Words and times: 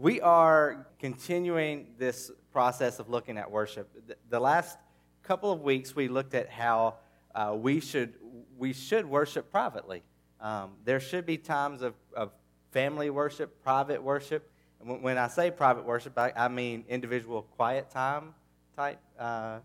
we 0.00 0.18
are 0.22 0.86
continuing 0.98 1.88
this 1.98 2.30
process 2.52 3.00
of 3.00 3.10
looking 3.10 3.36
at 3.36 3.50
worship. 3.50 3.86
The 4.30 4.40
last 4.40 4.78
couple 5.22 5.52
of 5.52 5.60
weeks, 5.60 5.94
we 5.94 6.08
looked 6.08 6.32
at 6.32 6.48
how 6.48 6.94
uh, 7.34 7.54
we, 7.54 7.80
should, 7.80 8.14
we 8.56 8.72
should 8.72 9.04
worship 9.04 9.50
privately. 9.50 10.02
Um, 10.40 10.70
there 10.86 11.00
should 11.00 11.26
be 11.26 11.36
times 11.36 11.82
of, 11.82 11.92
of 12.16 12.30
family 12.70 13.10
worship, 13.10 13.62
private 13.62 14.02
worship. 14.02 14.50
And 14.80 15.02
when 15.02 15.18
I 15.18 15.28
say 15.28 15.50
private 15.50 15.84
worship, 15.84 16.18
I, 16.18 16.32
I 16.34 16.48
mean 16.48 16.84
individual 16.88 17.42
quiet 17.42 17.90
time 17.90 18.32
type 18.74 19.00
uh, 19.18 19.58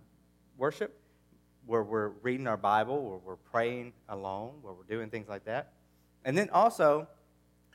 worship, 0.58 1.00
where 1.66 1.84
we're 1.84 2.10
reading 2.24 2.46
our 2.46 2.58
Bible, 2.58 3.10
where 3.10 3.20
we're 3.20 3.36
praying 3.38 3.94
alone, 4.10 4.56
where 4.62 4.74
we're 4.74 4.84
doing 4.84 5.10
things 5.10 5.30
like 5.30 5.46
that. 5.46 5.72
And 6.26 6.38
then 6.38 6.50
also, 6.50 7.08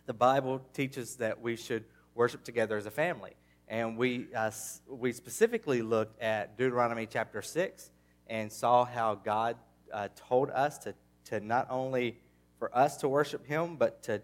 the 0.04 0.12
Bible 0.12 0.60
teaches 0.74 1.16
that 1.16 1.40
we 1.40 1.56
should 1.56 1.84
worship 2.20 2.44
together 2.44 2.76
as 2.76 2.84
a 2.84 2.90
family. 2.90 3.32
And 3.66 3.96
we, 3.96 4.26
uh, 4.36 4.50
we 4.86 5.10
specifically 5.10 5.80
looked 5.80 6.20
at 6.20 6.58
Deuteronomy 6.58 7.06
chapter 7.06 7.40
6 7.40 7.90
and 8.26 8.52
saw 8.52 8.84
how 8.84 9.14
God 9.14 9.56
uh, 9.90 10.08
told 10.28 10.50
us 10.50 10.76
to, 10.80 10.94
to 11.24 11.40
not 11.40 11.66
only 11.70 12.18
for 12.58 12.76
us 12.76 12.98
to 12.98 13.08
worship 13.08 13.46
Him, 13.46 13.76
but 13.76 14.02
to, 14.02 14.20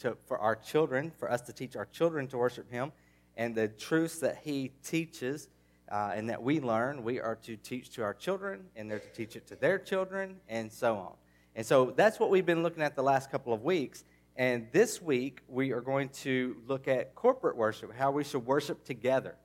to, 0.00 0.18
for 0.26 0.36
our 0.36 0.54
children, 0.54 1.12
for 1.18 1.30
us 1.30 1.40
to 1.40 1.54
teach 1.54 1.76
our 1.76 1.86
children 1.86 2.26
to 2.26 2.36
worship 2.36 2.70
Him. 2.70 2.92
And 3.38 3.54
the 3.54 3.68
truths 3.68 4.18
that 4.18 4.40
He 4.44 4.72
teaches 4.84 5.48
uh, 5.90 6.12
and 6.14 6.28
that 6.28 6.42
we 6.42 6.60
learn, 6.60 7.02
we 7.02 7.20
are 7.20 7.36
to 7.36 7.56
teach 7.56 7.88
to 7.94 8.02
our 8.02 8.12
children, 8.12 8.66
and 8.76 8.90
they're 8.90 8.98
to 8.98 9.12
teach 9.14 9.34
it 9.34 9.46
to 9.46 9.56
their 9.56 9.78
children, 9.78 10.36
and 10.46 10.70
so 10.70 10.94
on. 10.96 11.12
And 11.56 11.64
so 11.64 11.94
that's 11.96 12.20
what 12.20 12.28
we've 12.28 12.44
been 12.44 12.62
looking 12.62 12.82
at 12.82 12.96
the 12.96 13.02
last 13.02 13.30
couple 13.30 13.54
of 13.54 13.64
weeks. 13.64 14.04
And 14.40 14.68
this 14.72 15.02
week, 15.02 15.42
we 15.48 15.72
are 15.72 15.82
going 15.82 16.08
to 16.22 16.56
look 16.66 16.88
at 16.88 17.14
corporate 17.14 17.58
worship, 17.58 17.94
how 17.94 18.10
we 18.10 18.24
should 18.24 18.46
worship 18.46 18.86
together. 18.86 19.36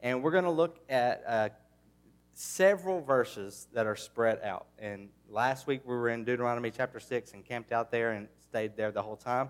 And 0.00 0.22
we're 0.22 0.30
going 0.30 0.44
to 0.44 0.50
look 0.50 0.78
at 0.90 1.24
uh, 1.26 1.48
several 2.34 3.00
verses 3.00 3.66
that 3.72 3.86
are 3.86 3.96
spread 3.96 4.42
out. 4.42 4.66
And 4.78 5.08
last 5.30 5.66
week, 5.66 5.80
we 5.86 5.94
were 5.94 6.10
in 6.10 6.26
Deuteronomy 6.26 6.70
chapter 6.70 7.00
6 7.00 7.32
and 7.32 7.42
camped 7.46 7.72
out 7.72 7.90
there 7.90 8.12
and 8.12 8.28
stayed 8.46 8.76
there 8.76 8.90
the 8.90 9.00
whole 9.00 9.16
time. 9.16 9.48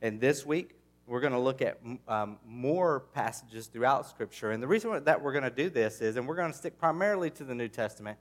And 0.00 0.20
this 0.20 0.46
week, 0.46 0.76
we're 1.08 1.20
going 1.20 1.32
to 1.32 1.40
look 1.40 1.60
at 1.60 1.80
um, 2.06 2.38
more 2.46 3.00
passages 3.12 3.66
throughout 3.66 4.06
Scripture. 4.06 4.52
And 4.52 4.62
the 4.62 4.68
reason 4.68 5.02
that 5.02 5.20
we're 5.20 5.32
going 5.32 5.42
to 5.42 5.50
do 5.50 5.68
this 5.68 6.00
is, 6.00 6.14
and 6.14 6.28
we're 6.28 6.36
going 6.36 6.52
to 6.52 6.56
stick 6.56 6.78
primarily 6.78 7.28
to 7.30 7.42
the 7.42 7.56
New 7.56 7.66
Testament, 7.66 8.18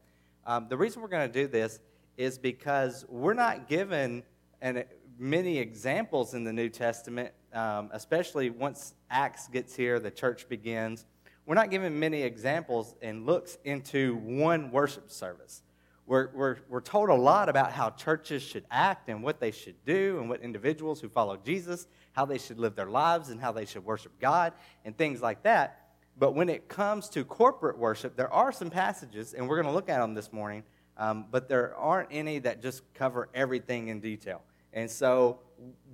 um, 0.48 0.66
the 0.68 0.78
reason 0.78 1.04
we're 1.04 1.10
going 1.10 1.32
to 1.32 1.42
do 1.42 1.48
this 1.48 1.80
is 2.18 2.40
because 2.40 3.06
we're 3.08 3.36
not 3.36 3.68
given 3.68 4.24
an, 4.64 4.84
many 5.18 5.60
examples 5.60 6.34
in 6.34 6.44
the 6.44 6.54
New 6.54 6.70
Testament, 6.70 7.32
um, 7.54 7.90
especially 7.94 8.50
once 8.50 8.94
Acts 9.10 9.48
gets 9.48 9.76
here, 9.76 10.00
the 10.00 10.12
church 10.12 10.48
begins. 10.50 11.06
We're 11.46 11.56
not 11.56 11.70
given 11.70 12.00
many 12.00 12.22
examples 12.22 12.96
and 13.02 13.26
looks 13.26 13.58
into 13.64 14.16
one 14.16 14.72
worship 14.72 15.12
service. 15.12 15.62
We're, 16.06 16.30
we're, 16.34 16.58
we're 16.68 16.82
told 16.82 17.10
a 17.10 17.16
lot 17.16 17.48
about 17.48 17.72
how 17.72 17.90
churches 17.92 18.44
should 18.44 18.66
act 18.70 19.08
and 19.08 19.24
what 19.24 19.40
they 19.40 19.52
should 19.52 19.76
do, 19.86 20.20
and 20.20 20.30
what 20.30 20.42
individuals 20.42 21.00
who 21.00 21.08
follow 21.08 21.38
Jesus, 21.38 21.88
how 22.12 22.26
they 22.26 22.38
should 22.38 22.60
live 22.60 22.76
their 22.76 22.90
lives, 22.90 23.30
and 23.30 23.40
how 23.40 23.52
they 23.54 23.66
should 23.66 23.86
worship 23.86 24.12
God, 24.20 24.54
and 24.84 24.98
things 24.98 25.22
like 25.22 25.44
that. 25.44 25.80
But 26.18 26.36
when 26.36 26.50
it 26.50 26.68
comes 26.68 27.10
to 27.10 27.24
corporate 27.24 27.78
worship, 27.78 28.16
there 28.16 28.32
are 28.32 28.52
some 28.52 28.70
passages, 28.70 29.34
and 29.34 29.48
we're 29.48 29.56
going 29.56 29.68
to 29.68 29.74
look 29.74 29.90
at 29.90 30.00
them 30.00 30.14
this 30.14 30.32
morning, 30.34 30.64
um, 30.98 31.26
but 31.32 31.48
there 31.48 31.76
aren't 31.78 32.10
any 32.12 32.40
that 32.40 32.62
just 32.62 32.84
cover 32.94 33.30
everything 33.34 33.88
in 33.88 34.00
detail. 34.00 34.42
And 34.74 34.90
so, 34.90 35.40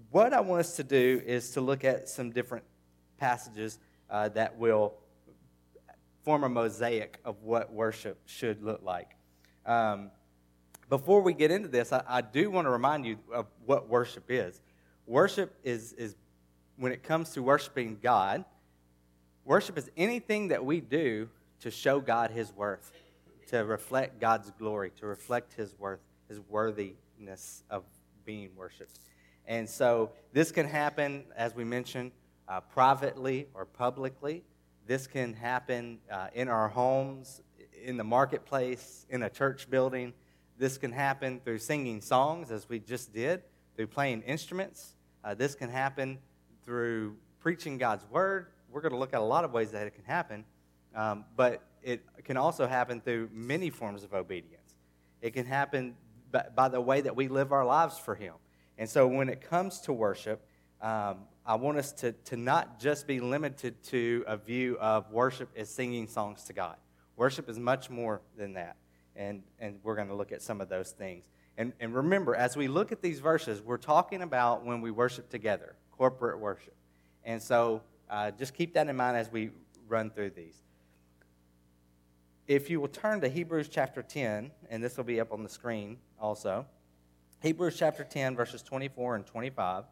what 0.10 0.34
I 0.34 0.40
want 0.40 0.62
us 0.62 0.78
to 0.78 0.84
do 0.84 1.22
is 1.26 1.52
to 1.52 1.62
look 1.62 1.84
at 1.84 2.08
some 2.08 2.32
different 2.32 2.64
passages 3.18 3.78
uh, 4.10 4.30
that 4.30 4.58
will 4.58 4.94
form 6.24 6.44
a 6.44 6.50
mosaic 6.50 7.20
of 7.26 7.44
what 7.44 7.72
worship 7.72 8.18
should 8.26 8.64
look 8.64 8.82
like. 8.84 9.16
Um, 9.66 10.12
before 10.90 11.22
we 11.22 11.34
get 11.34 11.52
into 11.52 11.68
this, 11.68 11.94
I, 11.94 12.04
I 12.08 12.22
do 12.22 12.50
want 12.50 12.66
to 12.66 12.72
remind 12.72 13.06
you 13.06 13.20
of 13.32 13.46
what 13.66 13.90
worship 13.90 14.26
is. 14.30 14.62
Worship 15.06 15.54
is, 15.64 15.94
is, 15.94 16.16
when 16.78 16.92
it 16.92 17.04
comes 17.04 17.32
to 17.32 17.44
worshiping 17.44 18.00
God, 18.02 18.46
worship 19.44 19.78
is 19.78 19.92
anything 19.98 20.48
that 20.48 20.64
we 20.64 20.80
do 20.80 21.30
to 21.62 21.70
show 21.70 22.00
God 22.00 22.32
His 22.32 22.54
worth, 22.54 22.92
to 23.50 23.66
reflect 23.66 24.20
God's 24.20 24.52
glory, 24.52 24.92
to 25.00 25.06
reflect 25.06 25.54
His 25.54 25.78
worth, 25.78 26.00
His 26.28 26.40
worthiness 26.40 27.64
of 27.70 27.84
being 28.30 28.52
worshiped. 28.56 29.00
And 29.48 29.68
so 29.68 30.12
this 30.34 30.52
can 30.52 30.68
happen, 30.68 31.24
as 31.36 31.56
we 31.56 31.64
mentioned, 31.64 32.12
uh, 32.48 32.60
privately 32.60 33.48
or 33.56 33.66
publicly. 33.66 34.44
This 34.86 35.08
can 35.08 35.34
happen 35.34 35.98
uh, 36.12 36.28
in 36.36 36.48
our 36.48 36.68
homes, 36.68 37.42
in 37.84 37.98
the 37.98 38.04
marketplace, 38.04 39.08
in 39.10 39.24
a 39.24 39.30
church 39.32 39.68
building. 39.68 40.14
This 40.60 40.78
can 40.78 40.92
happen 40.92 41.42
through 41.44 41.58
singing 41.58 42.02
songs, 42.02 42.52
as 42.52 42.70
we 42.70 42.78
just 42.78 43.12
did, 43.12 43.42
through 43.76 43.88
playing 43.88 44.22
instruments. 44.22 44.94
Uh, 45.24 45.34
this 45.34 45.56
can 45.56 45.72
happen 45.72 46.20
through 46.64 47.16
preaching 47.40 47.80
God's 47.80 48.06
word. 48.12 48.46
We're 48.70 48.82
going 48.82 48.94
to 48.94 49.00
look 49.00 49.16
at 49.16 49.22
a 49.22 49.32
lot 49.36 49.44
of 49.44 49.54
ways 49.54 49.72
that 49.72 49.88
it 49.88 49.96
can 49.96 50.06
happen, 50.06 50.46
um, 50.94 51.26
but 51.36 51.64
it 51.82 52.04
can 52.24 52.38
also 52.38 52.68
happen 52.68 53.02
through 53.02 53.30
many 53.34 53.72
forms 53.72 54.04
of 54.04 54.14
obedience. 54.14 54.76
It 55.20 55.32
can 55.34 55.48
happen 55.48 55.96
by, 56.32 56.70
the 56.70 56.82
way 56.82 57.02
that 57.02 57.16
we 57.16 57.28
live 57.28 57.52
our 57.52 57.66
lives 57.66 57.98
for 57.98 58.16
Him. 58.16 58.34
And 58.78 58.90
so 58.90 59.08
when 59.08 59.30
it 59.30 59.42
comes 59.42 59.82
to 59.82 59.94
worship, 59.94 60.46
um, 60.82 61.20
I 61.46 61.56
want 61.56 61.78
us 61.78 61.92
to, 61.94 62.12
to 62.12 62.38
not 62.38 62.80
just 62.80 63.08
be 63.08 63.20
limited 63.20 63.82
to 63.86 64.24
a 64.28 64.38
view 64.38 64.78
of 64.80 65.12
worship 65.12 65.50
as 65.58 65.70
singing 65.70 66.08
songs 66.08 66.44
to 66.46 66.54
God. 66.54 66.76
Worship 67.16 67.50
is 67.50 67.60
much 67.60 67.90
more 67.90 68.22
than 68.38 68.54
that. 68.54 68.78
And, 69.16 69.44
and 69.60 69.80
we're 69.84 69.96
going 69.96 70.08
to 70.08 70.16
look 70.16 70.32
at 70.32 70.42
some 70.42 70.62
of 70.62 70.70
those 70.70 70.92
things. 70.92 71.26
And, 71.58 71.74
and 71.82 71.94
remember, 71.94 72.36
as 72.36 72.56
we 72.56 72.70
look 72.70 72.94
at 72.94 73.02
these 73.02 73.20
verses, 73.20 73.62
we're 73.62 73.78
talking 73.78 74.22
about 74.22 74.64
when 74.64 74.80
we 74.80 74.92
worship 74.92 75.30
together, 75.30 75.76
corporate 75.92 76.40
worship. 76.40 76.76
And 77.26 77.42
so 77.42 77.82
uh, 78.10 78.32
just 78.32 78.54
keep 78.54 78.74
that 78.76 78.88
in 78.88 78.96
mind 78.96 79.18
as 79.18 79.30
we 79.30 79.50
run 79.90 80.10
through 80.10 80.30
these. 80.30 80.62
If 82.50 82.72
you 82.72 82.82
will 82.82 82.88
turn 82.88 83.22
to 83.22 83.30
Hebrews 83.30 83.70
chapter 83.70 84.02
10, 84.02 84.50
and 84.72 84.84
this 84.84 84.98
will 84.98 85.04
be 85.04 85.22
up 85.22 85.32
on 85.32 85.44
the 85.44 85.50
screen 85.50 85.98
also. 86.20 86.66
Hebrews 87.44 87.76
chapter 87.78 88.04
10, 88.04 88.36
verses 88.36 88.64
24 88.64 89.18
and 89.18 89.26
25. 89.28 89.84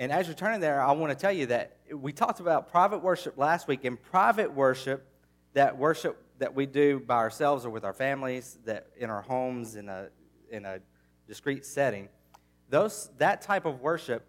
And 0.00 0.10
as 0.10 0.26
you're 0.26 0.34
turning 0.34 0.58
there, 0.58 0.82
I 0.82 0.90
want 0.90 1.12
to 1.12 1.16
tell 1.16 1.30
you 1.30 1.46
that 1.46 1.76
we 1.94 2.12
talked 2.12 2.40
about 2.40 2.68
private 2.68 2.98
worship 2.98 3.38
last 3.38 3.68
week. 3.68 3.84
In 3.84 3.96
private 3.96 4.52
worship, 4.52 5.06
that 5.52 5.78
worship 5.78 6.20
that 6.38 6.52
we 6.52 6.66
do 6.66 6.98
by 6.98 7.18
ourselves 7.18 7.64
or 7.64 7.70
with 7.70 7.84
our 7.84 7.92
families, 7.92 8.58
that 8.64 8.88
in 8.96 9.10
our 9.10 9.22
homes, 9.22 9.76
in 9.76 9.88
a, 9.88 10.08
in 10.50 10.64
a 10.64 10.80
discrete 11.28 11.64
setting, 11.64 12.08
those, 12.70 13.08
that 13.18 13.40
type 13.40 13.66
of 13.66 13.82
worship 13.82 14.26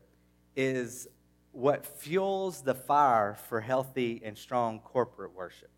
is 0.55 1.07
what 1.51 1.83
fuels 1.83 2.61
the 2.61 2.75
fire 2.75 3.39
for 3.49 3.59
healthy 3.59 4.21
and 4.23 4.37
strong 4.37 4.77
corporate 4.81 5.33
worship. 5.33 5.71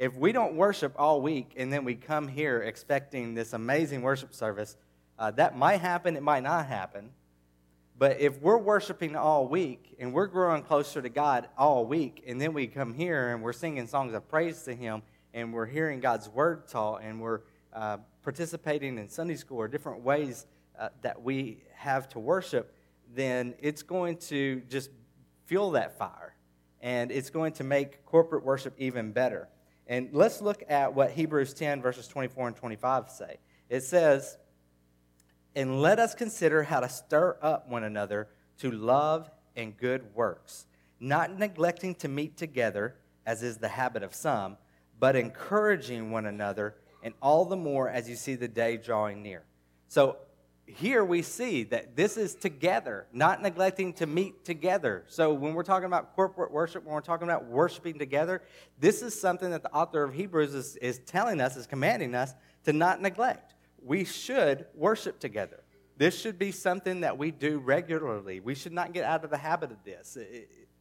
If 0.00 0.16
we 0.16 0.32
don't 0.32 0.54
worship 0.54 0.94
all 0.96 1.20
week 1.20 1.52
and 1.58 1.70
then 1.70 1.84
we 1.84 1.94
come 1.94 2.26
here 2.26 2.62
expecting 2.62 3.34
this 3.34 3.52
amazing 3.52 4.00
worship 4.00 4.32
service, 4.32 4.78
uh, 5.18 5.30
that 5.32 5.58
might 5.58 5.82
happen, 5.82 6.16
it 6.16 6.22
might 6.22 6.42
not 6.42 6.64
happen. 6.64 7.10
But 7.98 8.18
if 8.18 8.40
we're 8.40 8.56
worshiping 8.56 9.14
all 9.14 9.46
week 9.46 9.94
and 9.98 10.14
we're 10.14 10.28
growing 10.28 10.62
closer 10.62 11.02
to 11.02 11.10
God 11.10 11.50
all 11.58 11.84
week, 11.84 12.24
and 12.26 12.40
then 12.40 12.54
we 12.54 12.66
come 12.66 12.94
here 12.94 13.34
and 13.34 13.42
we're 13.42 13.52
singing 13.52 13.86
songs 13.86 14.14
of 14.14 14.26
praise 14.26 14.62
to 14.62 14.74
Him, 14.74 15.02
and 15.34 15.52
we're 15.52 15.66
hearing 15.66 16.00
God's 16.00 16.30
word 16.30 16.66
taught, 16.66 17.02
and 17.02 17.20
we're 17.20 17.40
uh, 17.74 17.98
participating 18.22 18.96
in 18.96 19.06
Sunday 19.06 19.36
school 19.36 19.58
or 19.58 19.68
different 19.68 20.02
ways 20.02 20.46
uh, 20.78 20.88
that 21.02 21.20
we 21.20 21.62
have 21.74 22.08
to 22.08 22.18
worship, 22.18 22.74
then 23.14 23.52
it's 23.58 23.82
going 23.82 24.16
to 24.16 24.62
just 24.70 24.88
fuel 25.44 25.72
that 25.72 25.98
fire. 25.98 26.34
And 26.80 27.12
it's 27.12 27.28
going 27.28 27.52
to 27.52 27.64
make 27.64 28.06
corporate 28.06 28.46
worship 28.46 28.72
even 28.78 29.12
better. 29.12 29.50
And 29.90 30.08
let's 30.12 30.40
look 30.40 30.62
at 30.68 30.94
what 30.94 31.10
Hebrews 31.10 31.52
10, 31.52 31.82
verses 31.82 32.06
24 32.06 32.46
and 32.46 32.56
25 32.56 33.10
say. 33.10 33.38
It 33.68 33.82
says, 33.82 34.38
and 35.56 35.82
let 35.82 35.98
us 35.98 36.14
consider 36.14 36.62
how 36.62 36.78
to 36.78 36.88
stir 36.88 37.36
up 37.42 37.68
one 37.68 37.82
another 37.82 38.28
to 38.58 38.70
love 38.70 39.28
and 39.56 39.76
good 39.76 40.14
works, 40.14 40.66
not 41.00 41.36
neglecting 41.36 41.96
to 41.96 42.08
meet 42.08 42.36
together, 42.36 42.94
as 43.26 43.42
is 43.42 43.58
the 43.58 43.66
habit 43.66 44.04
of 44.04 44.14
some, 44.14 44.56
but 45.00 45.16
encouraging 45.16 46.12
one 46.12 46.26
another, 46.26 46.76
and 47.02 47.12
all 47.20 47.44
the 47.44 47.56
more 47.56 47.88
as 47.88 48.08
you 48.08 48.14
see 48.14 48.36
the 48.36 48.46
day 48.46 48.76
drawing 48.76 49.24
near. 49.24 49.42
So 49.88 50.18
here 50.76 51.04
we 51.04 51.22
see 51.22 51.64
that 51.64 51.96
this 51.96 52.16
is 52.16 52.34
together, 52.34 53.06
not 53.12 53.42
neglecting 53.42 53.92
to 53.94 54.06
meet 54.06 54.44
together. 54.44 55.04
So 55.08 55.32
when 55.32 55.54
we're 55.54 55.62
talking 55.62 55.86
about 55.86 56.14
corporate 56.14 56.50
worship, 56.50 56.84
when 56.84 56.94
we're 56.94 57.00
talking 57.00 57.28
about 57.28 57.46
worshiping 57.46 57.98
together, 57.98 58.42
this 58.78 59.02
is 59.02 59.18
something 59.18 59.50
that 59.50 59.62
the 59.62 59.72
author 59.72 60.02
of 60.02 60.14
Hebrews 60.14 60.54
is, 60.54 60.76
is 60.76 60.98
telling 61.00 61.40
us, 61.40 61.56
is 61.56 61.66
commanding 61.66 62.14
us 62.14 62.34
to 62.64 62.72
not 62.72 63.00
neglect 63.00 63.54
we 63.82 64.04
should 64.04 64.66
worship 64.74 65.18
together. 65.18 65.62
this 65.96 66.18
should 66.18 66.38
be 66.38 66.50
something 66.50 67.02
that 67.02 67.18
we 67.18 67.30
do 67.30 67.58
regularly. 67.58 68.40
We 68.40 68.54
should 68.54 68.72
not 68.72 68.94
get 68.94 69.04
out 69.04 69.22
of 69.22 69.30
the 69.30 69.36
habit 69.36 69.70
of 69.70 69.84
this, 69.84 70.16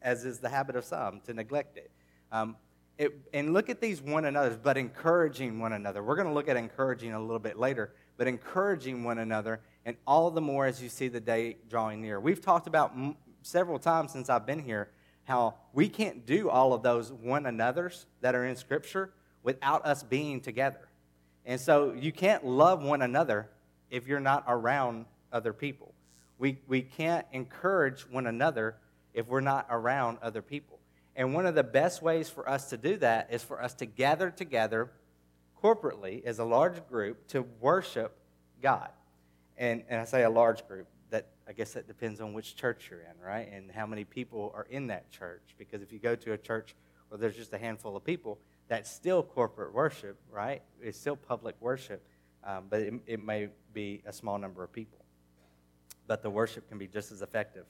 as 0.02 0.24
is 0.24 0.40
the 0.40 0.48
habit 0.48 0.78
of 0.78 0.86
some, 0.86 1.20
to 1.26 1.34
neglect 1.34 1.76
it. 1.76 1.92
Um, 2.32 2.56
it 2.98 3.18
and 3.34 3.54
look 3.54 3.70
at 3.70 3.82
these 3.82 4.02
one 4.02 4.24
another's, 4.24 4.58
but 4.58 4.78
encouraging 4.78 5.60
one 5.60 5.74
another. 5.74 6.04
We're 6.04 6.16
going 6.16 6.28
to 6.28 6.34
look 6.34 6.48
at 6.48 6.56
encouraging 6.56 7.14
a 7.14 7.20
little 7.20 7.40
bit 7.40 7.58
later, 7.58 7.94
but 8.16 8.28
encouraging 8.28 9.04
one 9.04 9.20
another, 9.20 9.60
and 9.90 9.98
all 10.06 10.30
the 10.30 10.40
more 10.40 10.68
as 10.68 10.84
you 10.84 10.88
see 10.88 11.08
the 11.08 11.20
day 11.20 11.58
drawing 11.68 12.00
near. 12.00 12.20
We've 12.20 12.40
talked 12.40 12.68
about 12.68 12.92
m- 12.92 13.16
several 13.42 13.80
times 13.80 14.12
since 14.12 14.30
I've 14.30 14.46
been 14.46 14.60
here 14.60 14.92
how 15.24 15.56
we 15.74 15.90
can't 15.90 16.28
do 16.28 16.48
all 16.48 16.74
of 16.74 16.84
those 16.84 17.12
one 17.12 17.48
another's 17.48 18.06
that 18.22 18.36
are 18.36 18.46
in 18.46 18.56
Scripture 18.56 19.12
without 19.42 19.84
us 19.88 20.04
being 20.04 20.42
together. 20.42 20.88
And 21.44 21.60
so 21.60 21.94
you 21.94 22.12
can't 22.12 22.46
love 22.46 22.84
one 22.84 23.02
another 23.02 23.50
if 23.90 24.06
you're 24.06 24.20
not 24.20 24.44
around 24.48 25.06
other 25.34 25.54
people. 25.54 25.92
We, 26.38 26.60
we 26.68 26.84
can't 26.84 27.26
encourage 27.32 28.02
one 28.02 28.28
another 28.28 28.76
if 29.16 29.28
we're 29.28 29.42
not 29.42 29.66
around 29.72 30.20
other 30.22 30.44
people. 30.44 30.78
And 31.16 31.34
one 31.34 31.48
of 31.48 31.56
the 31.56 31.64
best 31.64 32.04
ways 32.04 32.30
for 32.30 32.48
us 32.48 32.70
to 32.70 32.78
do 32.78 32.98
that 32.98 33.30
is 33.32 33.42
for 33.42 33.60
us 33.60 33.74
to 33.76 33.88
gather 33.88 34.30
together 34.30 34.92
corporately 35.64 36.24
as 36.26 36.38
a 36.38 36.46
large 36.46 36.88
group 36.88 37.28
to 37.30 37.44
worship 37.60 38.16
God. 38.62 38.90
And, 39.60 39.84
and 39.90 40.02
I 40.02 40.06
say 40.06 40.24
a 40.24 40.30
large 40.30 40.68
group, 40.68 40.88
That 41.12 41.28
I 41.48 41.52
guess 41.54 41.74
that 41.74 41.86
depends 41.86 42.22
on 42.22 42.34
which 42.34 42.56
church 42.56 42.88
you're 42.90 43.02
in, 43.02 43.20
right? 43.24 43.48
And 43.52 43.70
how 43.70 43.86
many 43.86 44.06
people 44.06 44.52
are 44.56 44.66
in 44.72 44.88
that 44.88 45.12
church. 45.12 45.54
Because 45.58 45.84
if 45.84 45.92
you 45.92 46.00
go 46.00 46.16
to 46.16 46.34
a 46.34 46.38
church 46.38 46.76
where 47.10 47.20
there's 47.20 47.36
just 47.36 47.54
a 47.54 47.58
handful 47.58 47.96
of 47.96 48.04
people, 48.04 48.40
that's 48.70 48.90
still 48.90 49.22
corporate 49.22 49.74
worship, 49.74 50.18
right? 50.32 50.62
It's 50.82 50.98
still 50.98 51.16
public 51.16 51.56
worship, 51.60 52.08
um, 52.44 52.66
but 52.70 52.82
it, 52.82 52.94
it 53.06 53.24
may 53.24 53.50
be 53.74 54.02
a 54.06 54.14
small 54.14 54.38
number 54.38 54.64
of 54.64 54.72
people. 54.72 55.00
But 56.08 56.24
the 56.24 56.30
worship 56.30 56.70
can 56.70 56.78
be 56.78 56.88
just 56.88 57.12
as 57.12 57.22
effective 57.22 57.66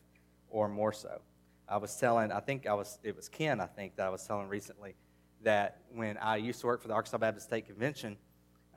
or 0.50 0.68
more 0.70 0.94
so. 0.94 1.22
I 1.68 1.78
was 1.78 1.96
telling, 1.96 2.32
I 2.32 2.40
think 2.40 2.68
I 2.68 2.74
was, 2.74 3.00
it 3.04 3.16
was 3.16 3.30
Ken, 3.30 3.60
I 3.60 3.66
think, 3.66 3.96
that 3.96 4.08
I 4.08 4.10
was 4.10 4.26
telling 4.26 4.48
recently 4.48 4.96
that 5.44 5.82
when 5.94 6.18
I 6.18 6.38
used 6.38 6.60
to 6.62 6.68
work 6.68 6.82
for 6.82 6.88
the 6.88 6.94
Arkansas 6.94 7.18
Baptist 7.18 7.48
State 7.48 7.66
Convention, 7.66 8.18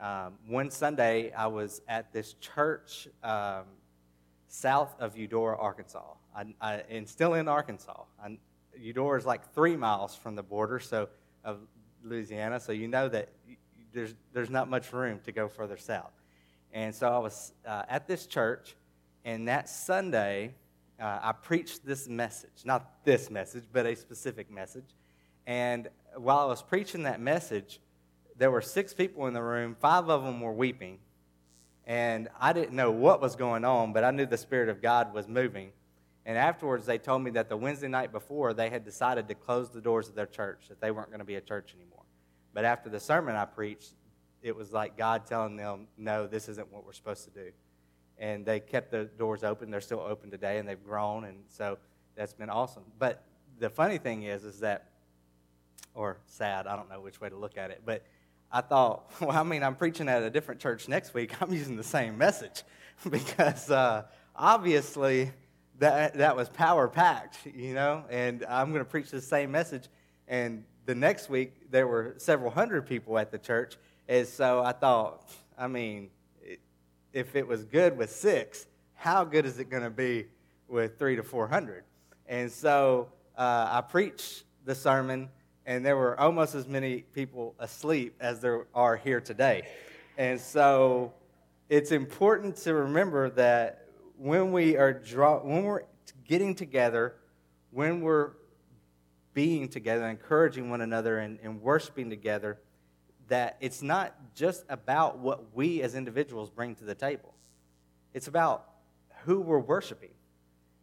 um, 0.03 0.33
one 0.47 0.69
Sunday 0.69 1.31
I 1.31 1.47
was 1.47 1.81
at 1.87 2.11
this 2.11 2.33
church 2.33 3.07
um, 3.23 3.63
south 4.49 4.93
of 4.99 5.17
Eudora, 5.17 5.57
Arkansas. 5.57 6.03
I, 6.35 6.45
I, 6.59 6.73
and 6.89 7.07
still 7.07 7.35
in 7.35 7.47
Arkansas. 7.47 8.03
I, 8.21 8.37
Eudora 8.77 9.17
is 9.17 9.25
like 9.25 9.53
three 9.53 9.77
miles 9.77 10.13
from 10.13 10.35
the 10.35 10.43
border 10.43 10.79
so, 10.79 11.07
of 11.45 11.59
Louisiana, 12.03 12.59
so 12.59 12.73
you 12.73 12.89
know 12.89 13.07
that 13.07 13.29
there's, 13.93 14.13
there's 14.33 14.49
not 14.49 14.69
much 14.69 14.91
room 14.91 15.21
to 15.23 15.31
go 15.31 15.47
further 15.47 15.77
south. 15.77 16.11
And 16.73 16.93
so 16.93 17.07
I 17.07 17.19
was 17.19 17.53
uh, 17.65 17.83
at 17.87 18.05
this 18.05 18.25
church, 18.25 18.75
and 19.23 19.47
that 19.47 19.69
Sunday, 19.69 20.53
uh, 20.99 21.19
I 21.21 21.31
preached 21.31 21.85
this 21.85 22.09
message. 22.09 22.65
Not 22.65 23.05
this 23.05 23.29
message, 23.29 23.63
but 23.71 23.85
a 23.85 23.95
specific 23.95 24.51
message. 24.51 24.95
And 25.47 25.87
while 26.17 26.39
I 26.39 26.45
was 26.45 26.61
preaching 26.61 27.03
that 27.03 27.21
message, 27.21 27.79
there 28.37 28.51
were 28.51 28.61
six 28.61 28.93
people 28.93 29.27
in 29.27 29.33
the 29.33 29.41
room. 29.41 29.75
Five 29.79 30.09
of 30.09 30.23
them 30.23 30.41
were 30.41 30.53
weeping, 30.53 30.99
and 31.85 32.29
I 32.39 32.53
didn't 32.53 32.75
know 32.75 32.91
what 32.91 33.21
was 33.21 33.35
going 33.35 33.65
on, 33.65 33.93
but 33.93 34.03
I 34.03 34.11
knew 34.11 34.25
the 34.25 34.37
Spirit 34.37 34.69
of 34.69 34.81
God 34.81 35.13
was 35.13 35.27
moving. 35.27 35.71
And 36.25 36.37
afterwards, 36.37 36.85
they 36.85 36.97
told 36.97 37.21
me 37.21 37.31
that 37.31 37.49
the 37.49 37.57
Wednesday 37.57 37.89
night 37.89 38.11
before, 38.11 38.53
they 38.53 38.69
had 38.69 38.85
decided 38.85 39.27
to 39.27 39.35
close 39.35 39.69
the 39.69 39.81
doors 39.81 40.07
of 40.07 40.15
their 40.15 40.25
church, 40.25 40.65
that 40.69 40.79
they 40.79 40.89
weren't 40.89 41.09
going 41.09 41.19
to 41.19 41.25
be 41.25 41.35
a 41.35 41.41
church 41.41 41.73
anymore. 41.75 42.03
But 42.53 42.63
after 42.63 42.89
the 42.89 42.99
sermon 42.99 43.35
I 43.35 43.45
preached, 43.45 43.93
it 44.41 44.55
was 44.55 44.71
like 44.71 44.97
God 44.97 45.25
telling 45.25 45.57
them, 45.57 45.87
no, 45.97 46.27
this 46.27 46.47
isn't 46.47 46.71
what 46.71 46.85
we're 46.85 46.93
supposed 46.93 47.25
to 47.25 47.31
do. 47.31 47.51
And 48.17 48.45
they 48.45 48.59
kept 48.59 48.91
the 48.91 49.05
doors 49.05 49.43
open. 49.43 49.69
They're 49.69 49.81
still 49.81 49.99
open 49.99 50.31
today, 50.31 50.59
and 50.59 50.67
they've 50.67 50.83
grown. 50.83 51.25
And 51.25 51.39
so 51.49 51.77
that's 52.15 52.33
been 52.33 52.49
awesome. 52.49 52.83
But 52.99 53.23
the 53.59 53.69
funny 53.69 53.97
thing 53.97 54.23
is, 54.23 54.43
is 54.45 54.59
that, 54.59 54.91
or 55.93 56.17
sad, 56.25 56.67
I 56.67 56.75
don't 56.75 56.89
know 56.89 57.01
which 57.01 57.19
way 57.19 57.29
to 57.29 57.35
look 57.35 57.57
at 57.57 57.69
it, 57.71 57.81
but 57.85 58.05
I 58.53 58.61
thought, 58.61 59.11
well, 59.19 59.31
I 59.31 59.41
mean, 59.41 59.63
I'm 59.63 59.75
preaching 59.75 60.07
at 60.07 60.21
a 60.21 60.29
different 60.29 60.61
church 60.61 60.87
next 60.87 61.13
week. 61.15 61.33
I'm 61.41 61.51
using 61.51 61.75
the 61.75 61.83
same 61.83 62.17
message 62.17 62.63
because 63.09 63.71
uh, 63.71 64.03
obviously 64.35 65.31
that, 65.79 66.13
that 66.13 66.35
was 66.35 66.47
power 66.49 66.87
packed, 66.87 67.39
you 67.47 67.73
know, 67.73 68.05
and 68.09 68.45
I'm 68.47 68.71
going 68.71 68.85
to 68.85 68.89
preach 68.89 69.09
the 69.09 69.21
same 69.21 69.51
message. 69.51 69.87
And 70.27 70.63
the 70.85 70.93
next 70.93 71.29
week, 71.29 71.71
there 71.71 71.87
were 71.87 72.13
several 72.17 72.51
hundred 72.51 72.85
people 72.85 73.17
at 73.17 73.31
the 73.31 73.39
church. 73.39 73.75
And 74.07 74.27
so 74.27 74.63
I 74.63 74.73
thought, 74.73 75.33
I 75.57 75.67
mean, 75.67 76.11
if 77.11 77.35
it 77.35 77.47
was 77.47 77.63
good 77.63 77.97
with 77.97 78.11
six, 78.11 78.67
how 78.93 79.23
good 79.23 79.45
is 79.45 79.59
it 79.59 79.69
going 79.69 79.83
to 79.83 79.89
be 79.89 80.27
with 80.67 80.99
three 80.99 81.15
to 81.15 81.23
400? 81.23 81.83
And 82.27 82.51
so 82.51 83.09
uh, 83.37 83.67
I 83.71 83.81
preached 83.81 84.43
the 84.65 84.75
sermon 84.75 85.29
and 85.65 85.85
there 85.85 85.95
were 85.95 86.19
almost 86.19 86.55
as 86.55 86.67
many 86.67 87.01
people 87.13 87.55
asleep 87.59 88.15
as 88.19 88.39
there 88.39 88.67
are 88.73 88.97
here 88.97 89.21
today. 89.21 89.63
And 90.17 90.39
so 90.39 91.13
it's 91.69 91.91
important 91.91 92.57
to 92.57 92.73
remember 92.73 93.29
that 93.31 93.87
when 94.17 94.51
we 94.51 94.77
are 94.77 94.93
draw, 94.93 95.39
when 95.39 95.63
we're 95.63 95.83
getting 96.27 96.53
together, 96.53 97.15
when 97.71 98.01
we're 98.01 98.31
being 99.33 99.67
together, 99.67 100.07
encouraging 100.07 100.69
one 100.69 100.81
another, 100.81 101.19
and, 101.19 101.39
and 101.41 101.61
worshiping 101.61 102.09
together, 102.09 102.59
that 103.29 103.57
it's 103.61 103.81
not 103.81 104.13
just 104.35 104.63
about 104.69 105.17
what 105.17 105.55
we 105.55 105.81
as 105.81 105.95
individuals 105.95 106.49
bring 106.49 106.75
to 106.75 106.83
the 106.83 106.93
table. 106.93 107.33
It's 108.13 108.27
about 108.27 108.69
who 109.25 109.39
we're 109.39 109.59
worshiping. 109.59 110.11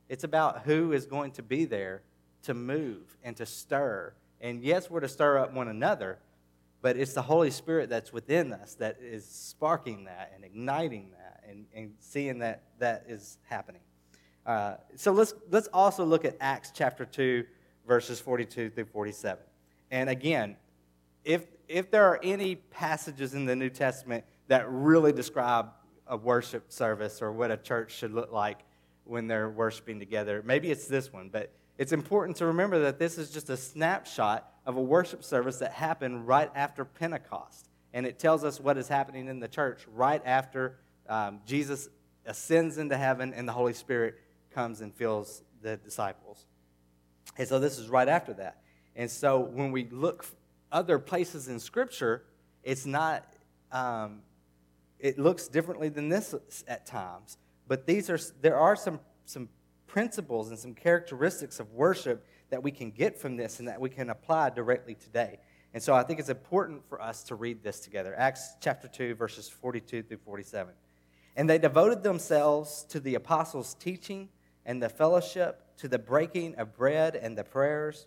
It's 0.08 0.24
about 0.24 0.62
who 0.62 0.92
is 0.92 1.06
going 1.06 1.32
to 1.32 1.42
be 1.42 1.66
there 1.66 2.02
to 2.42 2.54
move 2.54 3.16
and 3.22 3.36
to 3.36 3.46
stir 3.46 4.14
and 4.40 4.62
yes, 4.62 4.90
we're 4.90 5.00
to 5.00 5.08
stir 5.08 5.38
up 5.38 5.52
one 5.52 5.68
another, 5.68 6.18
but 6.82 6.96
it's 6.96 7.12
the 7.12 7.22
Holy 7.22 7.50
Spirit 7.50 7.90
that's 7.90 8.12
within 8.12 8.52
us 8.52 8.74
that 8.76 8.98
is 9.00 9.26
sparking 9.26 10.04
that 10.04 10.32
and 10.34 10.44
igniting 10.44 11.10
that 11.10 11.42
and, 11.48 11.66
and 11.74 11.92
seeing 11.98 12.38
that 12.38 12.62
that 12.78 13.04
is 13.06 13.38
happening. 13.48 13.82
Uh, 14.46 14.76
so 14.96 15.12
let's, 15.12 15.34
let's 15.50 15.68
also 15.72 16.04
look 16.04 16.24
at 16.24 16.36
Acts 16.40 16.72
chapter 16.74 17.04
2, 17.04 17.44
verses 17.86 18.20
42 18.20 18.70
through 18.70 18.86
47. 18.86 19.42
And 19.90 20.08
again, 20.08 20.56
if, 21.24 21.44
if 21.68 21.90
there 21.90 22.04
are 22.04 22.18
any 22.22 22.56
passages 22.56 23.34
in 23.34 23.44
the 23.44 23.54
New 23.54 23.68
Testament 23.68 24.24
that 24.48 24.68
really 24.70 25.12
describe 25.12 25.70
a 26.06 26.16
worship 26.16 26.72
service 26.72 27.20
or 27.20 27.30
what 27.32 27.50
a 27.50 27.56
church 27.56 27.94
should 27.94 28.12
look 28.12 28.32
like 28.32 28.60
when 29.04 29.26
they're 29.26 29.50
worshiping 29.50 29.98
together, 29.98 30.42
maybe 30.44 30.70
it's 30.70 30.86
this 30.86 31.12
one, 31.12 31.28
but 31.28 31.52
it's 31.80 31.92
important 31.92 32.36
to 32.36 32.44
remember 32.44 32.80
that 32.80 32.98
this 32.98 33.16
is 33.16 33.30
just 33.30 33.48
a 33.48 33.56
snapshot 33.56 34.52
of 34.66 34.76
a 34.76 34.82
worship 34.82 35.24
service 35.24 35.60
that 35.60 35.72
happened 35.72 36.28
right 36.28 36.50
after 36.54 36.84
Pentecost. 36.84 37.70
And 37.94 38.04
it 38.04 38.18
tells 38.18 38.44
us 38.44 38.60
what 38.60 38.76
is 38.76 38.86
happening 38.86 39.28
in 39.28 39.40
the 39.40 39.48
church 39.48 39.86
right 39.90 40.20
after 40.26 40.76
um, 41.08 41.40
Jesus 41.46 41.88
ascends 42.26 42.76
into 42.76 42.98
heaven 42.98 43.32
and 43.32 43.48
the 43.48 43.52
Holy 43.52 43.72
Spirit 43.72 44.16
comes 44.50 44.82
and 44.82 44.94
fills 44.94 45.42
the 45.62 45.78
disciples. 45.78 46.44
And 47.38 47.48
so 47.48 47.58
this 47.58 47.78
is 47.78 47.88
right 47.88 48.08
after 48.08 48.34
that. 48.34 48.60
And 48.94 49.10
so 49.10 49.40
when 49.40 49.72
we 49.72 49.88
look 49.88 50.26
other 50.70 50.98
places 50.98 51.48
in 51.48 51.58
Scripture, 51.58 52.24
it's 52.62 52.84
not, 52.84 53.24
um, 53.72 54.20
it 54.98 55.18
looks 55.18 55.48
differently 55.48 55.88
than 55.88 56.10
this 56.10 56.34
at 56.68 56.84
times. 56.84 57.38
But 57.66 57.86
these 57.86 58.10
are, 58.10 58.18
there 58.42 58.58
are 58.58 58.76
some, 58.76 59.00
some 59.24 59.48
principles 59.90 60.50
and 60.50 60.58
some 60.58 60.72
characteristics 60.72 61.58
of 61.58 61.72
worship 61.72 62.24
that 62.50 62.62
we 62.62 62.70
can 62.70 62.92
get 62.92 63.18
from 63.18 63.36
this 63.36 63.58
and 63.58 63.66
that 63.66 63.80
we 63.80 63.90
can 63.90 64.10
apply 64.10 64.50
directly 64.50 64.94
today. 64.94 65.38
And 65.74 65.82
so 65.82 65.94
I 65.94 66.04
think 66.04 66.20
it's 66.20 66.28
important 66.28 66.88
for 66.88 67.02
us 67.02 67.24
to 67.24 67.34
read 67.34 67.62
this 67.64 67.80
together. 67.80 68.14
Acts 68.16 68.54
chapter 68.60 68.86
2, 68.86 69.16
verses 69.16 69.48
42 69.48 70.04
through 70.04 70.18
47. 70.18 70.72
And 71.36 71.50
they 71.50 71.58
devoted 71.58 72.04
themselves 72.04 72.84
to 72.90 73.00
the 73.00 73.16
apostles' 73.16 73.74
teaching 73.74 74.28
and 74.64 74.80
the 74.80 74.88
fellowship, 74.88 75.62
to 75.78 75.88
the 75.88 75.98
breaking 75.98 76.54
of 76.54 76.76
bread 76.76 77.16
and 77.16 77.36
the 77.36 77.44
prayers. 77.44 78.06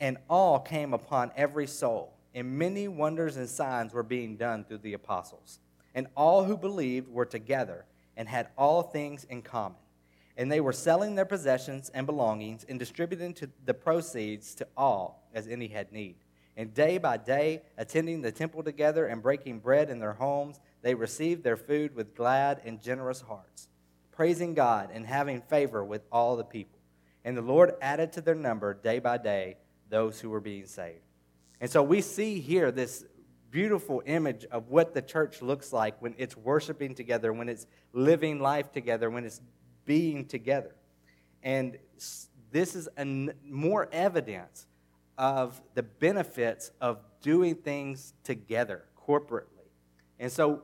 And 0.00 0.16
all 0.28 0.58
came 0.58 0.94
upon 0.94 1.32
every 1.36 1.66
soul, 1.66 2.14
and 2.34 2.58
many 2.58 2.88
wonders 2.88 3.36
and 3.36 3.48
signs 3.48 3.92
were 3.92 4.02
being 4.02 4.36
done 4.36 4.64
through 4.64 4.78
the 4.78 4.94
apostles. 4.94 5.58
And 5.94 6.06
all 6.16 6.44
who 6.44 6.56
believed 6.56 7.08
were 7.08 7.26
together 7.26 7.84
and 8.16 8.26
had 8.28 8.48
all 8.56 8.82
things 8.82 9.24
in 9.24 9.42
common 9.42 9.76
and 10.36 10.50
they 10.50 10.60
were 10.60 10.72
selling 10.72 11.14
their 11.14 11.24
possessions 11.24 11.90
and 11.94 12.06
belongings 12.06 12.64
and 12.68 12.78
distributing 12.78 13.36
the 13.64 13.74
proceeds 13.74 14.54
to 14.56 14.66
all 14.76 15.28
as 15.34 15.46
any 15.46 15.68
had 15.68 15.92
need. 15.92 16.16
And 16.56 16.72
day 16.72 16.98
by 16.98 17.16
day, 17.16 17.62
attending 17.76 18.20
the 18.20 18.32
temple 18.32 18.62
together 18.62 19.06
and 19.06 19.22
breaking 19.22 19.58
bread 19.58 19.90
in 19.90 19.98
their 19.98 20.12
homes, 20.12 20.60
they 20.82 20.94
received 20.94 21.42
their 21.42 21.56
food 21.56 21.94
with 21.94 22.14
glad 22.14 22.60
and 22.64 22.80
generous 22.80 23.20
hearts, 23.20 23.68
praising 24.12 24.54
God 24.54 24.90
and 24.92 25.06
having 25.06 25.40
favor 25.40 25.84
with 25.84 26.02
all 26.12 26.36
the 26.36 26.44
people. 26.44 26.78
And 27.24 27.36
the 27.36 27.42
Lord 27.42 27.74
added 27.80 28.12
to 28.12 28.20
their 28.20 28.34
number 28.34 28.74
day 28.74 28.98
by 28.98 29.18
day 29.18 29.56
those 29.88 30.20
who 30.20 30.30
were 30.30 30.40
being 30.40 30.66
saved. 30.66 31.00
And 31.60 31.70
so 31.70 31.82
we 31.82 32.00
see 32.00 32.40
here 32.40 32.70
this 32.70 33.04
beautiful 33.50 34.02
image 34.04 34.44
of 34.50 34.68
what 34.68 34.94
the 34.94 35.02
church 35.02 35.40
looks 35.40 35.72
like 35.72 36.00
when 36.02 36.14
it's 36.18 36.36
worshiping 36.36 36.94
together, 36.94 37.32
when 37.32 37.48
it's 37.48 37.66
living 37.92 38.40
life 38.40 38.72
together, 38.72 39.08
when 39.08 39.24
it's 39.24 39.40
being 39.84 40.26
together. 40.26 40.74
And 41.42 41.78
this 42.50 42.74
is 42.74 42.88
an, 42.96 43.32
more 43.44 43.88
evidence 43.92 44.66
of 45.18 45.60
the 45.74 45.82
benefits 45.82 46.70
of 46.80 46.98
doing 47.20 47.54
things 47.54 48.14
together 48.24 48.84
corporately. 49.06 49.68
And 50.18 50.30
so, 50.30 50.62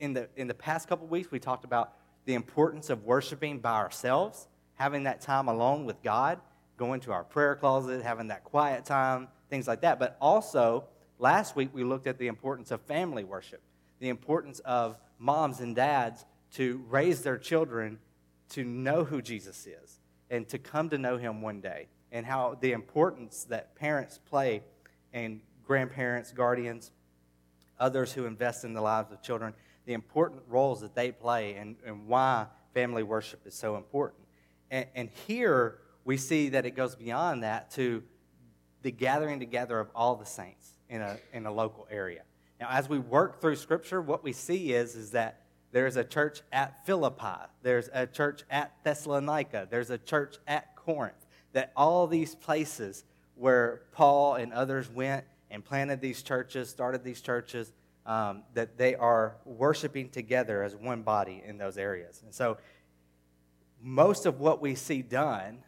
in 0.00 0.12
the, 0.14 0.28
in 0.36 0.48
the 0.48 0.54
past 0.54 0.88
couple 0.88 1.06
weeks, 1.06 1.30
we 1.30 1.38
talked 1.38 1.64
about 1.64 1.92
the 2.24 2.34
importance 2.34 2.90
of 2.90 3.04
worshiping 3.04 3.58
by 3.58 3.74
ourselves, 3.74 4.48
having 4.74 5.04
that 5.04 5.20
time 5.20 5.48
alone 5.48 5.84
with 5.84 6.02
God, 6.02 6.40
going 6.76 7.00
to 7.00 7.12
our 7.12 7.24
prayer 7.24 7.54
closet, 7.54 8.02
having 8.02 8.28
that 8.28 8.44
quiet 8.44 8.84
time, 8.84 9.28
things 9.48 9.68
like 9.68 9.80
that. 9.82 9.98
But 9.98 10.16
also, 10.20 10.84
last 11.18 11.54
week, 11.54 11.70
we 11.72 11.84
looked 11.84 12.06
at 12.06 12.18
the 12.18 12.26
importance 12.26 12.70
of 12.70 12.80
family 12.82 13.24
worship, 13.24 13.60
the 14.00 14.08
importance 14.08 14.58
of 14.60 14.96
moms 15.18 15.60
and 15.60 15.76
dads 15.76 16.24
to 16.54 16.84
raise 16.88 17.22
their 17.22 17.38
children 17.38 17.98
to 18.52 18.64
know 18.64 19.04
who 19.04 19.20
Jesus 19.20 19.66
is 19.66 19.98
and 20.30 20.48
to 20.48 20.58
come 20.58 20.88
to 20.88 20.98
know 20.98 21.18
him 21.18 21.42
one 21.42 21.60
day, 21.60 21.88
and 22.10 22.24
how 22.24 22.56
the 22.60 22.72
importance 22.72 23.44
that 23.44 23.74
parents 23.74 24.18
play 24.18 24.62
and 25.12 25.40
grandparents, 25.62 26.32
guardians, 26.32 26.90
others 27.78 28.12
who 28.12 28.24
invest 28.24 28.64
in 28.64 28.72
the 28.72 28.80
lives 28.80 29.12
of 29.12 29.22
children, 29.22 29.52
the 29.84 29.92
important 29.92 30.42
roles 30.48 30.80
that 30.80 30.94
they 30.94 31.12
play, 31.12 31.54
and, 31.54 31.76
and 31.84 32.06
why 32.06 32.46
family 32.72 33.02
worship 33.02 33.46
is 33.46 33.54
so 33.54 33.76
important. 33.76 34.22
And, 34.70 34.86
and 34.94 35.10
here 35.26 35.78
we 36.04 36.16
see 36.16 36.50
that 36.50 36.64
it 36.64 36.72
goes 36.72 36.96
beyond 36.96 37.42
that 37.42 37.70
to 37.72 38.02
the 38.82 38.90
gathering 38.90 39.38
together 39.38 39.78
of 39.78 39.88
all 39.94 40.16
the 40.16 40.26
saints 40.26 40.72
in 40.88 41.02
a, 41.02 41.18
in 41.32 41.46
a 41.46 41.52
local 41.52 41.86
area. 41.90 42.22
Now, 42.58 42.68
as 42.70 42.88
we 42.88 42.98
work 42.98 43.40
through 43.40 43.56
Scripture, 43.56 44.00
what 44.00 44.24
we 44.24 44.32
see 44.32 44.72
is, 44.72 44.94
is 44.94 45.10
that 45.10 45.41
there's 45.72 45.96
a 45.96 46.04
church 46.04 46.42
at 46.52 46.86
Philippi, 46.86 47.48
there's 47.62 47.88
a 47.92 48.06
church 48.06 48.42
at 48.50 48.72
Thessalonica, 48.84 49.66
there's 49.70 49.90
a 49.90 49.98
church 49.98 50.36
at 50.46 50.76
Corinth. 50.76 51.14
That 51.54 51.72
all 51.76 52.06
these 52.06 52.34
places 52.34 53.04
where 53.34 53.82
Paul 53.92 54.36
and 54.36 54.52
others 54.52 54.90
went 54.90 55.24
and 55.50 55.64
planted 55.64 56.00
these 56.00 56.22
churches, 56.22 56.70
started 56.70 57.04
these 57.04 57.20
churches, 57.20 57.72
um, 58.06 58.42
that 58.54 58.78
they 58.78 58.94
are 58.94 59.36
worshiping 59.44 60.08
together 60.08 60.62
as 60.62 60.74
one 60.74 61.02
body 61.02 61.42
in 61.44 61.58
those 61.58 61.78
areas. 61.78 62.22
And 62.24 62.34
so, 62.34 62.58
most 63.80 64.26
of 64.26 64.40
what 64.40 64.60
we 64.60 64.74
see 64.74 65.02
done, 65.02 65.58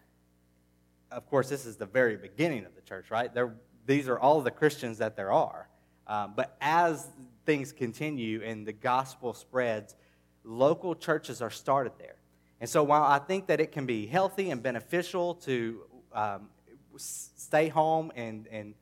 of 1.10 1.28
course, 1.28 1.48
this 1.48 1.66
is 1.66 1.76
the 1.76 1.86
very 1.86 2.16
beginning 2.16 2.64
of 2.64 2.74
the 2.74 2.80
church, 2.82 3.10
right? 3.10 3.32
They're, 3.32 3.54
these 3.86 4.08
are 4.08 4.18
all 4.18 4.40
the 4.40 4.50
Christians 4.50 4.98
that 4.98 5.16
there 5.16 5.32
are. 5.32 5.68
Um, 6.06 6.34
but 6.36 6.56
as 6.60 7.08
things 7.44 7.72
continue 7.72 8.42
and 8.42 8.66
the 8.66 8.72
gospel 8.72 9.34
spreads, 9.34 9.96
local 10.44 10.94
churches 10.94 11.40
are 11.42 11.50
started 11.50 11.92
there. 11.98 12.16
And 12.60 12.68
so 12.68 12.82
while 12.82 13.02
I 13.02 13.18
think 13.18 13.46
that 13.48 13.60
it 13.60 13.72
can 13.72 13.86
be 13.86 14.06
healthy 14.06 14.50
and 14.50 14.62
beneficial 14.62 15.34
to 15.36 15.80
um, 16.12 16.48
stay 16.96 17.68
home 17.68 18.12
and, 18.14 18.46
and 18.48 18.74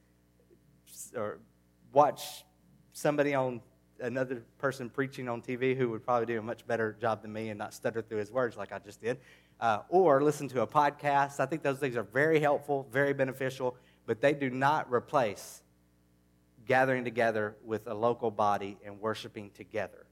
or 1.16 1.38
watch 1.92 2.44
somebody 2.92 3.34
on 3.34 3.60
another 4.00 4.42
person 4.58 4.90
preaching 4.90 5.28
on 5.28 5.40
TV 5.40 5.76
who 5.76 5.88
would 5.90 6.04
probably 6.04 6.26
do 6.26 6.38
a 6.38 6.42
much 6.42 6.66
better 6.66 6.96
job 7.00 7.22
than 7.22 7.32
me 7.32 7.48
and 7.50 7.58
not 7.58 7.72
stutter 7.72 8.02
through 8.02 8.18
his 8.18 8.30
words 8.30 8.56
like 8.56 8.72
I 8.72 8.78
just 8.78 9.00
did, 9.00 9.18
uh, 9.60 9.80
or 9.88 10.22
listen 10.22 10.48
to 10.48 10.62
a 10.62 10.66
podcast. 10.66 11.40
I 11.40 11.46
think 11.46 11.62
those 11.62 11.78
things 11.78 11.96
are 11.96 12.02
very 12.02 12.40
helpful, 12.40 12.88
very 12.90 13.12
beneficial, 13.12 13.76
but 14.06 14.20
they 14.20 14.32
do 14.34 14.50
not 14.50 14.92
replace 14.92 15.62
gathering 16.66 17.04
together 17.04 17.56
with 17.64 17.86
a 17.86 17.94
local 17.94 18.30
body 18.30 18.78
and 18.84 19.00
worshiping 19.00 19.50
together. 19.50 20.06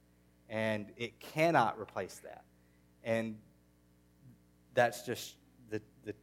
And 0.49 0.87
it 0.97 1.21
cannot 1.21 1.79
replace 1.79 2.21
that. 2.25 2.45
And 3.05 3.37
that's 4.75 5.03
just 5.05 5.37
the, 5.71 5.81
the 6.05 6.15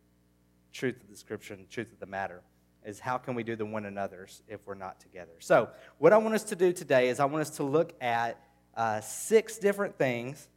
truth 0.74 1.02
of 1.02 1.10
the 1.10 1.16
scripture 1.16 1.54
and 1.54 1.64
the 1.64 1.70
truth 1.70 1.92
of 1.92 2.00
the 2.00 2.06
matter 2.06 2.42
is 2.86 3.00
how 3.00 3.18
can 3.18 3.36
we 3.36 3.44
do 3.44 3.56
the 3.56 3.66
one 3.66 3.86
another's 3.86 4.42
if 4.48 4.66
we're 4.66 4.76
not 4.76 5.00
together. 5.00 5.34
So, 5.40 5.70
what 5.98 6.14
I 6.14 6.18
want 6.18 6.36
us 6.36 6.44
to 6.46 6.56
do 6.56 6.72
today 6.72 7.10
is 7.10 7.20
I 7.20 7.26
want 7.26 7.42
us 7.42 7.50
to 7.58 7.64
look 7.64 7.94
at 8.02 8.42
uh, 8.76 9.02
six 9.02 9.58
different 9.58 9.98
things, 9.98 10.48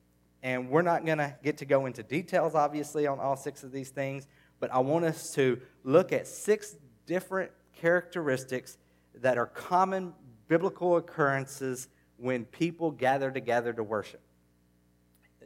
and 0.43 0.71
we're 0.71 0.83
not 0.83 1.05
going 1.05 1.19
to 1.19 1.35
get 1.43 1.59
to 1.59 1.65
go 1.65 1.87
into 1.87 2.03
details, 2.03 2.55
obviously, 2.55 3.07
on 3.07 3.19
all 3.19 3.37
six 3.37 3.65
of 3.65 3.73
these 3.73 3.91
things, 3.91 4.29
but 4.61 4.73
I 4.73 4.79
want 4.79 5.07
us 5.07 5.33
to 5.33 5.61
look 5.83 6.13
at 6.13 6.29
six 6.29 6.77
different 7.07 7.51
characteristics 7.75 8.79
that 9.21 9.39
are 9.39 9.47
common 9.47 10.13
biblical 10.49 10.97
occurrences 10.97 11.89
when 12.17 12.45
people 12.45 12.91
gather 12.91 13.31
together 13.31 13.73
to 13.73 13.83
worship. 13.83 14.21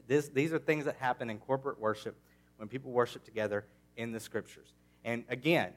This, 0.07 0.29
these 0.29 0.53
are 0.53 0.59
things 0.59 0.85
that 0.85 0.97
happen 0.97 1.31
in 1.31 1.39
corporate 1.39 1.81
worship 1.81 2.17
when 2.57 2.69
people 2.69 2.91
worship 2.91 3.25
together 3.25 3.65
in 3.97 4.13
the 4.13 4.21
scriptures. 4.21 4.73
And 5.05 5.25
again, 5.29 5.73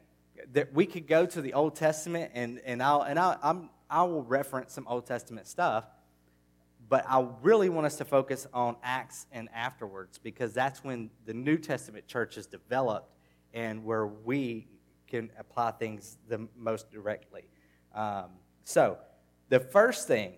that 0.53 0.73
we 0.73 0.85
could 0.85 1.07
go 1.07 1.25
to 1.25 1.41
the 1.41 1.53
Old 1.53 1.75
Testament 1.75 2.31
and, 2.33 2.59
and, 2.65 2.81
I'll, 2.81 3.01
and 3.01 3.17
I'll, 3.19 3.39
I'm, 3.41 3.69
I 3.89 4.03
will 4.03 4.23
reference 4.23 4.73
some 4.73 4.87
Old 4.87 5.05
Testament 5.05 5.47
stuff, 5.47 5.85
but 6.89 7.05
I 7.07 7.25
really 7.41 7.69
want 7.69 7.85
us 7.85 7.97
to 7.97 8.05
focus 8.05 8.47
on 8.53 8.75
Acts 8.83 9.25
and 9.31 9.49
afterwards 9.53 10.17
because 10.17 10.53
that's 10.53 10.83
when 10.83 11.09
the 11.25 11.33
New 11.33 11.57
Testament 11.57 12.07
church 12.07 12.37
is 12.37 12.47
developed 12.47 13.13
and 13.53 13.83
where 13.83 14.07
we 14.07 14.67
can 15.07 15.31
apply 15.39 15.71
things 15.71 16.17
the 16.27 16.47
most 16.55 16.91
directly. 16.91 17.45
Um, 17.97 18.29
so, 18.63 18.97
the 19.49 19.59
first 19.59 20.07
thing 20.07 20.33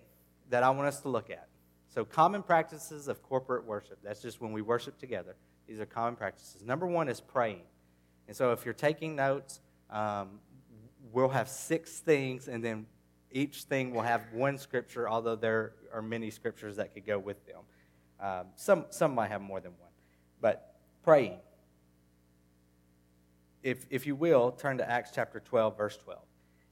that 0.48 0.62
I 0.62 0.70
want 0.70 0.88
us 0.88 1.00
to 1.02 1.08
look 1.08 1.30
at 1.30 1.50
so, 1.90 2.04
common 2.04 2.44
practices 2.44 3.08
of 3.08 3.20
corporate 3.20 3.66
worship. 3.66 3.98
That's 4.02 4.22
just 4.22 4.40
when 4.40 4.52
we 4.52 4.62
worship 4.62 4.98
together. 4.98 5.34
These 5.66 5.80
are 5.80 5.86
common 5.86 6.14
practices. 6.14 6.62
Number 6.62 6.86
one 6.86 7.08
is 7.08 7.20
praying. 7.20 7.62
And 8.28 8.36
so, 8.36 8.52
if 8.52 8.64
you're 8.64 8.74
taking 8.74 9.16
notes, 9.16 9.60
um, 9.90 10.38
we'll 11.12 11.28
have 11.28 11.48
six 11.48 11.98
things, 11.98 12.46
and 12.46 12.64
then 12.64 12.86
each 13.32 13.64
thing 13.64 13.92
will 13.92 14.02
have 14.02 14.22
one 14.32 14.56
scripture, 14.56 15.08
although 15.08 15.34
there 15.34 15.72
are 15.92 16.02
many 16.02 16.30
scriptures 16.30 16.76
that 16.76 16.94
could 16.94 17.04
go 17.04 17.18
with 17.18 17.44
them. 17.46 17.62
Um, 18.20 18.46
some, 18.54 18.86
some 18.90 19.14
might 19.14 19.30
have 19.30 19.40
more 19.40 19.60
than 19.60 19.72
one. 19.72 19.90
But 20.40 20.76
praying. 21.02 21.38
If, 23.64 23.84
if 23.90 24.06
you 24.06 24.14
will, 24.14 24.52
turn 24.52 24.78
to 24.78 24.88
Acts 24.88 25.10
chapter 25.12 25.40
12, 25.40 25.76
verse 25.76 25.96
12. 25.96 26.20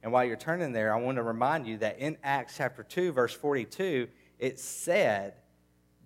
And 0.02 0.12
while 0.12 0.25
you're 0.25 0.37
turning 0.37 0.73
there, 0.73 0.95
I 0.95 0.99
want 0.99 1.17
to 1.17 1.23
remind 1.23 1.67
you 1.67 1.78
that 1.78 1.99
in 1.99 2.17
Acts 2.23 2.57
chapter 2.57 2.83
2, 2.83 3.12
verse 3.12 3.35
42, 3.35 4.09
it 4.38 4.61
said 4.61 5.35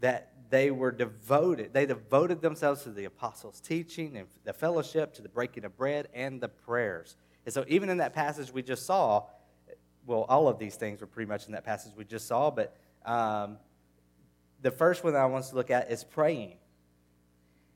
that 0.00 0.32
they 0.50 0.70
were 0.70 0.92
devoted. 0.92 1.72
They 1.72 1.86
devoted 1.86 2.40
themselves 2.40 2.82
to 2.82 2.90
the 2.90 3.04
apostles' 3.04 3.60
teaching 3.60 4.16
and 4.16 4.26
the 4.44 4.52
fellowship, 4.52 5.14
to 5.14 5.22
the 5.22 5.28
breaking 5.28 5.64
of 5.64 5.76
bread, 5.76 6.08
and 6.14 6.40
the 6.40 6.48
prayers. 6.48 7.16
And 7.44 7.52
so, 7.52 7.64
even 7.68 7.88
in 7.88 7.98
that 7.98 8.12
passage 8.12 8.52
we 8.52 8.62
just 8.62 8.86
saw, 8.86 9.24
well, 10.06 10.26
all 10.28 10.48
of 10.48 10.58
these 10.58 10.76
things 10.76 11.00
were 11.00 11.06
pretty 11.06 11.28
much 11.28 11.46
in 11.46 11.52
that 11.52 11.64
passage 11.64 11.92
we 11.96 12.04
just 12.04 12.26
saw, 12.26 12.50
but 12.50 12.76
um, 13.04 13.56
the 14.60 14.70
first 14.70 15.04
one 15.04 15.12
that 15.12 15.22
I 15.22 15.26
want 15.26 15.44
to 15.46 15.54
look 15.54 15.70
at 15.70 15.90
is 15.90 16.04
praying. 16.04 16.56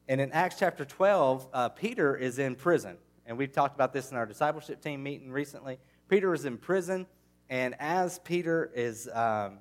And 0.08 0.20
in 0.20 0.30
Acts 0.32 0.56
chapter 0.58 0.84
12, 0.84 1.48
uh, 1.52 1.68
Peter 1.70 2.16
is 2.16 2.38
in 2.38 2.54
prison. 2.54 2.96
And 3.26 3.36
we've 3.36 3.52
talked 3.52 3.74
about 3.74 3.92
this 3.92 4.12
in 4.12 4.16
our 4.16 4.26
discipleship 4.26 4.80
team 4.80 5.02
meeting 5.02 5.32
recently. 5.32 5.78
Peter 6.08 6.32
is 6.34 6.44
in 6.44 6.56
prison, 6.58 7.06
and 7.48 7.74
as 7.78 8.18
Peter 8.20 8.70
is 8.74 9.08
um, 9.12 9.58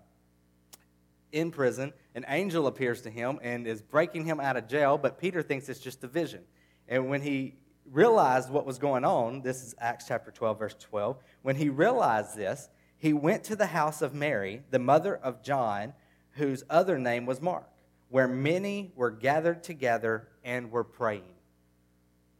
in 1.32 1.52
prison, 1.52 1.94
an 2.14 2.26
angel 2.28 2.68
appears 2.68 3.02
to 3.02 3.10
him 3.10 3.40
and 3.42 3.68
is 3.68 3.82
breaking 3.82 4.26
him 4.26 4.40
out 4.40 4.58
of 4.58 4.68
jail, 4.68 4.98
but 4.98 5.20
Peter 5.20 5.42
thinks 5.42 5.70
it's 5.70 5.80
just 5.80 6.04
a 6.04 6.08
vision. 6.08 6.42
And 6.88 7.10
when 7.10 7.22
he 7.22 7.56
realized 7.92 8.50
what 8.50 8.66
was 8.66 8.78
going 8.78 9.04
on, 9.04 9.42
this 9.42 9.64
is 9.64 9.76
Acts 9.80 10.06
chapter 10.08 10.32
12, 10.32 10.60
verse 10.60 10.76
12. 10.80 11.18
When 11.42 11.56
he 11.56 11.70
realized 11.70 12.36
this, 12.36 12.70
he 12.98 13.14
went 13.14 13.44
to 13.46 13.56
the 13.56 13.68
house 13.68 14.02
of 14.02 14.14
Mary, 14.14 14.62
the 14.72 14.80
mother 14.80 15.16
of 15.16 15.44
John, 15.44 15.94
whose 16.32 16.64
other 16.70 16.98
name 16.98 17.26
was 17.26 17.42
Mark, 17.42 17.70
where 18.10 18.28
many 18.28 18.92
were 18.96 19.12
gathered 19.12 19.64
together 19.64 20.28
and 20.44 20.72
were 20.72 20.84
praying. 20.84 21.34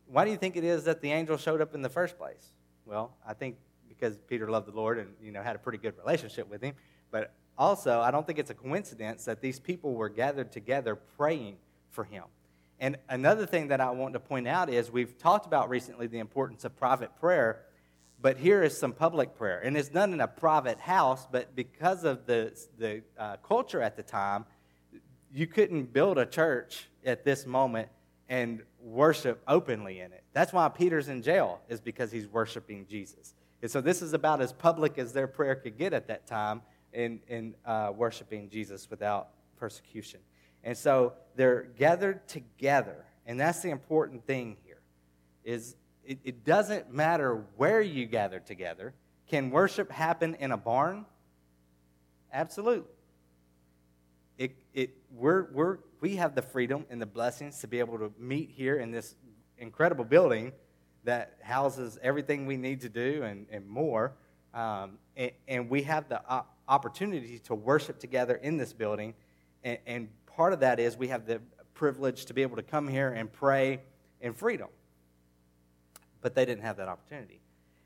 Why 0.08 0.26
do 0.26 0.32
you 0.32 0.38
think 0.38 0.56
it 0.56 0.64
is 0.64 0.84
that 0.86 1.02
the 1.02 1.12
angel 1.12 1.38
showed 1.38 1.62
up 1.62 1.74
in 1.74 1.82
the 1.82 1.90
first 1.90 2.18
place? 2.18 2.52
Well, 2.86 3.16
I 3.28 3.34
think 3.34 3.58
because 3.98 4.18
Peter 4.28 4.50
loved 4.50 4.68
the 4.68 4.76
Lord 4.76 5.00
and 5.00 5.10
you 5.22 5.32
know 5.32 5.42
had 5.42 5.56
a 5.56 5.60
pretty 5.60 5.78
good 5.78 5.98
relationship 5.98 6.50
with 6.50 6.62
him. 6.62 6.76
But 7.12 7.34
also, 7.58 8.02
I 8.02 8.12
don't 8.12 8.28
think 8.28 8.40
it's 8.40 8.50
a 8.50 8.56
coincidence 8.56 9.26
that 9.26 9.42
these 9.42 9.60
people 9.60 9.94
were 9.94 10.10
gathered 10.10 10.52
together 10.52 10.96
praying 10.96 11.56
for 11.92 12.04
him. 12.04 12.24
And 12.80 12.98
another 13.08 13.46
thing 13.46 13.70
that 13.70 13.80
I 13.80 13.90
want 13.92 14.14
to 14.14 14.20
point 14.20 14.48
out 14.48 14.70
is 14.70 14.92
we've 14.92 15.18
talked 15.18 15.46
about 15.46 15.70
recently 15.70 16.08
the 16.08 16.20
importance 16.20 16.66
of 16.66 16.76
private 16.76 17.16
prayer, 17.20 17.62
but 18.22 18.38
here 18.38 18.64
is 18.64 18.78
some 18.78 18.92
public 18.92 19.38
prayer. 19.38 19.62
And 19.64 19.78
it's 19.78 19.88
done 19.88 20.12
in 20.12 20.20
a 20.20 20.28
private 20.28 20.80
house, 20.80 21.26
but 21.32 21.56
because 21.56 22.04
of 22.04 22.26
the, 22.26 22.52
the 22.78 23.02
uh, 23.18 23.38
culture 23.38 23.82
at 23.82 23.96
the 23.96 24.04
time, 24.04 24.46
you 25.34 25.48
couldn't 25.48 25.94
build 25.94 26.18
a 26.18 26.26
church 26.26 26.88
at 27.06 27.24
this 27.24 27.46
moment 27.46 27.88
and 28.28 28.62
worship 28.82 29.42
openly 29.48 30.02
in 30.02 30.12
it. 30.12 30.24
That's 30.34 30.52
why 30.52 30.68
Peter's 30.68 31.08
in 31.08 31.22
jail, 31.22 31.62
is 31.70 31.80
because 31.80 32.12
he's 32.12 32.28
worshiping 32.28 32.88
Jesus 32.90 33.34
And 33.66 33.72
so 33.72 33.82
this 33.82 34.04
is 34.04 34.14
about 34.14 34.42
as 34.42 34.54
public 34.54 35.00
as 35.00 35.12
their 35.12 35.26
prayer 35.26 35.56
could 35.56 35.76
get 35.76 35.92
at 35.92 36.06
that 36.10 36.28
time 36.28 36.62
in, 36.94 37.20
in 37.28 37.56
uh, 37.66 37.92
worshiping 37.96 38.48
Jesus 38.48 38.88
without 38.92 39.30
persecution. 39.58 40.20
And 40.64 40.78
so 40.78 41.14
they're 41.36 41.64
gathered 41.76 42.28
together. 42.28 43.06
And 43.26 43.40
that's 43.40 43.62
the 43.62 43.72
important 43.72 44.28
thing 44.28 44.58
here 44.64 44.82
is 45.44 45.78
it, 46.06 46.20
it 46.24 46.46
doesn't 46.46 46.94
matter 46.94 47.44
where 47.58 47.82
you 47.82 48.06
gather 48.06 48.40
together. 48.40 48.94
Can 49.30 49.50
worship 49.50 49.92
happen 49.92 50.36
in 50.36 50.52
a 50.52 50.58
barn? 50.58 51.08
Absolutely. 52.32 52.94
It, 54.38 54.56
it, 54.76 54.96
we're, 55.12 55.52
we're, 55.52 55.78
we 56.02 56.18
have 56.18 56.36
the 56.36 56.44
freedom 56.44 56.86
and 56.92 57.02
the 57.02 57.08
blessings 57.08 57.58
to 57.62 57.68
be 57.68 57.80
able 57.80 57.98
to 57.98 58.14
meet 58.20 58.52
here 58.52 58.78
in 58.78 58.92
this 58.92 59.16
incredible 59.58 60.06
building 60.06 60.52
that 61.06 61.38
houses 61.42 61.98
everything 62.02 62.46
we 62.46 62.58
need 62.58 62.82
to 62.82 62.90
do 62.90 63.24
and, 63.24 63.46
and 63.50 63.68
more. 63.68 64.14
Um, 64.54 64.98
and, 65.16 65.32
and, 65.48 65.70
we 65.70 65.84
have 65.84 66.08
the 66.08 66.22
opportunity 66.68 67.40
to 67.40 67.56
worship 67.56 68.00
together 68.00 68.36
in 68.36 68.58
this 68.58 68.74
building. 68.74 69.14
And, 69.64 69.78
and 69.86 70.10
part 70.26 70.54
of 70.54 70.62
that 70.62 70.80
is 70.80 70.98
we 70.98 71.10
have 71.10 71.26
the 71.26 71.42
privilege 71.74 72.26
to 72.26 72.34
be 72.34 72.42
able 72.42 72.56
to 72.56 72.64
come 72.64 72.88
here 72.88 73.10
and 73.10 73.32
pray 73.32 73.82
in 74.22 74.34
freedom. 74.34 74.70
But 76.22 76.36
they 76.36 76.46
didn't 76.46 76.64
have 76.64 76.78
that 76.78 76.88
opportunity. 76.88 77.42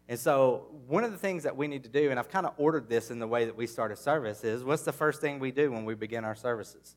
And 0.07 0.19
so, 0.19 0.65
one 0.87 1.03
of 1.03 1.11
the 1.11 1.17
things 1.17 1.43
that 1.43 1.55
we 1.55 1.67
need 1.67 1.83
to 1.83 1.89
do, 1.89 2.09
and 2.09 2.19
I've 2.19 2.29
kind 2.29 2.47
of 2.47 2.53
ordered 2.57 2.89
this 2.89 3.11
in 3.11 3.19
the 3.19 3.27
way 3.27 3.45
that 3.45 3.55
we 3.55 3.67
start 3.67 3.91
a 3.91 3.95
service, 3.95 4.43
is 4.43 4.63
what's 4.63 4.81
the 4.81 4.91
first 4.91 5.21
thing 5.21 5.37
we 5.37 5.51
do 5.51 5.71
when 5.71 5.85
we 5.85 5.93
begin 5.93 6.25
our 6.25 6.33
services? 6.33 6.95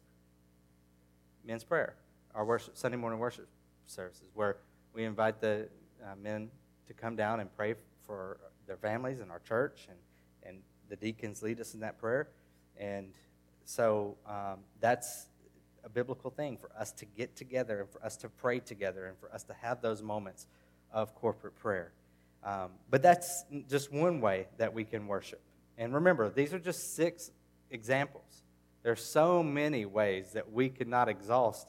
Men's 1.44 1.64
prayer, 1.64 1.94
our 2.34 2.44
worship, 2.44 2.76
Sunday 2.76 2.96
morning 2.96 3.18
worship 3.18 3.48
services, 3.86 4.28
where 4.32 4.56
we 4.94 5.04
invite 5.04 5.40
the 5.40 5.68
uh, 6.04 6.14
men 6.20 6.50
to 6.86 6.94
come 6.94 7.16
down 7.16 7.40
and 7.40 7.54
pray 7.56 7.74
for 8.06 8.38
their 8.66 8.76
families 8.76 9.20
and 9.20 9.30
our 9.30 9.40
church, 9.40 9.86
and, 9.88 9.98
and 10.42 10.62
the 10.88 10.96
deacons 10.96 11.42
lead 11.42 11.60
us 11.60 11.74
in 11.74 11.80
that 11.80 11.98
prayer. 11.98 12.28
And 12.78 13.12
so, 13.64 14.16
um, 14.26 14.60
that's 14.80 15.26
a 15.84 15.88
biblical 15.88 16.30
thing 16.30 16.56
for 16.56 16.70
us 16.78 16.92
to 16.92 17.04
get 17.04 17.36
together 17.36 17.80
and 17.80 17.90
for 17.90 18.04
us 18.04 18.16
to 18.18 18.28
pray 18.28 18.60
together 18.60 19.06
and 19.06 19.18
for 19.18 19.32
us 19.32 19.42
to 19.44 19.54
have 19.54 19.82
those 19.82 20.02
moments 20.02 20.46
of 20.92 21.14
corporate 21.14 21.56
prayer. 21.56 21.92
Um, 22.44 22.70
but 22.90 23.02
that's 23.02 23.44
just 23.68 23.92
one 23.92 24.20
way 24.20 24.46
that 24.58 24.74
we 24.74 24.84
can 24.84 25.06
worship. 25.06 25.40
And 25.78 25.94
remember, 25.94 26.28
these 26.28 26.52
are 26.52 26.58
just 26.58 26.94
six 26.94 27.30
examples. 27.70 28.42
There 28.82 28.92
are 28.92 28.96
so 28.96 29.42
many 29.42 29.84
ways 29.86 30.32
that 30.32 30.52
we 30.52 30.68
could 30.68 30.88
not 30.88 31.08
exhaust 31.08 31.66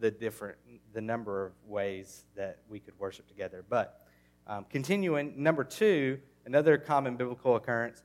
the 0.00 0.10
different, 0.10 0.56
the 0.94 1.00
number 1.00 1.46
of 1.46 1.52
ways 1.66 2.24
that 2.36 2.58
we 2.68 2.78
could 2.78 2.94
worship 2.98 3.26
together. 3.28 3.64
But 3.68 4.00
um, 4.46 4.64
continuing, 4.70 5.42
number 5.42 5.64
two, 5.64 6.20
another 6.46 6.78
common 6.78 7.16
biblical 7.16 7.56
occurrence 7.56 8.02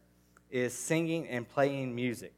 is 0.49 0.73
singing 0.73 1.27
and 1.27 1.47
playing 1.47 1.95
music. 1.95 2.33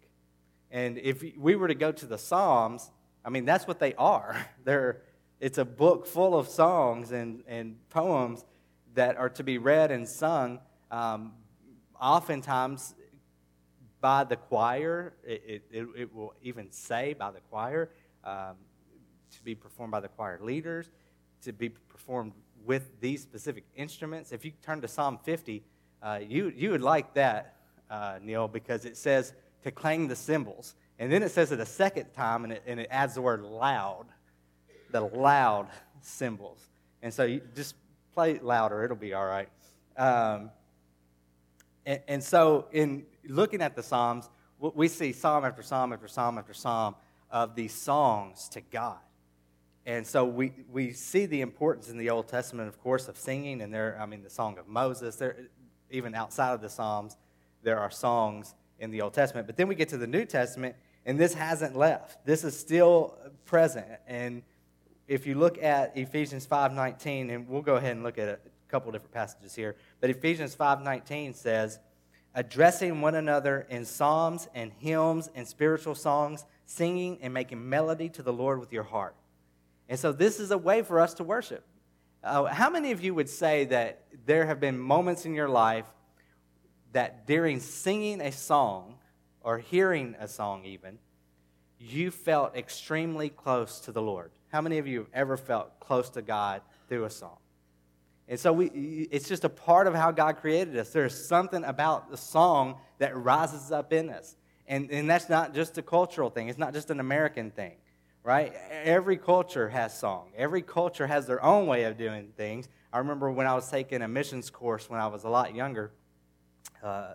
And 0.69 0.97
if 0.97 1.23
we 1.37 1.55
were 1.55 1.67
to 1.67 1.75
go 1.75 1.91
to 1.91 2.05
the 2.05 2.17
Psalms, 2.17 2.91
I 3.23 3.29
mean, 3.29 3.45
that's 3.45 3.67
what 3.67 3.79
they 3.79 3.93
are. 3.95 4.35
They're, 4.63 5.01
it's 5.39 5.57
a 5.57 5.65
book 5.65 6.05
full 6.05 6.37
of 6.37 6.47
songs 6.47 7.11
and, 7.11 7.43
and 7.47 7.77
poems 7.89 8.45
that 8.93 9.17
are 9.17 9.29
to 9.29 9.43
be 9.43 9.57
read 9.57 9.91
and 9.91 10.07
sung, 10.07 10.59
um, 10.91 11.33
oftentimes 11.99 12.93
by 14.01 14.23
the 14.23 14.35
choir. 14.35 15.13
It, 15.23 15.63
it, 15.71 15.87
it, 15.95 16.15
will 16.15 16.33
even 16.41 16.71
say 16.71 17.13
by 17.13 17.31
the 17.31 17.39
choir, 17.49 17.89
um, 18.23 18.55
to 19.31 19.43
be 19.43 19.55
performed 19.55 19.91
by 19.91 19.99
the 19.99 20.07
choir 20.07 20.39
leaders, 20.41 20.89
to 21.43 21.53
be 21.53 21.69
performed 21.69 22.33
with 22.65 22.99
these 22.99 23.21
specific 23.21 23.63
instruments. 23.75 24.31
If 24.31 24.45
you 24.45 24.51
turn 24.61 24.81
to 24.81 24.87
Psalm 24.87 25.19
50, 25.23 25.63
uh, 26.01 26.19
you, 26.27 26.53
you 26.55 26.71
would 26.71 26.81
like 26.81 27.13
that, 27.15 27.55
uh, 27.89 28.19
Neil, 28.21 28.47
because 28.47 28.85
it 28.85 28.97
says 28.97 29.33
to 29.63 29.71
clang 29.71 30.07
the 30.07 30.15
cymbals. 30.15 30.75
And 30.99 31.11
then 31.11 31.23
it 31.23 31.31
says 31.31 31.51
it 31.51 31.59
a 31.59 31.65
second 31.65 32.13
time, 32.13 32.43
and 32.43 32.53
it, 32.53 32.63
and 32.67 32.79
it 32.79 32.87
adds 32.91 33.15
the 33.15 33.21
word 33.21 33.41
loud, 33.41 34.05
the 34.91 35.01
loud 35.01 35.67
cymbals. 36.01 36.67
And 37.01 37.13
so 37.13 37.23
you 37.23 37.41
just 37.55 37.75
play 38.13 38.39
louder, 38.39 38.83
it'll 38.83 38.95
be 38.95 39.13
all 39.13 39.25
right. 39.25 39.49
Um, 39.97 40.51
and, 41.85 42.01
and, 42.07 42.23
so, 42.23 42.67
in 42.71 43.05
looking 43.27 43.61
at 43.61 43.75
the 43.75 43.81
Psalms, 43.81 44.29
we 44.59 44.87
see 44.87 45.11
psalm 45.11 45.43
after 45.43 45.63
psalm 45.63 45.91
after 45.91 46.07
psalm 46.07 46.37
after 46.37 46.53
psalm 46.53 46.95
of 47.31 47.55
these 47.55 47.73
songs 47.73 48.47
to 48.49 48.61
God. 48.61 48.99
And 49.85 50.05
so 50.05 50.25
we, 50.25 50.53
we 50.71 50.91
see 50.91 51.25
the 51.25 51.41
importance 51.41 51.89
in 51.89 51.97
the 51.97 52.09
Old 52.09 52.27
Testament, 52.27 52.67
of 52.67 52.79
course, 52.81 53.07
of 53.07 53.17
singing, 53.17 53.61
and 53.61 53.73
there, 53.73 53.97
I 53.99 54.05
mean, 54.05 54.21
the 54.21 54.29
Song 54.29 54.57
of 54.59 54.67
Moses. 54.67 55.15
There, 55.15 55.37
even 55.89 56.13
outside 56.13 56.53
of 56.53 56.61
the 56.61 56.69
Psalms, 56.69 57.17
there 57.63 57.79
are 57.79 57.89
songs 57.89 58.53
in 58.79 58.91
the 58.91 59.01
Old 59.01 59.13
Testament. 59.13 59.47
But 59.47 59.57
then 59.57 59.67
we 59.67 59.75
get 59.75 59.89
to 59.89 59.97
the 59.97 60.07
New 60.07 60.25
Testament, 60.25 60.75
and 61.05 61.19
this 61.19 61.33
hasn't 61.33 61.75
left. 61.75 62.25
This 62.25 62.43
is 62.43 62.57
still 62.57 63.17
present. 63.45 63.87
And 64.07 64.43
if 65.07 65.25
you 65.25 65.35
look 65.35 65.61
at 65.61 65.97
Ephesians 65.97 66.45
5:19, 66.45 67.31
and 67.31 67.47
we'll 67.47 67.61
go 67.61 67.75
ahead 67.75 67.93
and 67.93 68.03
look 68.03 68.17
at 68.17 68.27
a 68.29 68.39
couple 68.69 68.91
different 68.91 69.13
passages 69.13 69.55
here, 69.55 69.75
but 69.99 70.09
Ephesians 70.09 70.55
5:19 70.55 71.35
says, 71.35 71.79
addressing 72.33 73.01
one 73.01 73.15
another 73.15 73.67
in 73.69 73.83
psalms 73.83 74.47
and 74.53 74.71
hymns 74.77 75.29
and 75.35 75.47
spiritual 75.47 75.95
songs, 75.95 76.45
singing 76.65 77.17
and 77.21 77.33
making 77.33 77.67
melody 77.67 78.07
to 78.09 78.23
the 78.23 78.31
Lord 78.31 78.59
with 78.59 78.71
your 78.71 78.83
heart. 78.83 79.15
And 79.91 79.99
so 79.99 80.13
this 80.13 80.39
is 80.39 80.51
a 80.51 80.57
way 80.57 80.83
for 80.83 81.01
us 81.01 81.15
to 81.15 81.25
worship. 81.25 81.65
Uh, 82.23 82.45
how 82.45 82.69
many 82.69 82.91
of 82.91 83.03
you 83.03 83.13
would 83.13 83.27
say 83.27 83.65
that 83.65 84.05
there 84.25 84.45
have 84.45 84.61
been 84.61 84.79
moments 84.79 85.25
in 85.25 85.35
your 85.35 85.49
life 85.49 85.85
that 86.93 87.27
during 87.27 87.59
singing 87.59 88.21
a 88.21 88.31
song 88.31 88.95
or 89.41 89.57
hearing 89.57 90.15
a 90.17 90.29
song 90.29 90.63
even, 90.63 90.97
you 91.77 92.09
felt 92.09 92.55
extremely 92.55 93.27
close 93.27 93.81
to 93.81 93.91
the 93.91 94.01
Lord? 94.01 94.31
How 94.47 94.61
many 94.61 94.77
of 94.77 94.87
you 94.87 94.99
have 94.99 95.09
ever 95.13 95.35
felt 95.35 95.77
close 95.81 96.09
to 96.11 96.21
God 96.21 96.61
through 96.87 97.03
a 97.03 97.09
song? 97.09 97.39
And 98.29 98.39
so 98.39 98.53
we, 98.53 98.67
it's 99.11 99.27
just 99.27 99.43
a 99.43 99.49
part 99.49 99.87
of 99.87 99.93
how 99.93 100.11
God 100.11 100.37
created 100.37 100.77
us. 100.77 100.91
There's 100.91 101.27
something 101.27 101.65
about 101.65 102.09
the 102.09 102.15
song 102.15 102.77
that 102.99 103.13
rises 103.17 103.73
up 103.73 103.91
in 103.91 104.09
us. 104.09 104.37
And, 104.69 104.89
and 104.89 105.09
that's 105.09 105.27
not 105.27 105.53
just 105.53 105.77
a 105.77 105.81
cultural 105.81 106.29
thing, 106.29 106.47
it's 106.47 106.57
not 106.57 106.71
just 106.71 106.91
an 106.91 107.01
American 107.01 107.51
thing, 107.51 107.73
right? 108.23 108.53
Every 108.83 109.17
culture 109.17 109.69
has 109.69 109.97
song, 109.97 110.31
every 110.35 110.61
culture 110.61 111.07
has 111.07 111.27
their 111.27 111.43
own 111.43 111.67
way 111.67 111.83
of 111.85 111.97
doing 111.97 112.33
things. 112.37 112.67
I 112.93 112.99
remember 112.99 113.31
when 113.31 113.47
I 113.47 113.53
was 113.53 113.69
taking 113.69 114.01
a 114.01 114.07
missions 114.07 114.49
course 114.49 114.89
when 114.89 114.99
I 114.99 115.07
was 115.07 115.23
a 115.23 115.29
lot 115.29 115.55
younger. 115.55 115.91
Uh, 116.83 117.13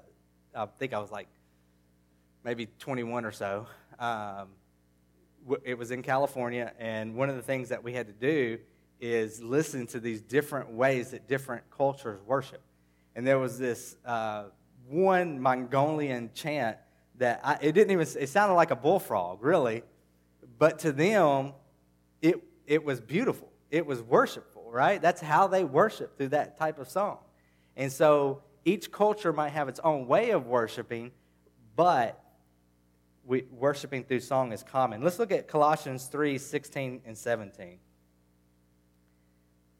I 0.54 0.66
think 0.78 0.94
I 0.94 0.98
was 0.98 1.10
like 1.10 1.28
maybe 2.44 2.68
21 2.78 3.24
or 3.24 3.32
so. 3.32 3.66
Um, 3.98 4.48
it 5.64 5.78
was 5.78 5.90
in 5.90 6.02
California, 6.02 6.72
and 6.78 7.14
one 7.14 7.28
of 7.28 7.36
the 7.36 7.42
things 7.42 7.68
that 7.68 7.82
we 7.82 7.92
had 7.92 8.06
to 8.06 8.12
do 8.12 8.58
is 9.00 9.42
listen 9.42 9.86
to 9.86 10.00
these 10.00 10.22
different 10.22 10.70
ways 10.70 11.10
that 11.10 11.28
different 11.28 11.62
cultures 11.70 12.20
worship. 12.26 12.62
And 13.14 13.26
there 13.26 13.38
was 13.38 13.58
this 13.58 13.96
uh, 14.04 14.44
one 14.88 15.40
Mongolian 15.40 16.30
chant 16.34 16.78
that 17.18 17.40
I, 17.44 17.58
it 17.60 17.72
didn't 17.72 17.90
even, 17.92 18.06
it 18.18 18.28
sounded 18.28 18.54
like 18.54 18.70
a 18.70 18.76
bullfrog, 18.76 19.42
really, 19.42 19.82
but 20.58 20.78
to 20.80 20.92
them, 20.92 21.52
it, 22.22 22.42
it 22.66 22.84
was 22.84 23.00
beautiful. 23.00 23.50
It 23.70 23.86
was 23.86 24.02
worshipful, 24.02 24.70
right? 24.70 25.00
That's 25.00 25.20
how 25.20 25.46
they 25.46 25.64
worship 25.64 26.16
through 26.16 26.28
that 26.28 26.56
type 26.56 26.78
of 26.78 26.88
song. 26.88 27.18
And 27.76 27.92
so 27.92 28.42
each 28.64 28.90
culture 28.90 29.32
might 29.32 29.50
have 29.50 29.68
its 29.68 29.80
own 29.80 30.06
way 30.06 30.30
of 30.30 30.46
worshiping, 30.46 31.12
but 31.74 32.22
we, 33.24 33.44
worshiping 33.50 34.04
through 34.04 34.20
song 34.20 34.52
is 34.52 34.62
common. 34.62 35.02
Let's 35.02 35.18
look 35.18 35.32
at 35.32 35.48
Colossians 35.48 36.06
3 36.06 36.38
16 36.38 37.02
and 37.04 37.18
17. 37.18 37.78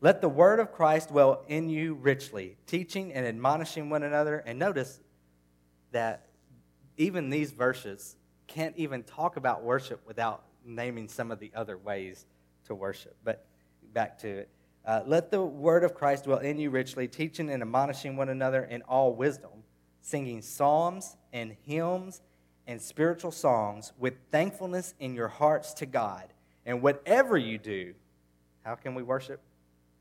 Let 0.00 0.20
the 0.20 0.28
word 0.28 0.60
of 0.60 0.72
Christ 0.72 1.08
dwell 1.08 1.44
in 1.48 1.70
you 1.70 1.94
richly, 1.94 2.56
teaching 2.66 3.12
and 3.12 3.24
admonishing 3.24 3.88
one 3.88 4.02
another. 4.02 4.38
And 4.38 4.58
notice 4.58 5.00
that 5.92 6.26
even 6.96 7.30
these 7.30 7.50
verses 7.50 8.16
can't 8.46 8.76
even 8.76 9.02
talk 9.02 9.36
about 9.36 9.62
worship 9.62 10.06
without 10.06 10.44
naming 10.66 11.08
some 11.08 11.30
of 11.30 11.38
the 11.38 11.50
other 11.54 11.78
ways 11.78 12.26
to 12.66 12.74
worship. 12.74 13.16
But 13.24 13.46
back 13.92 14.18
to 14.18 14.28
it. 14.28 14.48
Uh, 14.84 15.02
Let 15.06 15.30
the 15.30 15.42
word 15.42 15.84
of 15.84 15.94
Christ 15.94 16.24
dwell 16.24 16.38
in 16.38 16.58
you 16.58 16.70
richly, 16.70 17.08
teaching 17.08 17.50
and 17.50 17.62
admonishing 17.62 18.16
one 18.16 18.28
another 18.28 18.64
in 18.64 18.82
all 18.82 19.14
wisdom, 19.14 19.50
singing 20.00 20.42
psalms 20.42 21.16
and 21.32 21.56
hymns 21.64 22.20
and 22.66 22.80
spiritual 22.80 23.32
songs 23.32 23.92
with 23.98 24.14
thankfulness 24.30 24.94
in 25.00 25.14
your 25.14 25.28
hearts 25.28 25.72
to 25.74 25.86
God. 25.86 26.32
And 26.64 26.82
whatever 26.82 27.36
you 27.36 27.58
do, 27.58 27.94
how 28.64 28.74
can 28.74 28.94
we 28.94 29.02
worship? 29.02 29.40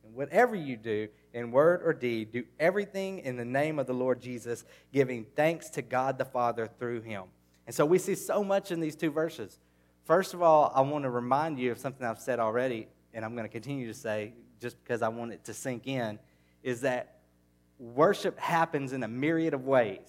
And 0.04 0.16
whatever 0.16 0.56
you 0.56 0.78
do, 0.78 1.08
in 1.34 1.52
word 1.52 1.82
or 1.84 1.94
deed, 1.94 2.32
do 2.32 2.44
everything 2.60 3.20
in 3.20 3.38
the 3.38 3.46
name 3.46 3.78
of 3.78 3.88
the 3.88 3.94
Lord 3.94 4.22
Jesus, 4.22 4.66
giving 4.94 5.26
thanks 5.36 5.70
to 5.72 5.82
God 5.82 6.18
the 6.18 6.26
Father 6.26 6.70
through 6.80 7.02
him. 7.02 7.24
And 7.68 7.76
so 7.76 7.86
we 7.86 7.98
see 7.98 8.16
so 8.16 8.44
much 8.44 8.72
in 8.72 8.80
these 8.80 8.96
two 8.96 9.12
verses. 9.12 9.60
First 10.06 10.36
of 10.36 10.42
all, 10.44 10.72
I 10.76 10.82
want 10.82 11.04
to 11.04 11.10
remind 11.10 11.58
you 11.58 11.72
of 11.72 11.80
something 11.80 12.06
I've 12.06 12.20
said 12.20 12.40
already, 12.40 12.88
and 13.16 13.26
I'm 13.26 13.34
going 13.34 13.46
to 13.46 13.52
continue 13.52 13.88
to 13.88 13.94
say 13.94 14.34
just 14.62 14.82
because 14.84 15.02
I 15.02 15.08
want 15.08 15.34
it 15.34 15.44
to 15.46 15.54
sink 15.54 15.88
in, 15.88 16.20
is 16.62 16.82
that 16.82 17.22
worship 17.80 18.38
happens 18.40 18.94
in 18.94 19.02
a 19.02 19.08
myriad 19.08 19.56
of 19.56 19.66
ways. 19.66 20.08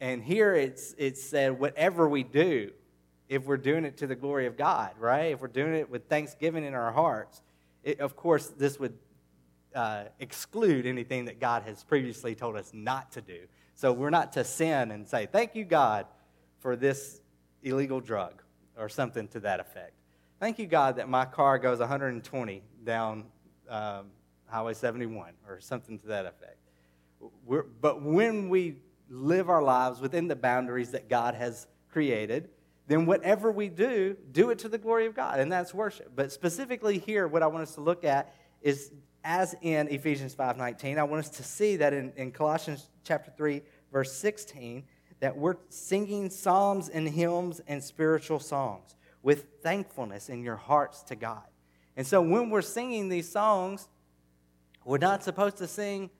And 0.00 0.22
here 0.22 0.54
it's, 0.54 0.94
it's 0.96 1.22
said, 1.22 1.60
whatever 1.60 2.08
we 2.08 2.22
do, 2.22 2.70
if 3.28 3.44
we're 3.44 3.58
doing 3.58 3.84
it 3.84 3.98
to 3.98 4.06
the 4.06 4.14
glory 4.14 4.46
of 4.46 4.56
God, 4.56 4.92
right? 4.98 5.32
If 5.32 5.42
we're 5.42 5.48
doing 5.48 5.74
it 5.74 5.90
with 5.90 6.08
thanksgiving 6.08 6.64
in 6.64 6.72
our 6.72 6.90
hearts, 6.90 7.42
it, 7.84 8.00
of 8.00 8.16
course, 8.16 8.46
this 8.46 8.80
would 8.80 8.96
uh, 9.74 10.04
exclude 10.18 10.86
anything 10.86 11.26
that 11.26 11.38
God 11.38 11.64
has 11.64 11.84
previously 11.84 12.34
told 12.34 12.56
us 12.56 12.70
not 12.72 13.12
to 13.12 13.20
do. 13.20 13.40
So 13.74 13.92
we're 13.92 14.10
not 14.10 14.32
to 14.32 14.44
sin 14.44 14.90
and 14.90 15.06
say, 15.06 15.28
Thank 15.30 15.54
you, 15.54 15.64
God, 15.64 16.06
for 16.58 16.74
this 16.74 17.20
illegal 17.62 18.00
drug 18.00 18.42
or 18.80 18.88
something 18.88 19.28
to 19.28 19.40
that 19.40 19.60
effect. 19.60 19.92
Thank 20.40 20.58
you, 20.58 20.66
God, 20.66 20.96
that 20.96 21.08
my 21.08 21.26
car 21.26 21.58
goes 21.58 21.78
120 21.78 22.62
down 22.82 23.26
um, 23.68 24.06
Highway 24.46 24.74
71 24.74 25.34
or 25.46 25.60
something 25.60 25.98
to 26.00 26.06
that 26.08 26.26
effect. 26.26 26.56
We're, 27.44 27.62
but 27.62 28.02
when 28.02 28.48
we 28.48 28.78
live 29.10 29.50
our 29.50 29.62
lives 29.62 30.00
within 30.00 30.28
the 30.28 30.36
boundaries 30.36 30.92
that 30.92 31.08
God 31.08 31.34
has 31.34 31.66
created, 31.92 32.48
then 32.86 33.06
whatever 33.06 33.52
we 33.52 33.68
do, 33.68 34.16
do 34.32 34.50
it 34.50 34.58
to 34.60 34.68
the 34.68 34.78
glory 34.78 35.06
of 35.06 35.14
God, 35.14 35.38
and 35.38 35.52
that's 35.52 35.74
worship. 35.74 36.12
But 36.16 36.32
specifically 36.32 36.98
here, 36.98 37.28
what 37.28 37.42
I 37.42 37.46
want 37.46 37.62
us 37.62 37.74
to 37.74 37.82
look 37.82 38.04
at 38.04 38.34
is 38.62 38.90
as 39.22 39.54
in 39.60 39.88
Ephesians 39.88 40.34
5:19, 40.34 40.98
I 40.98 41.02
want 41.02 41.20
us 41.20 41.30
to 41.36 41.44
see 41.44 41.76
that 41.76 41.92
in, 41.92 42.12
in 42.16 42.32
Colossians 42.32 42.88
chapter 43.04 43.30
3, 43.36 43.62
verse 43.92 44.12
16, 44.12 44.84
that 45.20 45.36
we're 45.36 45.56
singing 45.68 46.30
psalms 46.30 46.88
and 46.88 47.08
hymns 47.08 47.60
and 47.68 47.82
spiritual 47.82 48.40
songs 48.40 48.96
with 49.22 49.46
thankfulness 49.62 50.28
in 50.28 50.42
your 50.42 50.56
hearts 50.56 51.02
to 51.04 51.14
God. 51.14 51.44
And 51.96 52.06
so 52.06 52.22
when 52.22 52.50
we're 52.50 52.62
singing 52.62 53.08
these 53.08 53.28
songs, 53.28 53.88
we're 54.84 54.98
not 54.98 55.22
supposed 55.22 55.58
to 55.58 55.66
sing, 55.66 56.10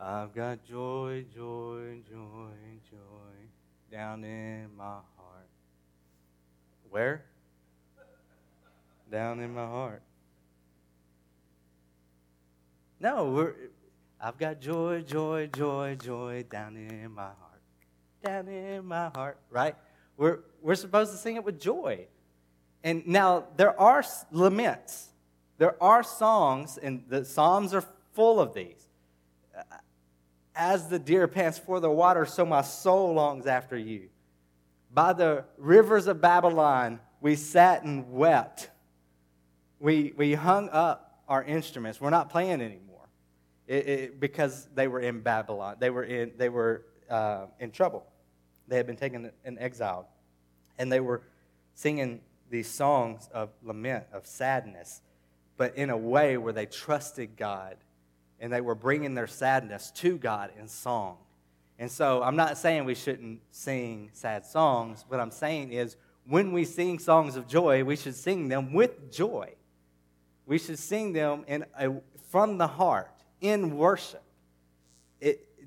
I've 0.00 0.34
got 0.34 0.64
joy, 0.64 1.26
joy, 1.34 2.00
joy, 2.08 2.78
joy 2.90 3.38
down 3.90 4.24
in 4.24 4.68
my 4.76 4.84
heart. 4.84 5.48
Where? 6.90 7.24
Down 9.10 9.40
in 9.40 9.54
my 9.54 9.66
heart. 9.66 10.02
No, 13.00 13.52
I've 14.20 14.38
got 14.38 14.60
joy, 14.60 15.02
joy, 15.02 15.48
joy, 15.54 15.96
joy 16.00 16.44
down 16.50 16.76
in 16.76 17.12
my 17.12 17.22
heart. 17.22 17.47
Down 18.24 18.48
in 18.48 18.84
my 18.84 19.10
heart, 19.14 19.38
right? 19.50 19.76
We're, 20.16 20.40
we're 20.60 20.74
supposed 20.74 21.12
to 21.12 21.18
sing 21.18 21.36
it 21.36 21.44
with 21.44 21.60
joy. 21.60 22.06
And 22.82 23.06
now 23.06 23.44
there 23.56 23.78
are 23.78 24.04
laments. 24.32 25.08
There 25.58 25.80
are 25.82 26.02
songs, 26.02 26.78
and 26.78 27.04
the 27.08 27.24
Psalms 27.24 27.74
are 27.74 27.84
full 28.12 28.40
of 28.40 28.54
these. 28.54 28.88
Uh, 29.56 29.62
as 30.54 30.88
the 30.88 30.98
deer 30.98 31.28
pants 31.28 31.58
for 31.58 31.78
the 31.78 31.90
water, 31.90 32.26
so 32.26 32.44
my 32.44 32.62
soul 32.62 33.14
longs 33.14 33.46
after 33.46 33.78
you. 33.78 34.08
By 34.92 35.12
the 35.12 35.44
rivers 35.56 36.08
of 36.08 36.20
Babylon, 36.20 36.98
we 37.20 37.36
sat 37.36 37.84
and 37.84 38.12
wept. 38.12 38.70
We, 39.78 40.12
we 40.16 40.34
hung 40.34 40.68
up 40.70 41.22
our 41.28 41.44
instruments. 41.44 42.00
We're 42.00 42.10
not 42.10 42.30
playing 42.30 42.60
anymore 42.60 42.88
it, 43.68 43.88
it, 43.88 44.20
because 44.20 44.66
they 44.74 44.88
were 44.88 45.00
in 45.00 45.20
Babylon. 45.20 45.76
They 45.78 45.90
were 45.90 46.02
in, 46.02 46.32
they 46.36 46.48
were, 46.48 46.86
uh, 47.08 47.46
in 47.58 47.70
trouble. 47.70 48.06
They 48.66 48.76
had 48.76 48.86
been 48.86 48.96
taken 48.96 49.30
in 49.44 49.58
exile. 49.58 50.08
And 50.78 50.92
they 50.92 51.00
were 51.00 51.22
singing 51.74 52.20
these 52.50 52.68
songs 52.68 53.28
of 53.32 53.50
lament, 53.62 54.04
of 54.12 54.26
sadness, 54.26 55.02
but 55.56 55.76
in 55.76 55.90
a 55.90 55.96
way 55.96 56.36
where 56.36 56.52
they 56.52 56.66
trusted 56.66 57.36
God 57.36 57.76
and 58.40 58.52
they 58.52 58.60
were 58.60 58.74
bringing 58.74 59.14
their 59.14 59.26
sadness 59.26 59.90
to 59.96 60.16
God 60.16 60.50
in 60.58 60.68
song. 60.68 61.18
And 61.78 61.90
so 61.90 62.22
I'm 62.22 62.36
not 62.36 62.58
saying 62.58 62.84
we 62.84 62.94
shouldn't 62.94 63.40
sing 63.50 64.10
sad 64.12 64.44
songs. 64.44 65.04
What 65.08 65.20
I'm 65.20 65.30
saying 65.30 65.72
is 65.72 65.96
when 66.26 66.52
we 66.52 66.64
sing 66.64 66.98
songs 66.98 67.36
of 67.36 67.48
joy, 67.48 67.84
we 67.84 67.96
should 67.96 68.14
sing 68.14 68.48
them 68.48 68.72
with 68.72 69.12
joy. 69.12 69.54
We 70.46 70.58
should 70.58 70.78
sing 70.78 71.12
them 71.12 71.44
in 71.46 71.64
a, 71.78 71.92
from 72.30 72.58
the 72.58 72.66
heart 72.66 73.10
in 73.40 73.76
worship. 73.76 74.22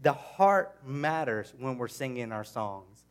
The 0.02 0.14
heart 0.14 0.78
matters 0.86 1.54
when 1.60 1.78
we're 1.78 1.88
singing 1.88 2.32
our 2.32 2.44
songs. 2.44 3.06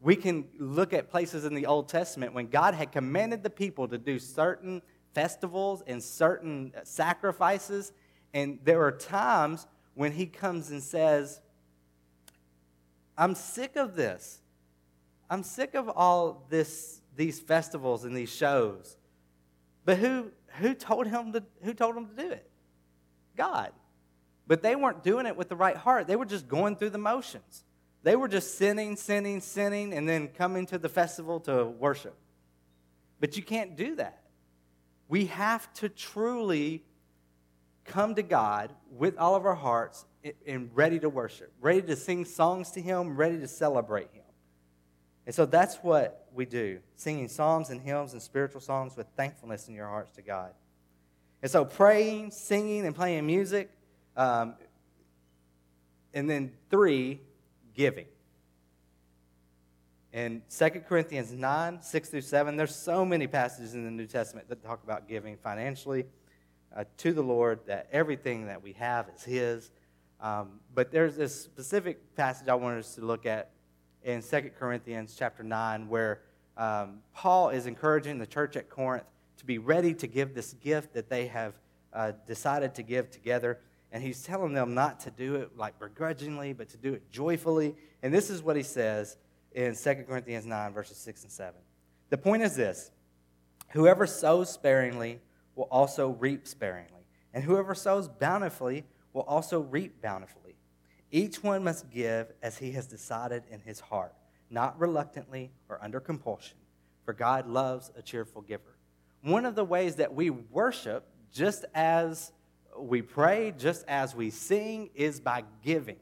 We 0.00 0.14
can 0.14 0.46
look 0.58 0.92
at 0.92 1.10
places 1.10 1.44
in 1.44 1.54
the 1.54 1.66
Old 1.66 1.88
Testament 1.88 2.32
when 2.32 2.46
God 2.46 2.74
had 2.74 2.92
commanded 2.92 3.42
the 3.42 3.50
people 3.50 3.88
to 3.88 3.98
do 3.98 4.18
certain 4.18 4.82
festivals 5.12 5.82
and 5.86 6.02
certain 6.02 6.72
sacrifices, 6.84 7.92
and 8.32 8.60
there 8.62 8.82
are 8.82 8.92
times 8.92 9.66
when 9.94 10.12
He 10.12 10.26
comes 10.26 10.70
and 10.70 10.82
says, 10.82 11.40
I'm 13.16 13.34
sick 13.34 13.74
of 13.74 13.96
this. 13.96 14.40
I'm 15.28 15.42
sick 15.42 15.74
of 15.74 15.88
all 15.88 16.46
this, 16.48 17.02
these 17.16 17.40
festivals 17.40 18.04
and 18.04 18.16
these 18.16 18.30
shows. 18.30 18.96
But 19.84 19.98
who, 19.98 20.30
who, 20.58 20.74
told 20.74 21.06
him 21.08 21.32
to, 21.32 21.42
who 21.62 21.74
told 21.74 21.96
him 21.96 22.06
to 22.06 22.22
do 22.22 22.30
it? 22.30 22.48
God. 23.36 23.72
But 24.48 24.62
they 24.62 24.74
weren't 24.74 25.04
doing 25.04 25.26
it 25.26 25.36
with 25.36 25.50
the 25.50 25.56
right 25.56 25.76
heart. 25.76 26.06
They 26.06 26.16
were 26.16 26.24
just 26.24 26.48
going 26.48 26.76
through 26.76 26.90
the 26.90 26.98
motions. 26.98 27.64
They 28.02 28.16
were 28.16 28.28
just 28.28 28.56
sinning, 28.56 28.96
sinning, 28.96 29.40
sinning, 29.40 29.92
and 29.92 30.08
then 30.08 30.28
coming 30.28 30.64
to 30.66 30.78
the 30.78 30.88
festival 30.88 31.38
to 31.40 31.66
worship. 31.66 32.16
But 33.20 33.36
you 33.36 33.42
can't 33.42 33.76
do 33.76 33.96
that. 33.96 34.22
We 35.06 35.26
have 35.26 35.72
to 35.74 35.90
truly 35.90 36.82
come 37.84 38.14
to 38.14 38.22
God 38.22 38.72
with 38.90 39.18
all 39.18 39.34
of 39.34 39.44
our 39.44 39.54
hearts 39.54 40.06
and 40.46 40.70
ready 40.74 40.98
to 41.00 41.08
worship, 41.08 41.52
ready 41.60 41.82
to 41.82 41.96
sing 41.96 42.24
songs 42.24 42.70
to 42.72 42.80
Him, 42.80 43.16
ready 43.16 43.38
to 43.38 43.48
celebrate 43.48 44.10
Him. 44.12 44.24
And 45.26 45.34
so 45.34 45.44
that's 45.44 45.76
what 45.76 46.26
we 46.32 46.46
do 46.46 46.78
singing 46.96 47.28
psalms 47.28 47.68
and 47.68 47.82
hymns 47.82 48.14
and 48.14 48.22
spiritual 48.22 48.62
songs 48.62 48.96
with 48.96 49.06
thankfulness 49.14 49.68
in 49.68 49.74
your 49.74 49.86
hearts 49.86 50.12
to 50.12 50.22
God. 50.22 50.52
And 51.42 51.50
so 51.50 51.66
praying, 51.66 52.30
singing, 52.30 52.86
and 52.86 52.94
playing 52.94 53.26
music 53.26 53.70
um, 54.18 54.56
and 56.12 56.28
then 56.28 56.52
three, 56.70 57.20
giving. 57.74 58.06
In 60.12 60.42
2 60.50 60.70
Corinthians 60.88 61.32
9, 61.32 61.80
6 61.80 62.08
through 62.08 62.22
7, 62.22 62.56
there's 62.56 62.74
so 62.74 63.04
many 63.04 63.28
passages 63.28 63.74
in 63.74 63.84
the 63.84 63.90
New 63.90 64.06
Testament 64.06 64.48
that 64.48 64.62
talk 64.64 64.82
about 64.82 65.06
giving 65.06 65.36
financially 65.36 66.06
uh, 66.76 66.84
to 66.96 67.12
the 67.12 67.22
Lord, 67.22 67.60
that 67.66 67.88
everything 67.92 68.46
that 68.46 68.60
we 68.62 68.72
have 68.72 69.08
is 69.14 69.22
His. 69.22 69.70
Um, 70.20 70.60
but 70.74 70.90
there's 70.90 71.14
this 71.14 71.40
specific 71.40 72.16
passage 72.16 72.48
I 72.48 72.54
wanted 72.56 72.80
us 72.80 72.96
to 72.96 73.02
look 73.02 73.24
at 73.24 73.50
in 74.02 74.20
2 74.20 74.50
Corinthians 74.58 75.14
chapter 75.16 75.44
9, 75.44 75.88
where 75.88 76.22
um, 76.56 76.98
Paul 77.14 77.50
is 77.50 77.66
encouraging 77.66 78.18
the 78.18 78.26
church 78.26 78.56
at 78.56 78.68
Corinth 78.68 79.04
to 79.36 79.46
be 79.46 79.58
ready 79.58 79.94
to 79.94 80.08
give 80.08 80.34
this 80.34 80.54
gift 80.54 80.94
that 80.94 81.08
they 81.08 81.28
have 81.28 81.54
uh, 81.92 82.12
decided 82.26 82.74
to 82.74 82.82
give 82.82 83.10
together 83.10 83.60
and 83.92 84.02
he's 84.02 84.22
telling 84.22 84.52
them 84.52 84.74
not 84.74 85.00
to 85.00 85.10
do 85.10 85.36
it 85.36 85.56
like 85.56 85.78
begrudgingly, 85.78 86.52
but 86.52 86.68
to 86.70 86.76
do 86.76 86.94
it 86.94 87.10
joyfully. 87.10 87.74
And 88.02 88.12
this 88.12 88.30
is 88.30 88.42
what 88.42 88.56
he 88.56 88.62
says 88.62 89.16
in 89.52 89.74
2 89.74 90.04
Corinthians 90.06 90.46
9, 90.46 90.72
verses 90.72 90.98
6 90.98 91.22
and 91.24 91.32
7. 91.32 91.54
The 92.10 92.18
point 92.18 92.42
is 92.42 92.54
this 92.54 92.90
whoever 93.70 94.06
sows 94.06 94.50
sparingly 94.50 95.20
will 95.54 95.68
also 95.70 96.10
reap 96.10 96.46
sparingly, 96.46 97.06
and 97.32 97.42
whoever 97.44 97.74
sows 97.74 98.08
bountifully 98.08 98.84
will 99.12 99.22
also 99.22 99.60
reap 99.60 100.00
bountifully. 100.02 100.56
Each 101.10 101.42
one 101.42 101.64
must 101.64 101.90
give 101.90 102.32
as 102.42 102.58
he 102.58 102.72
has 102.72 102.86
decided 102.86 103.44
in 103.50 103.60
his 103.60 103.80
heart, 103.80 104.14
not 104.50 104.78
reluctantly 104.78 105.50
or 105.68 105.82
under 105.82 106.00
compulsion, 106.00 106.58
for 107.04 107.14
God 107.14 107.48
loves 107.48 107.90
a 107.96 108.02
cheerful 108.02 108.42
giver. 108.42 108.76
One 109.22 109.46
of 109.46 109.54
the 109.54 109.64
ways 109.64 109.96
that 109.96 110.14
we 110.14 110.30
worship, 110.30 111.08
just 111.32 111.64
as 111.74 112.32
we 112.80 113.02
pray 113.02 113.52
just 113.56 113.84
as 113.88 114.14
we 114.14 114.30
sing 114.30 114.90
is 114.94 115.20
by 115.20 115.44
giving. 115.64 115.98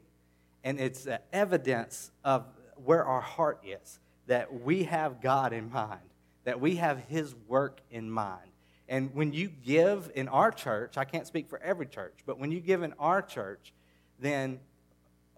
And 0.63 0.79
it's 0.79 1.07
evidence 1.31 2.11
of 2.23 2.45
where 2.83 3.05
our 3.05 3.21
heart 3.21 3.63
is, 3.65 3.99
that 4.27 4.61
we 4.61 4.83
have 4.83 5.21
God 5.21 5.53
in 5.53 5.71
mind, 5.71 6.01
that 6.43 6.59
we 6.59 6.75
have 6.75 6.99
His 7.07 7.33
work 7.47 7.81
in 7.89 8.09
mind. 8.09 8.51
And 8.89 9.13
when 9.13 9.33
you 9.33 9.49
give 9.49 10.11
in 10.15 10.27
our 10.27 10.51
church, 10.51 10.97
I 10.97 11.05
can't 11.05 11.27
speak 11.27 11.49
for 11.49 11.59
every 11.59 11.85
church, 11.85 12.19
but 12.25 12.39
when 12.39 12.51
you 12.51 12.59
give 12.59 12.83
in 12.83 12.93
our 12.99 13.21
church, 13.21 13.73
then 14.19 14.59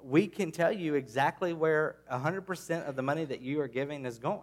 we 0.01 0.27
can 0.27 0.51
tell 0.51 0.71
you 0.71 0.95
exactly 0.95 1.53
where 1.53 1.97
100% 2.11 2.87
of 2.87 2.95
the 2.95 3.01
money 3.01 3.25
that 3.25 3.41
you 3.41 3.59
are 3.61 3.67
giving 3.67 4.05
is 4.05 4.17
going. 4.17 4.41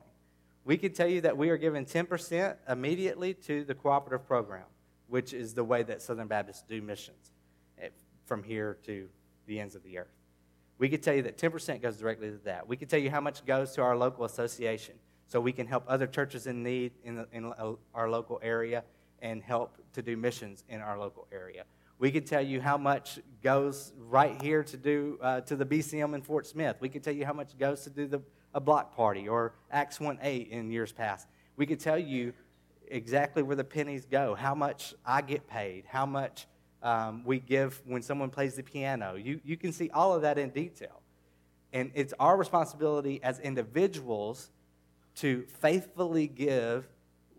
We 0.64 0.76
can 0.76 0.92
tell 0.92 1.06
you 1.06 1.20
that 1.22 1.36
we 1.36 1.50
are 1.50 1.56
giving 1.56 1.86
10% 1.86 2.56
immediately 2.68 3.34
to 3.34 3.64
the 3.64 3.74
cooperative 3.74 4.26
program 4.26 4.64
which 5.08 5.32
is 5.32 5.54
the 5.54 5.64
way 5.64 5.82
that 5.82 6.02
Southern 6.02 6.26
Baptists 6.26 6.62
do 6.68 6.82
missions 6.82 7.32
eh, 7.80 7.88
from 8.24 8.42
here 8.42 8.78
to 8.84 9.08
the 9.46 9.60
ends 9.60 9.74
of 9.74 9.82
the 9.82 9.98
earth. 9.98 10.14
We 10.78 10.88
could 10.88 11.02
tell 11.02 11.14
you 11.14 11.22
that 11.22 11.38
10% 11.38 11.80
goes 11.80 11.96
directly 11.96 12.30
to 12.30 12.38
that. 12.44 12.68
We 12.68 12.76
could 12.76 12.90
tell 12.90 13.00
you 13.00 13.10
how 13.10 13.20
much 13.20 13.44
goes 13.46 13.72
to 13.72 13.82
our 13.82 13.96
local 13.96 14.24
association 14.24 14.96
so 15.26 15.40
we 15.40 15.52
can 15.52 15.66
help 15.66 15.84
other 15.88 16.06
churches 16.06 16.46
in 16.46 16.62
need 16.62 16.92
in, 17.02 17.16
the, 17.16 17.26
in 17.32 17.52
our 17.94 18.10
local 18.10 18.38
area 18.42 18.84
and 19.22 19.42
help 19.42 19.78
to 19.94 20.02
do 20.02 20.16
missions 20.16 20.64
in 20.68 20.80
our 20.80 20.98
local 20.98 21.26
area. 21.32 21.64
We 21.98 22.10
could 22.10 22.26
tell 22.26 22.42
you 22.42 22.60
how 22.60 22.76
much 22.76 23.18
goes 23.42 23.94
right 23.98 24.40
here 24.42 24.62
to 24.62 24.76
do 24.76 25.18
uh, 25.22 25.40
to 25.42 25.56
the 25.56 25.64
BCM 25.64 26.14
in 26.14 26.20
Fort 26.20 26.46
Smith. 26.46 26.76
We 26.78 26.90
could 26.90 27.02
tell 27.02 27.14
you 27.14 27.24
how 27.24 27.32
much 27.32 27.56
goes 27.56 27.84
to 27.84 27.90
do 27.90 28.06
the, 28.06 28.20
a 28.52 28.60
block 28.60 28.94
party 28.94 29.28
or 29.28 29.54
Acts 29.70 29.98
1 29.98 30.18
8 30.20 30.48
in 30.48 30.70
years 30.70 30.92
past. 30.92 31.26
We 31.56 31.64
could 31.64 31.80
tell 31.80 31.98
you 31.98 32.34
exactly 32.90 33.42
where 33.42 33.56
the 33.56 33.64
pennies 33.64 34.06
go, 34.06 34.34
how 34.34 34.54
much 34.54 34.94
I 35.04 35.22
get 35.22 35.46
paid, 35.48 35.84
how 35.86 36.06
much 36.06 36.46
um, 36.82 37.22
we 37.24 37.40
give 37.40 37.80
when 37.84 38.02
someone 38.02 38.30
plays 38.30 38.54
the 38.54 38.62
piano. 38.62 39.14
You, 39.16 39.40
you 39.44 39.56
can 39.56 39.72
see 39.72 39.90
all 39.90 40.14
of 40.14 40.22
that 40.22 40.38
in 40.38 40.50
detail. 40.50 41.02
And 41.72 41.90
it's 41.94 42.14
our 42.18 42.36
responsibility 42.36 43.20
as 43.22 43.40
individuals 43.40 44.50
to 45.16 45.44
faithfully 45.60 46.28
give 46.28 46.86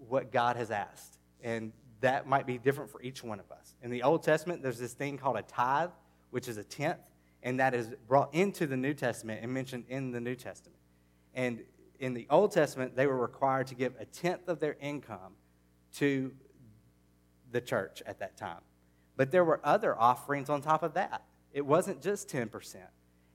what 0.08 0.32
God 0.32 0.58
has 0.58 0.72
asked. 0.72 1.18
And 1.44 1.72
that 2.02 2.28
might 2.28 2.46
be 2.46 2.58
different 2.58 2.92
for 2.92 3.02
each 3.02 3.24
one 3.24 3.40
of 3.40 3.52
us. 3.52 3.76
In 3.82 3.90
the 3.90 4.04
Old 4.04 4.24
Testament, 4.24 4.62
there's 4.62 4.80
this 4.80 4.94
thing 4.94 5.18
called 5.18 5.38
a 5.38 5.44
tithe, 5.44 5.92
which 6.32 6.48
is 6.48 6.58
a 6.58 6.64
tenth, 6.64 7.00
and 7.42 7.60
that 7.60 7.74
is 7.74 7.90
brought 8.08 8.34
into 8.34 8.68
the 8.68 8.78
New 8.78 8.94
Testament 8.94 9.40
and 9.42 9.54
mentioned 9.54 9.86
in 9.88 10.12
the 10.12 10.20
New 10.20 10.36
Testament. 10.36 10.78
And 11.34 11.62
in 12.00 12.14
the 12.14 12.28
Old 12.30 12.52
Testament, 12.52 12.96
they 12.96 13.08
were 13.08 13.18
required 13.18 13.68
to 13.68 13.76
give 13.76 13.94
a 14.00 14.06
tenth 14.06 14.48
of 14.48 14.60
their 14.60 14.78
income 14.80 15.34
to 15.96 16.32
the 17.52 17.62
church 17.62 18.04
at 18.06 18.20
that 18.20 18.38
time. 18.38 18.62
But 19.16 19.32
there 19.32 19.44
were 19.44 19.60
other 19.64 20.00
offerings 20.00 20.50
on 20.50 20.62
top 20.62 20.84
of 20.84 20.94
that. 20.94 21.24
It 21.54 21.66
wasn't 21.66 22.02
just 22.02 22.30
10%. 22.30 22.76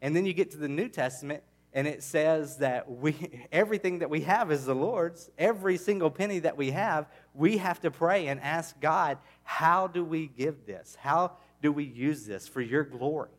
And 0.00 0.14
then 0.14 0.26
you 0.26 0.32
get 0.32 0.50
to 0.52 0.56
the 0.56 0.68
New 0.68 0.88
Testament, 0.88 1.42
and 1.72 1.86
it 1.86 2.02
says 2.02 2.58
that 2.58 2.90
we 2.90 3.14
everything 3.52 3.98
that 4.00 4.10
we 4.10 4.20
have 4.20 4.52
is 4.52 4.64
the 4.64 4.74
Lord's. 4.74 5.30
Every 5.38 5.76
single 5.76 6.10
penny 6.10 6.38
that 6.40 6.56
we 6.56 6.70
have, 6.70 7.06
we 7.34 7.58
have 7.58 7.80
to 7.80 7.90
pray 7.90 8.28
and 8.28 8.40
ask 8.40 8.78
God, 8.80 9.18
how 9.42 9.86
do 9.86 10.04
we 10.04 10.26
give 10.26 10.66
this? 10.66 10.96
How 11.00 11.32
do 11.62 11.72
we 11.72 11.84
use 11.84 12.26
this 12.26 12.46
for 12.46 12.60
your 12.60 12.84
glory? 12.84 13.30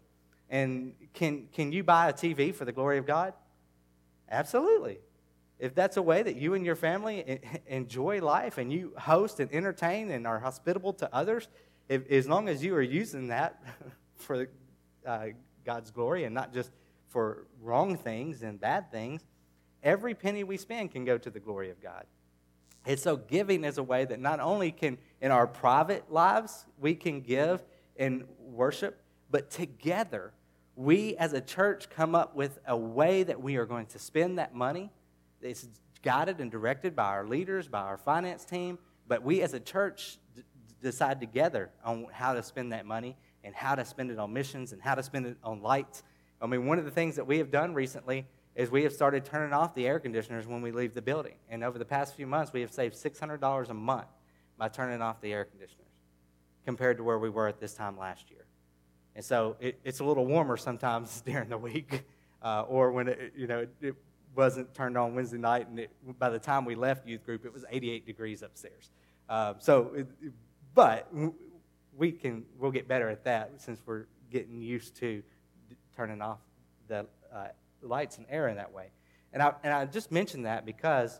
And 0.49 0.93
can 1.13 1.47
can 1.53 1.71
you 1.71 1.83
buy 1.83 2.09
a 2.09 2.13
TV 2.13 2.53
for 2.53 2.65
the 2.65 2.71
glory 2.71 2.97
of 2.97 3.05
God? 3.05 3.33
Absolutely. 4.29 4.99
If 5.63 5.73
that's 5.73 5.95
a 5.95 6.01
way 6.01 6.21
that 6.21 6.35
you 6.35 6.55
and 6.55 6.65
your 6.65 6.75
family 6.75 7.39
enjoy 7.67 8.19
life 8.19 8.57
and 8.57 8.69
you 8.69 8.91
host 8.97 9.39
and 9.39 9.49
entertain 9.53 10.11
and 10.11 10.27
are 10.27 10.37
hospitable 10.37 10.91
to 10.95 11.15
others, 11.15 11.47
if, 11.87 12.05
as 12.11 12.27
long 12.27 12.49
as 12.49 12.61
you 12.61 12.75
are 12.75 12.81
using 12.81 13.27
that 13.27 13.63
for 14.17 14.49
uh, 15.05 15.27
God's 15.65 15.89
glory 15.89 16.25
and 16.25 16.35
not 16.35 16.53
just 16.53 16.69
for 17.07 17.47
wrong 17.61 17.95
things 17.95 18.43
and 18.43 18.59
bad 18.59 18.91
things, 18.91 19.23
every 19.81 20.13
penny 20.13 20.43
we 20.43 20.57
spend 20.57 20.91
can 20.91 21.05
go 21.05 21.17
to 21.17 21.29
the 21.29 21.39
glory 21.39 21.69
of 21.69 21.81
God. 21.81 22.07
And 22.85 22.99
so 22.99 23.15
giving 23.15 23.63
is 23.63 23.77
a 23.77 23.83
way 23.83 24.03
that 24.03 24.19
not 24.19 24.41
only 24.41 24.69
can, 24.69 24.97
in 25.21 25.31
our 25.31 25.47
private 25.47 26.11
lives, 26.11 26.65
we 26.77 26.93
can 26.93 27.21
give 27.21 27.63
and 27.95 28.25
worship, 28.37 29.01
but 29.31 29.49
together, 29.49 30.33
we 30.75 31.15
as 31.15 31.31
a 31.31 31.39
church 31.39 31.89
come 31.89 32.15
up 32.15 32.35
with 32.35 32.59
a 32.67 32.75
way 32.75 33.23
that 33.23 33.41
we 33.41 33.55
are 33.55 33.65
going 33.65 33.85
to 33.85 33.99
spend 33.99 34.39
that 34.39 34.53
money. 34.53 34.91
It's 35.43 35.67
guided 36.01 36.39
and 36.39 36.51
directed 36.51 36.95
by 36.95 37.05
our 37.05 37.25
leaders, 37.25 37.67
by 37.67 37.81
our 37.81 37.97
finance 37.97 38.45
team, 38.45 38.77
but 39.07 39.23
we 39.23 39.41
as 39.41 39.53
a 39.53 39.59
church 39.59 40.17
d- 40.35 40.43
decide 40.81 41.19
together 41.19 41.69
on 41.83 42.07
how 42.11 42.33
to 42.33 42.43
spend 42.43 42.71
that 42.71 42.85
money 42.85 43.15
and 43.43 43.53
how 43.53 43.75
to 43.75 43.85
spend 43.85 44.11
it 44.11 44.19
on 44.19 44.33
missions 44.33 44.73
and 44.73 44.81
how 44.81 44.95
to 44.95 45.03
spend 45.03 45.25
it 45.25 45.37
on 45.43 45.61
lights 45.61 46.03
I 46.43 46.45
mean, 46.45 46.65
one 46.65 46.77
of 46.77 46.83
the 46.83 46.91
things 46.91 47.15
that 47.15 47.25
we 47.25 47.37
have 47.37 47.49
done 47.49 47.73
recently 47.73 48.27
is 48.53 48.69
we 48.69 48.83
have 48.83 48.91
started 48.91 49.23
turning 49.23 49.53
off 49.53 49.73
the 49.73 49.87
air 49.87 49.97
conditioners 49.97 50.45
when 50.45 50.61
we 50.61 50.71
leave 50.71 50.93
the 50.93 51.01
building. 51.01 51.35
And 51.49 51.63
over 51.63 51.79
the 51.79 51.85
past 51.85 52.15
few 52.15 52.27
months, 52.27 52.51
we 52.51 52.59
have 52.59 52.71
saved 52.71 52.95
$600 52.95 53.69
a 53.69 53.73
month 53.73 54.07
by 54.57 54.67
turning 54.67 55.01
off 55.01 55.21
the 55.21 55.31
air 55.31 55.45
conditioners 55.45 55.87
compared 56.65 56.97
to 56.97 57.03
where 57.03 57.17
we 57.17 57.29
were 57.29 57.47
at 57.47 57.61
this 57.61 57.73
time 57.73 57.97
last 57.97 58.29
year. 58.29 58.45
And 59.15 59.23
so 59.23 59.55
it, 59.61 59.79
it's 59.85 60.01
a 60.01 60.03
little 60.03 60.25
warmer 60.25 60.57
sometimes 60.57 61.21
during 61.25 61.47
the 61.47 61.57
week, 61.57 62.03
uh, 62.41 62.63
or 62.67 62.91
when 62.91 63.07
it, 63.07 63.33
you 63.37 63.47
know, 63.47 63.59
it, 63.59 63.73
it, 63.79 63.95
wasn't 64.35 64.73
turned 64.73 64.97
on 64.97 65.15
Wednesday 65.15 65.37
night, 65.37 65.67
and 65.67 65.79
it, 65.79 65.91
by 66.19 66.29
the 66.29 66.39
time 66.39 66.65
we 66.65 66.75
left 66.75 67.07
youth 67.07 67.25
group, 67.25 67.45
it 67.45 67.53
was 67.53 67.65
88 67.69 68.05
degrees 68.05 68.41
upstairs. 68.41 68.89
Uh, 69.29 69.53
so, 69.59 70.05
but 70.73 71.07
we 71.95 72.11
can 72.11 72.43
we'll 72.57 72.71
get 72.71 72.87
better 72.87 73.09
at 73.09 73.23
that 73.25 73.61
since 73.61 73.79
we're 73.85 74.05
getting 74.31 74.61
used 74.61 74.95
to 74.97 75.23
turning 75.95 76.21
off 76.21 76.39
the 76.87 77.05
uh, 77.33 77.47
lights 77.81 78.17
and 78.17 78.25
air 78.29 78.47
in 78.47 78.57
that 78.57 78.73
way. 78.73 78.91
And 79.31 79.41
I, 79.41 79.53
and 79.63 79.73
I 79.73 79.85
just 79.85 80.11
mentioned 80.11 80.45
that 80.45 80.65
because 80.65 81.19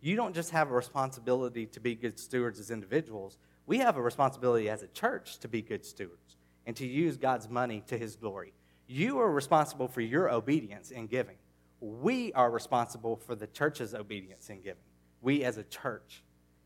you 0.00 0.16
don't 0.16 0.34
just 0.34 0.50
have 0.50 0.70
a 0.70 0.74
responsibility 0.74 1.66
to 1.66 1.80
be 1.80 1.94
good 1.94 2.18
stewards 2.18 2.60
as 2.60 2.70
individuals, 2.70 3.38
we 3.66 3.78
have 3.78 3.96
a 3.96 4.02
responsibility 4.02 4.68
as 4.68 4.82
a 4.82 4.88
church 4.88 5.38
to 5.38 5.48
be 5.48 5.62
good 5.62 5.84
stewards 5.84 6.36
and 6.66 6.76
to 6.76 6.86
use 6.86 7.16
God's 7.16 7.48
money 7.48 7.82
to 7.86 7.96
his 7.96 8.16
glory. 8.16 8.52
You 8.86 9.18
are 9.18 9.30
responsible 9.30 9.88
for 9.88 10.02
your 10.02 10.30
obedience 10.30 10.90
in 10.90 11.06
giving. 11.06 11.36
We 11.84 12.32
are 12.32 12.50
responsible 12.50 13.16
for 13.16 13.34
the 13.34 13.46
church's 13.46 13.94
obedience 13.94 14.48
in 14.48 14.62
giving. 14.62 14.82
We 15.20 15.44
as 15.44 15.58
a 15.58 15.64
church. 15.64 16.22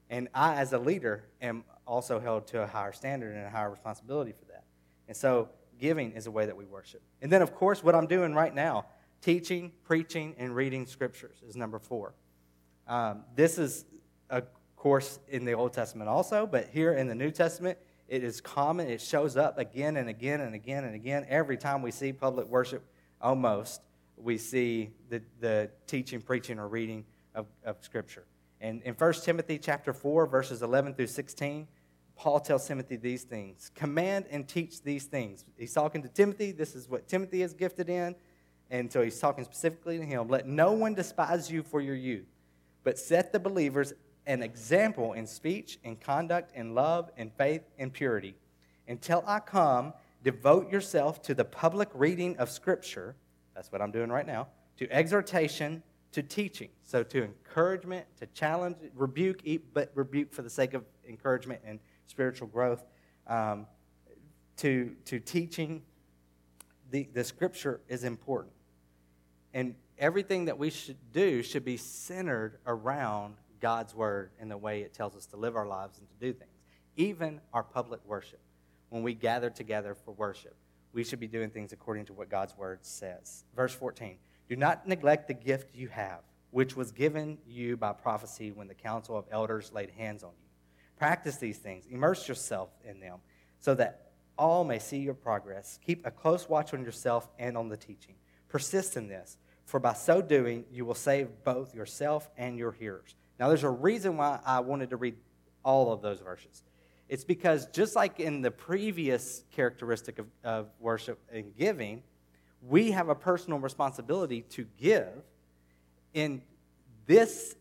And 0.09 0.29
I, 0.33 0.55
as 0.55 0.73
a 0.73 0.79
leader, 0.79 1.25
am 1.43 1.65
also 1.87 2.21
held 2.21 2.47
to 2.49 2.63
a 2.63 2.67
higher 2.69 2.93
standard 2.93 3.35
and 3.35 3.45
a 3.45 3.51
higher 3.51 3.69
responsibility 3.69 4.31
for 4.31 4.45
that. 4.45 4.63
And 5.09 5.17
so 5.17 5.49
giving 5.77 6.13
is 6.13 6.29
a 6.29 6.31
way 6.31 6.47
that 6.47 6.57
we 6.57 6.65
worship. 6.65 7.03
And 7.21 7.33
then, 7.33 7.43
of 7.43 7.53
course, 7.53 7.83
what 7.83 7.97
I'm 7.97 8.07
doing 8.07 8.33
right 8.33 8.55
now 8.55 8.87
teaching, 9.21 9.73
preaching, 9.83 10.37
and 10.39 10.55
reading 10.55 10.87
scriptures 10.87 11.43
is 11.45 11.57
number 11.57 11.81
four. 11.81 12.15
Um, 12.87 13.25
this 13.35 13.59
is 13.59 13.87
a 14.31 14.45
course 14.77 15.19
in 15.27 15.45
the 15.45 15.55
Old 15.55 15.73
Testament 15.73 16.09
also, 16.09 16.47
but 16.47 16.69
here 16.73 16.93
in 16.93 17.09
the 17.09 17.17
New 17.17 17.33
Testament, 17.33 17.77
it 18.07 18.23
is 18.23 18.41
common. 18.41 18.89
It 18.89 19.01
shows 19.01 19.37
up 19.37 19.59
again 19.59 19.97
and 19.97 20.09
again 20.09 20.41
and 20.41 20.55
again 20.55 20.85
and 20.85 20.95
again. 20.95 21.27
Every 21.29 21.57
time 21.57 21.83
we 21.83 21.91
see 21.91 22.13
public 22.13 22.47
worship, 22.47 22.85
almost, 23.21 23.81
we 24.23 24.39
see 24.39 24.91
the, 25.09 25.23
the 25.41 25.71
teaching, 25.87 26.21
preaching, 26.21 26.59
or 26.59 26.69
reading 26.69 27.05
of, 27.35 27.47
of 27.65 27.77
Scripture. 27.81 28.25
And 28.61 28.83
in 28.83 28.95
1 28.95 29.13
Timothy 29.15 29.59
chapter 29.59 29.93
4, 29.93 30.27
verses 30.27 30.63
11 30.63 30.95
through 30.95 31.07
16, 31.07 31.69
Paul 32.17 32.41
tells 32.41 32.67
Timothy 32.67 32.97
these 32.97 33.23
things 33.23 33.71
command 33.75 34.27
and 34.31 34.49
teach 34.49 34.83
these 34.83 35.05
things. 35.05 35.45
He's 35.57 35.73
talking 35.73 36.03
to 36.03 36.09
Timothy. 36.09 36.51
This 36.51 36.75
is 36.75 36.89
what 36.89 37.07
Timothy 37.07 37.43
is 37.43 37.55
gifted 37.55 37.89
in. 37.89 38.17
And 38.71 38.93
so 38.93 39.03
he's 39.03 39.19
talking 39.19 39.45
specifically 39.45 39.99
to 39.99 40.05
him. 40.05 40.29
Let 40.29 40.47
no 40.47 40.73
one 40.73 40.95
despise 40.95 41.51
you 41.51 41.63
for 41.63 41.81
your 41.81 41.95
youth, 41.95 42.27
but 42.85 42.99
set 42.99 43.33
the 43.33 43.39
believers 43.39 43.95
an 44.27 44.43
example 44.43 45.15
in 45.15 45.27
speech, 45.27 45.79
in 45.85 45.97
conduct, 45.97 46.55
in 46.55 46.75
love, 46.75 47.11
in 47.17 47.31
faith, 47.31 47.63
in 47.79 47.91
purity. 47.91 48.35
Until 48.87 49.25
I 49.27 49.41
come, 49.41 49.95
devote 50.23 50.71
yourself 50.71 51.23
to 51.23 51.35
the 51.35 51.45
public 51.45 51.89
reading 51.95 52.37
of 52.37 52.51
Scripture. 52.51 53.15
That's 53.59 53.73
what 53.73 53.83
I'm 53.83 53.91
doing 53.91 54.09
right 54.09 54.25
now. 54.25 54.47
To 54.77 54.89
exhortation, 54.93 55.83
to 56.13 56.23
teaching. 56.23 56.69
So 56.85 57.03
to 57.03 57.25
encouragement, 57.25 58.07
to 58.21 58.27
challenge, 58.27 58.77
rebuke, 58.95 59.43
but 59.75 59.91
rebuke 59.97 60.33
for 60.33 60.43
the 60.43 60.51
sake 60.51 60.75
of 60.75 60.85
encouragement 61.09 61.63
and 61.67 61.81
spiritual 62.07 62.47
growth, 62.47 62.85
um, 63.27 63.67
to, 64.59 64.95
to 65.07 65.19
teaching. 65.19 65.83
The, 66.93 67.09
the 67.13 67.25
scripture 67.25 67.81
is 67.89 68.05
important. 68.05 68.55
And 69.53 69.75
everything 69.99 70.45
that 70.45 70.57
we 70.57 70.71
should 70.71 71.11
do 71.13 71.43
should 71.43 71.65
be 71.65 71.79
centered 71.79 72.61
around 72.65 73.35
God's 73.59 73.93
word 73.93 74.31
and 74.39 74.49
the 74.49 74.57
way 74.57 74.83
it 74.83 74.95
tells 74.95 75.17
us 75.17 75.27
to 75.27 75.37
live 75.37 75.57
our 75.57 75.67
lives 75.67 75.99
and 75.99 76.09
to 76.09 76.15
do 76.21 76.33
things. 76.33 76.53
Even 76.95 77.41
our 77.53 77.65
public 77.65 77.99
worship, 78.07 78.39
when 78.91 79.03
we 79.03 79.15
gather 79.15 79.51
together 79.51 79.97
for 80.05 80.13
worship, 80.13 80.55
we 80.93 81.05
should 81.05 81.21
be 81.21 81.29
doing 81.29 81.51
things 81.51 81.73
according 81.73 82.07
to 82.07 82.13
what 82.13 82.31
God's 82.31 82.57
word 82.57 82.81
says. 82.83 83.45
Verse 83.55 83.75
14 83.75 84.17
Do 84.49 84.57
not 84.57 84.87
neglect 84.87 85.29
the 85.29 85.35
gift 85.35 85.75
you 85.75 85.89
have, 85.89 86.21
which 86.51 86.77
was 86.77 86.93
given 86.93 87.39
you 87.47 87.77
by 87.77 87.93
prophecy 87.93 88.51
when 88.51 88.69
the 88.69 88.75
council 88.75 89.17
of 89.17 89.25
elders 89.31 89.73
laid 89.73 89.91
hands 89.91 90.23
on 90.23 90.33
you. 90.41 90.49
Practice 90.97 91.37
these 91.37 91.59
things, 91.59 91.87
immerse 91.87 92.27
yourself 92.29 92.71
in 92.85 93.01
them, 93.01 93.19
so 93.61 93.75
that 93.75 94.09
all 94.37 94.65
may 94.65 94.79
see 94.79 94.99
your 94.99 95.15
progress. 95.15 95.79
Keep 95.85 96.07
a 96.07 96.11
close 96.11 96.49
watch 96.49 96.73
on 96.73 96.85
yourself 96.85 97.29
and 97.39 97.57
on 97.57 97.69
the 97.69 97.77
teaching. 97.77 98.15
Persist 98.49 98.97
in 98.97 99.09
this, 99.09 99.37
for 99.65 99.79
by 99.79 99.93
so 99.93 100.23
doing, 100.23 100.65
you 100.73 100.85
will 100.85 100.95
save 100.95 101.29
both 101.45 101.75
yourself 101.75 102.31
and 102.37 102.57
your 102.57 102.73
hearers. 102.73 103.15
Now, 103.39 103.49
there's 103.49 103.65
a 103.65 103.71
reason 103.71 104.17
why 104.17 104.41
I 104.45 104.61
wanted 104.61 104.91
to 104.91 104.97
read 104.97 105.17
all 105.63 105.93
of 105.93 106.03
those 106.03 106.21
verses. 106.21 106.63
It's 107.09 107.25
because 107.25 107.67
just 107.67 107.97
like 107.97 108.21
in 108.21 108.43
the 108.43 108.51
previous 108.51 109.45
characteristic 109.53 110.19
of, 110.19 110.27
of 110.45 110.69
worship 110.79 111.19
and 111.33 111.57
giving, 111.57 112.03
we 112.67 112.91
have 112.91 113.09
a 113.09 113.15
personal 113.15 113.59
responsibility 113.59 114.43
to 114.51 114.67
give. 114.79 115.23
In 116.13 116.43
this, 117.07 117.57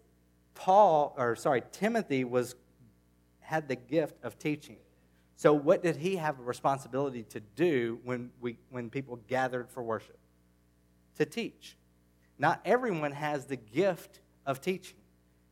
Paul, 0.53 1.15
or 1.17 1.35
sorry, 1.35 1.63
Timothy 1.71 2.23
was 2.23 2.55
had 3.39 3.69
the 3.69 3.75
gift 3.75 4.21
of 4.23 4.37
teaching. 4.37 4.75
So, 5.37 5.53
what 5.53 5.81
did 5.81 5.95
he 5.95 6.17
have 6.17 6.39
a 6.39 6.43
responsibility 6.43 7.23
to 7.29 7.39
do 7.39 7.99
when, 8.03 8.31
we, 8.41 8.57
when 8.69 8.89
people 8.89 9.19
gathered 9.27 9.69
for 9.69 9.81
worship? 9.83 10.17
To 11.15 11.25
teach. 11.25 11.77
Not 12.37 12.59
everyone 12.65 13.13
has 13.13 13.45
the 13.45 13.55
gift 13.55 14.19
of 14.45 14.59
teaching. 14.59 14.97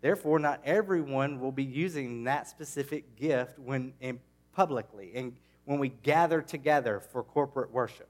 Therefore, 0.06 0.38
not 0.38 0.62
everyone 0.64 1.40
will 1.40 1.52
be 1.52 1.64
using 1.64 2.26
that 2.26 2.48
specific 2.48 3.16
gift 3.16 3.58
when 3.58 3.92
in 4.00 4.20
publicly. 4.54 5.12
And 5.16 5.36
when 5.64 5.80
we 5.80 5.90
gather 5.90 6.44
together 6.44 7.00
for 7.00 7.24
corporate 7.24 7.72
worship. 7.72 8.08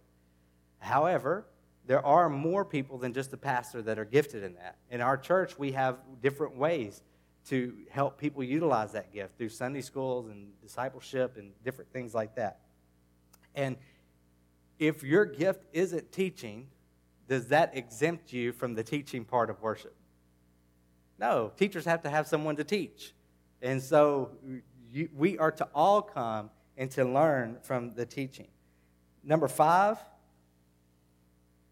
However, 0.79 1.45
there 1.87 2.05
are 2.05 2.27
more 2.27 2.65
people 2.65 2.97
than 2.97 3.13
just 3.13 3.31
the 3.31 3.37
pastor 3.37 3.81
that 3.83 3.97
are 3.97 4.03
gifted 4.03 4.43
in 4.43 4.55
that. 4.55 4.75
In 4.91 4.99
our 4.99 5.15
church, 5.15 5.57
we 5.57 5.71
have 5.71 5.95
different 6.21 6.57
ways 6.57 7.01
to 7.47 7.73
help 7.89 8.17
people 8.17 8.43
utilize 8.43 8.91
that 8.91 9.13
gift 9.13 9.37
through 9.37 9.47
Sunday 9.47 9.79
schools 9.79 10.27
and 10.27 10.49
discipleship 10.61 11.37
and 11.37 11.53
different 11.63 11.93
things 11.93 12.13
like 12.13 12.35
that. 12.35 12.59
And 13.55 13.77
if 14.79 15.01
your 15.01 15.23
gift 15.23 15.63
isn't 15.71 16.11
teaching, 16.11 16.67
does 17.29 17.47
that 17.47 17.77
exempt 17.77 18.33
you 18.33 18.51
from 18.51 18.75
the 18.75 18.83
teaching 18.83 19.23
part 19.23 19.49
of 19.49 19.61
worship? 19.61 19.95
No, 21.19 21.51
teachers 21.57 21.85
have 21.85 22.01
to 22.03 22.09
have 22.09 22.27
someone 22.27 22.55
to 22.57 22.63
teach. 22.63 23.13
And 23.61 23.81
so 23.81 24.31
you, 24.91 25.09
we 25.15 25.37
are 25.37 25.51
to 25.51 25.67
all 25.73 26.01
come 26.01 26.49
and 26.77 26.91
to 26.91 27.05
learn 27.05 27.57
from 27.61 27.91
the 27.91 28.05
teaching. 28.05 28.47
Number 29.23 29.47
five, 29.47 29.97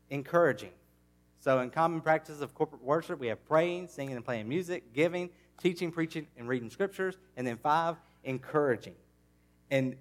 encouraging. 0.09 0.71
So, 1.39 1.59
in 1.59 1.71
common 1.71 1.99
practices 1.99 2.41
of 2.41 2.55
corporate 2.55 2.81
worship, 2.81 3.19
we 3.19 3.27
have 3.27 3.45
praying, 3.45 3.89
singing, 3.89 4.15
and 4.15 4.23
playing 4.23 4.47
music, 4.47 4.93
giving, 4.93 5.29
teaching, 5.61 5.91
preaching, 5.91 6.25
and 6.37 6.47
reading 6.47 6.69
scriptures. 6.69 7.17
And 7.35 7.45
then 7.45 7.57
five, 7.57 7.97
encouraging. 8.23 8.95
And 9.69 9.97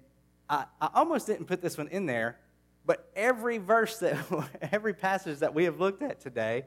I, 0.49 0.65
I 0.79 0.89
almost 0.93 1.27
didn't 1.27 1.45
put 1.45 1.61
this 1.61 1.77
one 1.77 1.89
in 1.89 2.05
there, 2.05 2.37
but 2.85 3.09
every 3.15 3.57
verse 3.57 3.97
that, 3.99 4.17
every 4.71 4.93
passage 4.93 5.39
that 5.39 5.53
we 5.53 5.65
have 5.65 5.79
looked 5.79 6.01
at 6.01 6.21
today 6.21 6.63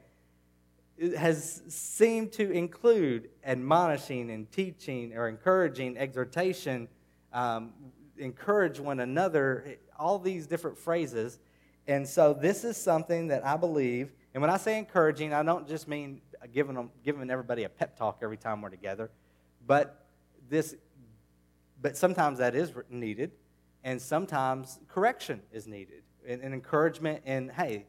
has 1.15 1.61
seemed 1.67 2.31
to 2.33 2.51
include 2.51 3.29
admonishing 3.45 4.31
and 4.31 4.51
teaching 4.51 5.15
or 5.15 5.29
encouraging, 5.29 5.97
exhortation, 5.97 6.87
um, 7.33 7.73
encourage 8.17 8.79
one 8.79 8.99
another, 8.99 9.77
all 9.99 10.17
these 10.17 10.47
different 10.47 10.77
phrases. 10.77 11.39
And 11.87 12.07
so 12.07 12.33
this 12.33 12.63
is 12.63 12.77
something 12.77 13.27
that 13.27 13.45
I 13.45 13.57
believe, 13.57 14.11
and 14.33 14.41
when 14.41 14.49
I 14.49 14.57
say 14.57 14.77
encouraging, 14.77 15.33
I 15.33 15.43
don't 15.43 15.67
just 15.67 15.87
mean 15.87 16.21
giving, 16.53 16.75
them, 16.75 16.89
giving 17.03 17.29
everybody 17.29 17.63
a 17.63 17.69
pep 17.69 17.97
talk 17.97 18.19
every 18.21 18.37
time 18.37 18.61
we're 18.61 18.69
together, 18.69 19.09
but 19.65 20.05
this, 20.49 20.75
but 21.81 21.95
sometimes 21.95 22.39
that 22.39 22.55
is 22.55 22.73
needed, 22.89 23.31
and 23.83 24.01
sometimes 24.01 24.79
correction 24.87 25.41
is 25.51 25.67
needed, 25.67 26.03
and, 26.27 26.41
and 26.41 26.53
encouragement, 26.53 27.21
and 27.25 27.51
hey, 27.51 27.85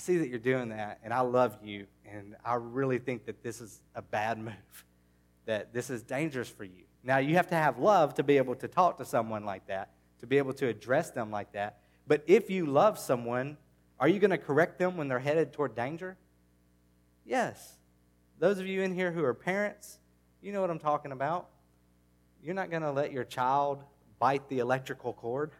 see 0.00 0.18
that 0.18 0.28
you're 0.28 0.38
doing 0.38 0.70
that, 0.70 1.00
and 1.02 1.12
I 1.12 1.20
love 1.20 1.56
you, 1.62 1.86
and 2.04 2.36
I 2.44 2.54
really 2.54 2.98
think 2.98 3.26
that 3.26 3.42
this 3.42 3.60
is 3.60 3.80
a 3.94 4.02
bad 4.02 4.38
move, 4.44 4.84
that 5.46 5.72
this 5.72 5.90
is 5.90 6.02
dangerous 6.02 6.48
for 6.48 6.64
you. 6.64 6.84
Now, 7.02 7.18
you 7.18 7.36
have 7.36 7.48
to 7.48 7.54
have 7.54 7.78
love 7.78 8.14
to 8.14 8.22
be 8.22 8.36
able 8.36 8.54
to 8.56 8.68
talk 8.68 8.98
to 8.98 9.04
someone 9.04 9.44
like 9.44 9.66
that, 9.68 9.90
to 10.20 10.26
be 10.26 10.38
able 10.38 10.52
to 10.54 10.66
address 10.66 11.10
them 11.10 11.30
like 11.30 11.52
that. 11.52 11.78
But 12.06 12.24
if 12.26 12.50
you 12.50 12.66
love 12.66 12.98
someone, 12.98 13.56
are 13.98 14.08
you 14.08 14.18
going 14.18 14.30
to 14.30 14.38
correct 14.38 14.78
them 14.78 14.96
when 14.96 15.08
they're 15.08 15.18
headed 15.18 15.52
toward 15.52 15.74
danger? 15.74 16.16
Yes. 17.24 17.76
Those 18.38 18.58
of 18.58 18.66
you 18.66 18.82
in 18.82 18.94
here 18.94 19.12
who 19.12 19.24
are 19.24 19.34
parents, 19.34 19.98
you 20.42 20.52
know 20.52 20.60
what 20.60 20.70
I'm 20.70 20.78
talking 20.78 21.12
about. 21.12 21.48
You're 22.42 22.54
not 22.54 22.70
going 22.70 22.82
to 22.82 22.90
let 22.90 23.12
your 23.12 23.24
child 23.24 23.84
bite 24.18 24.48
the 24.48 24.58
electrical 24.58 25.12
cord. 25.12 25.52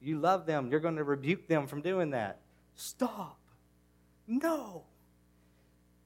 You 0.00 0.18
love 0.18 0.44
them. 0.46 0.70
You're 0.70 0.80
going 0.80 0.96
to 0.96 1.04
rebuke 1.04 1.48
them 1.48 1.66
from 1.66 1.80
doing 1.80 2.10
that. 2.10 2.40
Stop. 2.74 3.38
No. 4.26 4.84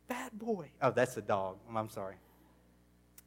Bad 0.09 0.33
boy. 0.38 0.70
Oh, 0.81 0.90
that's 0.90 1.16
a 1.16 1.22
dog. 1.22 1.59
I'm 1.74 1.90
sorry. 1.90 2.16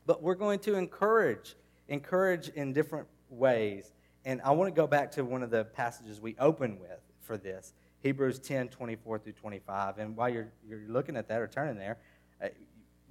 But 0.06 0.22
we're 0.22 0.36
going 0.36 0.60
to 0.60 0.76
encourage, 0.76 1.56
encourage 1.88 2.50
in 2.50 2.74
different 2.74 3.08
ways. 3.30 3.94
And 4.26 4.42
I 4.44 4.52
want 4.52 4.74
to 4.74 4.80
go 4.80 4.88
back 4.88 5.12
to 5.12 5.24
one 5.24 5.44
of 5.44 5.52
the 5.52 5.64
passages 5.64 6.20
we 6.20 6.36
open 6.40 6.80
with 6.80 7.00
for 7.22 7.38
this 7.38 7.74
Hebrews 8.02 8.40
10 8.40 8.70
24 8.70 9.20
through 9.20 9.34
25. 9.34 10.00
And 10.00 10.16
while 10.16 10.30
you're, 10.30 10.52
you're 10.68 10.82
looking 10.88 11.16
at 11.16 11.28
that 11.28 11.40
or 11.40 11.48
turning 11.48 11.78
there, 11.78 11.98
uh, 12.44 12.48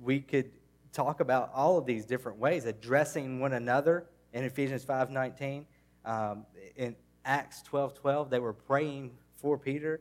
we 0.00 0.20
could 0.20 0.50
talk 0.92 1.20
about 1.20 1.50
all 1.54 1.78
of 1.78 1.86
these 1.86 2.04
different 2.04 2.38
ways, 2.38 2.64
addressing 2.64 3.38
one 3.38 3.52
another 3.52 4.06
in 4.32 4.44
Ephesians 4.44 4.84
5 4.84 5.10
19. 5.10 5.66
Um, 6.04 6.46
in 6.76 6.96
Acts 7.24 7.62
12 7.62 7.94
12, 7.94 8.30
they 8.30 8.38
were 8.40 8.52
praying 8.52 9.12
for 9.36 9.56
Peter 9.56 10.00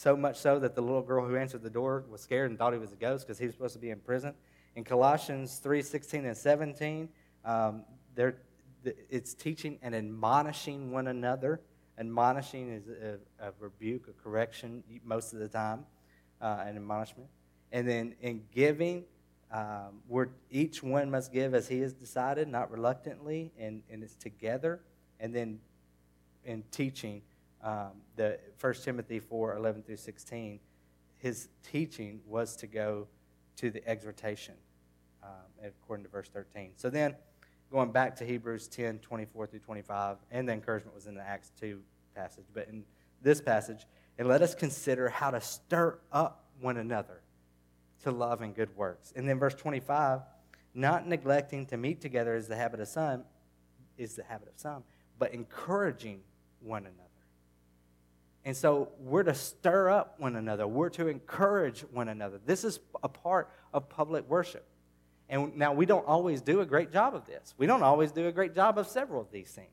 so 0.00 0.16
much 0.16 0.38
so 0.38 0.58
that 0.58 0.74
the 0.74 0.80
little 0.80 1.02
girl 1.02 1.26
who 1.26 1.36
answered 1.36 1.62
the 1.62 1.68
door 1.68 2.04
was 2.10 2.22
scared 2.22 2.48
and 2.48 2.58
thought 2.58 2.72
he 2.72 2.78
was 2.78 2.90
a 2.90 2.96
ghost 2.96 3.26
because 3.26 3.38
he 3.38 3.44
was 3.44 3.54
supposed 3.54 3.74
to 3.74 3.78
be 3.78 3.90
in 3.90 4.00
prison. 4.00 4.32
In 4.74 4.82
Colossians 4.82 5.56
3 5.56 5.82
16 5.82 6.24
and 6.24 6.34
17, 6.34 7.08
um, 7.44 7.84
it's 9.10 9.34
teaching 9.34 9.78
and 9.82 9.94
admonishing 9.94 10.90
one 10.90 11.08
another. 11.08 11.60
Admonishing 11.98 12.70
is 12.70 12.88
a, 12.88 13.46
a 13.48 13.52
rebuke, 13.60 14.08
a 14.08 14.22
correction, 14.22 14.82
most 15.04 15.34
of 15.34 15.38
the 15.38 15.48
time, 15.48 15.84
uh, 16.40 16.64
an 16.64 16.76
admonishment. 16.76 17.28
And 17.70 17.86
then 17.86 18.14
in 18.22 18.44
giving, 18.54 19.04
um, 19.52 20.00
where 20.08 20.30
each 20.50 20.82
one 20.82 21.10
must 21.10 21.30
give 21.30 21.54
as 21.54 21.68
he 21.68 21.80
has 21.80 21.92
decided, 21.92 22.48
not 22.48 22.70
reluctantly, 22.70 23.52
and, 23.58 23.82
and 23.90 24.02
it's 24.02 24.14
together. 24.14 24.80
And 25.18 25.34
then 25.34 25.60
in 26.46 26.64
teaching, 26.70 27.20
um, 27.62 27.90
the 28.16 28.38
1 28.60 28.74
Timothy 28.74 29.20
4 29.20 29.56
11 29.56 29.82
through 29.82 29.96
16, 29.96 30.60
his 31.18 31.48
teaching 31.62 32.20
was 32.26 32.56
to 32.56 32.66
go 32.66 33.06
to 33.56 33.70
the 33.70 33.86
exhortation, 33.86 34.54
um, 35.22 35.30
according 35.62 36.04
to 36.04 36.10
verse 36.10 36.28
13. 36.28 36.72
So 36.76 36.88
then, 36.88 37.14
going 37.70 37.92
back 37.92 38.16
to 38.16 38.24
Hebrews 38.24 38.68
10 38.68 39.00
24 39.00 39.46
through 39.46 39.60
25, 39.60 40.16
and 40.30 40.48
the 40.48 40.52
encouragement 40.52 40.94
was 40.94 41.06
in 41.06 41.14
the 41.14 41.22
Acts 41.22 41.52
2 41.60 41.80
passage, 42.14 42.46
but 42.54 42.68
in 42.68 42.84
this 43.22 43.40
passage, 43.40 43.86
and 44.18 44.28
let 44.28 44.42
us 44.42 44.54
consider 44.54 45.08
how 45.08 45.30
to 45.30 45.40
stir 45.40 45.98
up 46.12 46.44
one 46.60 46.76
another 46.76 47.20
to 48.02 48.10
love 48.10 48.40
and 48.40 48.54
good 48.54 48.74
works. 48.76 49.12
And 49.14 49.28
then 49.28 49.38
verse 49.38 49.54
25, 49.54 50.20
not 50.74 51.06
neglecting 51.06 51.66
to 51.66 51.76
meet 51.76 52.00
together 52.00 52.34
is 52.34 52.48
the 52.48 52.56
habit 52.56 52.80
of 52.80 52.88
some, 52.88 53.24
is 53.98 54.14
the 54.14 54.24
habit 54.24 54.48
of 54.48 54.54
some, 54.56 54.84
but 55.18 55.34
encouraging 55.34 56.20
one 56.60 56.82
another. 56.82 57.09
And 58.44 58.56
so 58.56 58.88
we're 58.98 59.22
to 59.24 59.34
stir 59.34 59.90
up 59.90 60.14
one 60.18 60.36
another. 60.36 60.66
We're 60.66 60.88
to 60.90 61.08
encourage 61.08 61.80
one 61.92 62.08
another. 62.08 62.40
This 62.44 62.64
is 62.64 62.80
a 63.02 63.08
part 63.08 63.50
of 63.74 63.88
public 63.88 64.28
worship. 64.28 64.66
And 65.28 65.56
now 65.56 65.72
we 65.72 65.86
don't 65.86 66.06
always 66.06 66.40
do 66.40 66.60
a 66.60 66.66
great 66.66 66.90
job 66.90 67.14
of 67.14 67.26
this. 67.26 67.54
We 67.58 67.66
don't 67.66 67.82
always 67.82 68.12
do 68.12 68.26
a 68.26 68.32
great 68.32 68.54
job 68.54 68.78
of 68.78 68.88
several 68.88 69.20
of 69.20 69.30
these 69.30 69.50
things. 69.50 69.68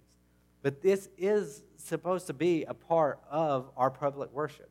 But 0.62 0.82
this 0.82 1.08
is 1.18 1.64
supposed 1.78 2.28
to 2.28 2.34
be 2.34 2.66
a 2.66 2.74
part 2.74 3.20
of 3.32 3.72
our 3.78 3.90
public 3.90 4.32
worship. 4.34 4.70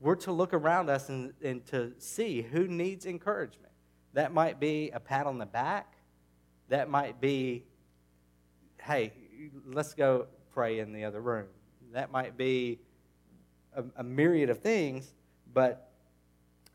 We're 0.00 0.14
to 0.16 0.32
look 0.32 0.54
around 0.54 0.88
us 0.88 1.08
and, 1.08 1.32
and 1.42 1.66
to 1.66 1.92
see 1.98 2.42
who 2.42 2.68
needs 2.68 3.04
encouragement. 3.04 3.72
That 4.12 4.32
might 4.32 4.60
be 4.60 4.90
a 4.90 5.00
pat 5.00 5.26
on 5.26 5.38
the 5.38 5.46
back. 5.46 5.94
That 6.68 6.88
might 6.88 7.20
be, 7.20 7.64
hey, 8.80 9.12
let's 9.66 9.94
go 9.94 10.28
pray 10.52 10.78
in 10.78 10.92
the 10.92 11.04
other 11.04 11.20
room 11.20 11.46
that 11.92 12.10
might 12.10 12.36
be 12.36 12.78
a, 13.74 13.84
a 13.96 14.02
myriad 14.02 14.50
of 14.50 14.60
things, 14.60 15.12
but 15.52 15.90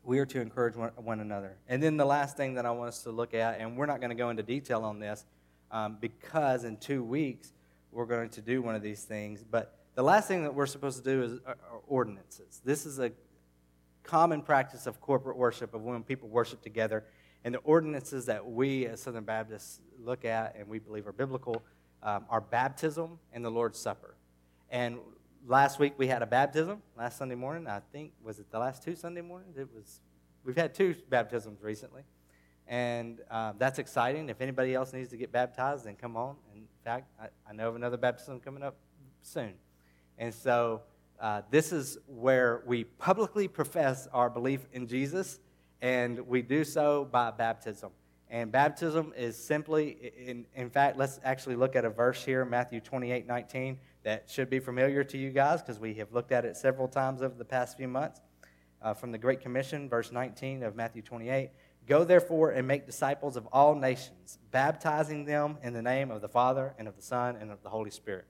we 0.02 0.18
are 0.18 0.26
to 0.26 0.40
encourage 0.40 0.76
one, 0.76 0.90
one, 0.96 1.20
another. 1.20 1.56
And 1.68 1.82
then 1.82 1.96
the 1.96 2.04
last 2.04 2.36
thing 2.36 2.54
that 2.54 2.66
I 2.66 2.70
want 2.70 2.88
us 2.88 3.02
to 3.04 3.10
look 3.10 3.34
at, 3.34 3.60
and 3.60 3.76
we're 3.76 3.86
not 3.86 4.00
going 4.00 4.10
to 4.10 4.16
go 4.16 4.30
into 4.30 4.42
detail 4.42 4.84
on 4.84 4.98
this 4.98 5.24
um, 5.70 5.96
because 6.00 6.64
in 6.64 6.76
two 6.76 7.02
weeks 7.02 7.52
we're 7.90 8.06
going 8.06 8.28
to 8.30 8.40
do 8.40 8.60
one 8.60 8.74
of 8.74 8.82
these 8.82 9.04
things, 9.04 9.44
but 9.48 9.78
the 9.94 10.02
last 10.02 10.28
thing 10.28 10.42
that 10.42 10.54
we're 10.54 10.66
supposed 10.66 11.02
to 11.02 11.04
do 11.04 11.22
is 11.22 11.32
uh, 11.46 11.54
ordinances. 11.86 12.60
This 12.64 12.84
is 12.84 12.98
a 12.98 13.12
common 14.02 14.42
practice 14.42 14.86
of 14.86 15.00
corporate 15.00 15.36
worship, 15.36 15.72
of 15.72 15.82
when 15.82 16.02
people 16.02 16.28
worship 16.28 16.62
together. 16.62 17.04
And 17.44 17.54
the 17.54 17.58
ordinances 17.58 18.26
that 18.26 18.44
we 18.44 18.86
as 18.86 19.00
Southern 19.02 19.24
Baptists 19.24 19.80
look 19.98 20.24
at 20.24 20.56
and 20.58 20.68
we 20.68 20.78
believe 20.78 21.06
are 21.06 21.12
biblical 21.12 21.62
um, 22.02 22.26
are 22.28 22.40
baptism 22.40 23.18
and 23.32 23.44
the 23.44 23.50
Lord's 23.50 23.78
Supper. 23.78 24.14
And 24.74 24.98
last 25.46 25.78
week 25.78 25.94
we 25.98 26.08
had 26.08 26.20
a 26.22 26.26
baptism, 26.26 26.82
last 26.98 27.16
Sunday 27.16 27.36
morning. 27.36 27.68
I 27.68 27.80
think, 27.92 28.10
was 28.24 28.40
it 28.40 28.50
the 28.50 28.58
last 28.58 28.82
two 28.82 28.96
Sunday 28.96 29.20
mornings? 29.20 29.56
It 29.56 29.68
was, 29.72 30.00
we've 30.42 30.56
had 30.56 30.74
two 30.74 30.96
baptisms 31.08 31.62
recently. 31.62 32.02
And 32.66 33.20
uh, 33.30 33.52
that's 33.56 33.78
exciting. 33.78 34.28
If 34.30 34.40
anybody 34.40 34.74
else 34.74 34.92
needs 34.92 35.10
to 35.10 35.16
get 35.16 35.30
baptized, 35.30 35.84
then 35.84 35.94
come 35.94 36.16
on. 36.16 36.34
In 36.52 36.64
fact, 36.82 37.06
I, 37.20 37.28
I 37.48 37.52
know 37.52 37.68
of 37.68 37.76
another 37.76 37.96
baptism 37.96 38.40
coming 38.40 38.64
up 38.64 38.74
soon. 39.22 39.52
And 40.18 40.34
so 40.34 40.82
uh, 41.20 41.42
this 41.52 41.70
is 41.72 41.96
where 42.08 42.64
we 42.66 42.82
publicly 42.82 43.46
profess 43.46 44.08
our 44.12 44.28
belief 44.28 44.66
in 44.72 44.88
Jesus, 44.88 45.38
and 45.82 46.18
we 46.26 46.42
do 46.42 46.64
so 46.64 47.04
by 47.12 47.30
baptism. 47.30 47.92
And 48.28 48.50
baptism 48.50 49.12
is 49.16 49.36
simply, 49.36 50.12
in, 50.18 50.46
in 50.56 50.68
fact, 50.68 50.96
let's 50.96 51.20
actually 51.22 51.54
look 51.54 51.76
at 51.76 51.84
a 51.84 51.90
verse 51.90 52.24
here, 52.24 52.44
Matthew 52.44 52.80
28 52.80 53.28
19 53.28 53.78
that 54.04 54.30
should 54.30 54.48
be 54.48 54.60
familiar 54.60 55.02
to 55.02 55.18
you 55.18 55.30
guys 55.30 55.60
because 55.60 55.80
we 55.80 55.94
have 55.94 56.12
looked 56.12 56.30
at 56.30 56.44
it 56.44 56.56
several 56.56 56.88
times 56.88 57.22
over 57.22 57.34
the 57.34 57.44
past 57.44 57.76
few 57.76 57.88
months. 57.88 58.20
Uh, 58.80 58.92
from 58.92 59.12
the 59.12 59.18
Great 59.18 59.40
Commission, 59.40 59.88
verse 59.88 60.12
19 60.12 60.62
of 60.62 60.76
Matthew 60.76 61.02
28 61.02 61.50
Go 61.86 62.04
therefore 62.04 62.50
and 62.50 62.66
make 62.66 62.86
disciples 62.86 63.36
of 63.36 63.46
all 63.52 63.74
nations, 63.74 64.38
baptizing 64.50 65.26
them 65.26 65.58
in 65.62 65.74
the 65.74 65.82
name 65.82 66.10
of 66.10 66.22
the 66.22 66.28
Father 66.28 66.74
and 66.78 66.88
of 66.88 66.96
the 66.96 67.02
Son 67.02 67.36
and 67.36 67.50
of 67.50 67.62
the 67.62 67.68
Holy 67.68 67.90
Spirit. 67.90 68.24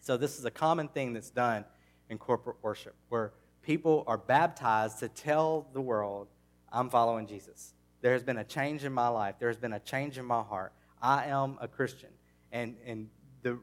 So, 0.00 0.16
this 0.16 0.38
is 0.38 0.44
a 0.44 0.50
common 0.50 0.88
thing 0.88 1.12
that's 1.12 1.30
done 1.30 1.64
in 2.10 2.18
corporate 2.18 2.56
worship 2.62 2.94
where 3.08 3.32
people 3.62 4.02
are 4.06 4.18
baptized 4.18 4.98
to 5.00 5.08
tell 5.08 5.68
the 5.72 5.80
world, 5.80 6.28
I'm 6.72 6.90
following 6.90 7.26
Jesus. 7.26 7.74
There 8.00 8.12
has 8.12 8.22
been 8.24 8.38
a 8.38 8.44
change 8.44 8.84
in 8.84 8.92
my 8.92 9.08
life, 9.08 9.36
there 9.38 9.48
has 9.48 9.58
been 9.58 9.72
a 9.72 9.80
change 9.80 10.18
in 10.18 10.24
my 10.24 10.42
heart. 10.42 10.72
I 11.00 11.26
am 11.26 11.58
a 11.60 11.68
Christian. 11.68 12.10
And, 12.50 12.76
and 12.84 13.08
the 13.42 13.58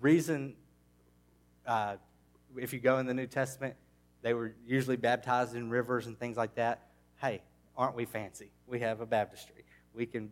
reason, 0.00 0.56
uh, 1.66 1.96
if 2.56 2.72
you 2.72 2.78
go 2.78 2.98
in 2.98 3.06
the 3.06 3.14
New 3.14 3.26
Testament, 3.26 3.74
they 4.22 4.34
were 4.34 4.54
usually 4.66 4.96
baptized 4.96 5.54
in 5.54 5.70
rivers 5.70 6.06
and 6.06 6.18
things 6.18 6.36
like 6.36 6.54
that. 6.54 6.88
Hey, 7.20 7.42
aren't 7.76 7.96
we 7.96 8.04
fancy? 8.04 8.50
We 8.66 8.80
have 8.80 9.00
a 9.00 9.06
baptistry. 9.06 9.64
We 9.94 10.06
can 10.06 10.30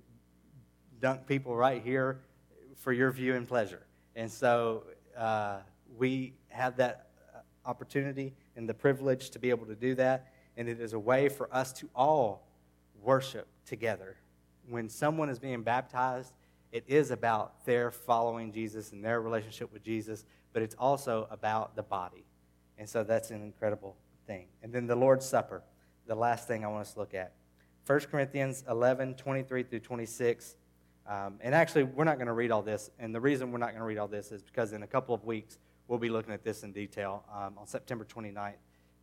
dunk 1.01 1.27
people 1.27 1.57
right 1.57 1.83
here 1.83 2.21
for 2.77 2.93
your 2.93 3.11
view 3.11 3.35
and 3.35 3.47
pleasure. 3.47 3.83
And 4.17 4.31
so 4.31 4.85
uh, 5.17 5.59
we 5.97 6.35
have 6.49 6.77
that 6.77 7.09
opportunity 7.65 8.35
and 8.57 8.69
the 8.69 8.75
privilege 8.75 9.31
to 9.31 9.39
be 9.39 9.51
able 9.51 9.67
to 9.67 9.75
do 9.75 9.95
that. 9.97 10.33
And 10.57 10.69
it 10.69 10.81
is 10.81 10.93
a 10.93 10.99
way 10.99 11.29
for 11.29 11.53
us 11.55 11.73
to 11.75 11.89
all 11.95 12.47
worship 13.03 13.47
together. 13.67 14.17
When 14.69 14.89
someone 14.89 15.29
is 15.29 15.39
being 15.39 15.63
baptized, 15.63 16.33
it 16.73 16.85
is 16.87 17.11
about 17.11 17.65
their 17.65 17.91
following 17.91 18.53
Jesus 18.53 18.93
and 18.93 19.05
their 19.05 19.21
relationship 19.21 19.73
with 19.73 19.83
Jesus, 19.83 20.25
but 20.53 20.63
it's 20.63 20.75
also 20.79 21.29
about 21.31 21.77
the 21.77 21.83
body. 21.83 22.25
And 22.79 22.89
so 22.89 23.05
that's 23.05 23.31
an 23.31 23.43
incredible 23.43 23.97
thing. 24.27 24.47
And 24.63 24.73
then 24.73 24.87
the 24.87 24.97
Lord's 24.97 25.27
Supper, 25.27 25.63
the 26.07 26.15
last 26.15 26.49
thing 26.49 26.65
I 26.65 26.69
want 26.69 26.83
us 26.83 26.95
to 26.95 27.01
look 27.01 27.15
at. 27.15 27.33
1 27.87 28.01
Corinthians 28.11 28.65
11, 28.69 29.15
23 29.15 29.63
through 29.65 29.81
26. 29.81 30.57
Um, 31.07 31.39
and 31.41 31.55
actually, 31.55 31.85
we're 31.85 32.05
not 32.05 32.17
going 32.17 32.29
to 32.29 32.33
read 32.33 32.51
all 32.51 32.63
this. 32.63 32.91
And 32.99 33.15
the 33.15 33.21
reason 33.21 33.53
we're 33.53 33.59
not 33.59 33.71
going 33.71 33.81
to 33.81 33.85
read 33.85 33.99
all 33.99 34.09
this 34.09 34.33
is 34.33 34.43
because 34.43 34.73
in 34.73 34.83
a 34.83 34.87
couple 34.87 35.15
of 35.15 35.25
weeks, 35.25 35.59
we'll 35.89 35.99
be 35.99 36.09
looking 36.09 36.33
at 36.33 36.45
this 36.45 36.63
in 36.63 36.73
detail. 36.73 37.25
Um, 37.35 37.59
on 37.59 37.67
September 37.67 38.05
29th, 38.05 38.55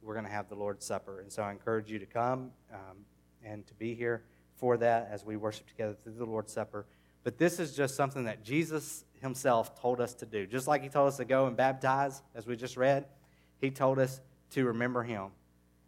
we're 0.02 0.14
going 0.14 0.26
to 0.26 0.32
have 0.32 0.48
the 0.48 0.56
Lord's 0.56 0.86
Supper. 0.86 1.20
And 1.20 1.32
so 1.32 1.44
I 1.44 1.52
encourage 1.52 1.92
you 1.92 2.00
to 2.00 2.06
come 2.06 2.52
um, 2.74 2.98
and 3.44 3.68
to 3.68 3.74
be 3.74 3.94
here 3.94 4.24
for 4.56 4.78
that 4.78 5.10
as 5.12 5.26
we 5.26 5.36
worship 5.36 5.68
together 5.68 5.96
through 6.04 6.14
the 6.14 6.26
Lord's 6.26 6.54
Supper. 6.54 6.86
But 7.24 7.38
this 7.38 7.60
is 7.60 7.76
just 7.76 7.96
something 7.96 8.24
that 8.24 8.44
Jesus 8.44 9.04
himself 9.22 9.80
told 9.80 10.00
us 10.00 10.14
to 10.16 10.26
do. 10.26 10.46
Just 10.46 10.68
like 10.68 10.82
he 10.82 10.90
told 10.90 11.08
us 11.08 11.18
to 11.18 11.26
go 11.26 11.48
and 11.48 11.56
baptize, 11.56 12.22
as 12.36 12.46
we 12.48 12.56
just 12.56 12.78
read, 12.78 13.06
he 13.60 13.72
told 13.72 14.00
us 14.00 14.22
to 14.52 14.66
remember 14.66 15.04
him. 15.04 15.28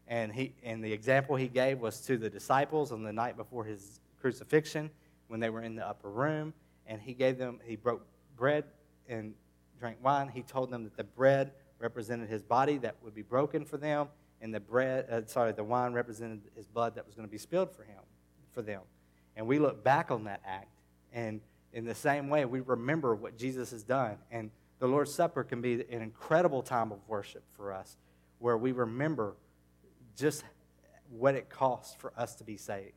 And, 0.08 0.34
he, 0.34 0.56
and 0.64 0.84
the 0.84 0.92
example 0.92 1.36
he 1.36 1.48
gave 1.48 1.80
was 1.80 2.02
to 2.02 2.18
the 2.18 2.30
disciples 2.30 2.92
on 2.92 3.04
the 3.04 3.14
night 3.14 3.38
before 3.38 3.64
his 3.64 4.00
crucifixion 4.20 4.90
when 5.28 5.40
they 5.40 5.50
were 5.50 5.62
in 5.62 5.76
the 5.76 5.88
upper 5.88 6.10
room. 6.10 6.54
And 6.88 7.02
he 7.02 7.14
gave 7.14 7.38
them, 7.38 7.60
he 7.64 7.76
broke 7.76 8.06
bread 8.36 8.66
and 9.08 9.34
drank 9.80 9.98
wine, 10.04 10.28
he 10.28 10.42
told 10.42 10.72
them 10.72 10.84
that 10.84 10.98
the 10.98 11.04
bread 11.04 11.52
represented 11.80 12.30
his 12.30 12.44
body 12.44 12.78
that 12.80 12.96
would 13.02 13.16
be 13.16 13.22
broken 13.22 13.66
for 13.66 13.78
them, 13.78 14.08
and 14.42 14.54
the 14.54 14.60
bread, 14.60 15.06
uh, 15.10 15.22
sorry, 15.26 15.52
the 15.52 15.64
wine 15.64 15.94
represented 15.94 16.42
his 16.56 16.68
blood 16.68 16.96
that 16.96 17.06
was 17.06 17.16
going 17.16 17.28
to 17.28 17.32
be 17.32 17.38
spilled 17.38 17.72
for 17.72 17.84
him, 17.84 18.02
for 18.52 18.62
them. 18.62 18.82
And 19.36 19.48
we 19.48 19.60
look 19.60 19.84
back 19.84 20.12
on 20.12 20.26
that 20.26 20.42
act, 20.46 20.82
and 21.14 21.42
in 21.74 21.86
the 21.86 21.96
same 21.96 22.30
way, 22.30 22.46
we 22.46 22.62
remember 22.62 23.16
what 23.16 23.38
Jesus 23.38 23.72
has 23.72 23.84
done. 23.84 24.18
And 24.32 24.52
the 24.80 24.88
Lord's 24.88 25.14
Supper 25.14 25.44
can 25.44 25.62
be 25.62 25.74
an 25.74 26.02
incredible 26.02 26.64
time 26.64 26.92
of 26.92 27.00
worship 27.08 27.44
for 27.56 27.74
us, 27.74 27.98
where 28.40 28.58
we 28.58 28.72
remember 28.72 29.36
just 30.16 30.44
what 31.10 31.36
it 31.36 31.50
costs 31.50 31.96
for 31.96 32.14
us 32.18 32.36
to 32.36 32.44
be 32.44 32.58
saved, 32.58 32.94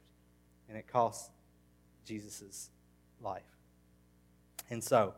and 0.69 0.77
it 0.79 0.87
costs 0.87 1.31
Jesus' 2.05 2.71
life. 3.21 3.43
And 4.71 4.83
so, 4.83 5.15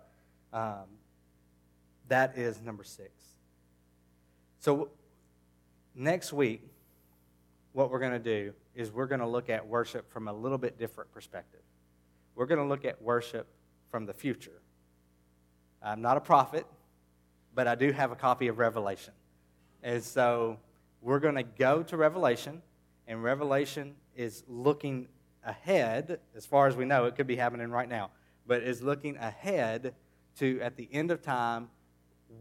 um, 0.52 0.86
that 2.08 2.36
is 2.36 2.60
number 2.60 2.84
six. 2.84 3.10
So, 4.60 4.90
next 5.94 6.32
week, 6.32 6.62
what 7.72 7.90
we're 7.90 7.98
going 7.98 8.12
to 8.12 8.18
do 8.18 8.52
is 8.74 8.90
we're 8.90 9.06
going 9.06 9.20
to 9.20 9.26
look 9.26 9.50
at 9.50 9.66
worship 9.66 10.10
from 10.12 10.28
a 10.28 10.32
little 10.32 10.58
bit 10.58 10.78
different 10.78 11.12
perspective. 11.12 11.53
We're 12.34 12.46
going 12.46 12.60
to 12.60 12.66
look 12.66 12.84
at 12.84 13.00
worship 13.00 13.46
from 13.90 14.06
the 14.06 14.12
future. 14.12 14.60
I'm 15.82 16.02
not 16.02 16.16
a 16.16 16.20
prophet, 16.20 16.66
but 17.54 17.68
I 17.68 17.74
do 17.74 17.92
have 17.92 18.10
a 18.10 18.16
copy 18.16 18.48
of 18.48 18.58
Revelation. 18.58 19.12
And 19.82 20.02
so 20.02 20.58
we're 21.00 21.20
going 21.20 21.36
to 21.36 21.42
go 21.42 21.82
to 21.82 21.96
Revelation, 21.96 22.62
and 23.06 23.22
Revelation 23.22 23.94
is 24.16 24.42
looking 24.48 25.08
ahead, 25.44 26.20
as 26.34 26.46
far 26.46 26.66
as 26.66 26.76
we 26.76 26.84
know, 26.84 27.04
it 27.04 27.16
could 27.16 27.26
be 27.26 27.36
happening 27.36 27.70
right 27.70 27.88
now, 27.88 28.10
but 28.46 28.62
is 28.62 28.82
looking 28.82 29.16
ahead 29.18 29.94
to, 30.38 30.60
at 30.60 30.76
the 30.76 30.88
end 30.90 31.10
of 31.10 31.22
time, 31.22 31.68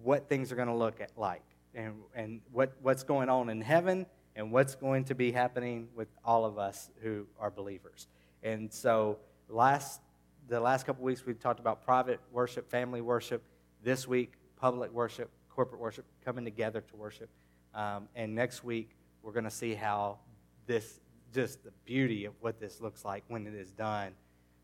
what 0.02 0.28
things 0.30 0.52
are 0.52 0.56
going 0.56 0.68
to 0.68 0.74
look 0.74 1.00
like 1.18 1.44
and, 1.76 1.94
and 2.16 2.42
what, 2.52 2.74
what's 2.82 3.04
going 3.04 3.30
on 3.30 3.50
in 3.50 3.62
heaven 3.62 4.06
and 4.36 4.52
what's 4.52 4.76
going 4.76 5.04
to 5.06 5.16
be 5.16 5.32
happening 5.32 5.88
with 5.96 6.08
all 6.24 6.46
of 6.46 6.58
us 6.58 6.90
who 7.02 7.28
are 7.40 7.52
believers. 7.52 8.08
And 8.42 8.72
so 8.74 9.20
last, 9.50 10.02
the 10.48 10.60
last 10.60 10.86
couple 10.86 11.04
weeks 11.04 11.26
we've 11.26 11.40
talked 11.40 11.60
about 11.60 11.84
private 11.84 12.20
worship, 12.32 12.70
family 12.70 13.02
worship. 13.02 13.44
This 13.84 14.08
week, 14.08 14.34
public 14.56 14.92
worship, 14.92 15.30
corporate 15.50 15.82
worship, 15.82 16.06
coming 16.24 16.46
together 16.46 16.82
to 16.82 16.96
worship. 16.96 17.30
Um, 17.76 18.08
and 18.16 18.34
next 18.34 18.64
week, 18.64 18.92
we're 19.22 19.34
going 19.34 19.44
to 19.44 19.52
see 19.52 19.74
how 19.74 20.20
this, 20.68 21.00
just 21.34 21.64
the 21.64 21.72
beauty 21.86 22.26
of 22.26 22.34
what 22.40 22.60
this 22.60 22.80
looks 22.80 23.04
like 23.04 23.24
when 23.28 23.46
it 23.48 23.54
is 23.54 23.72
done 23.72 24.12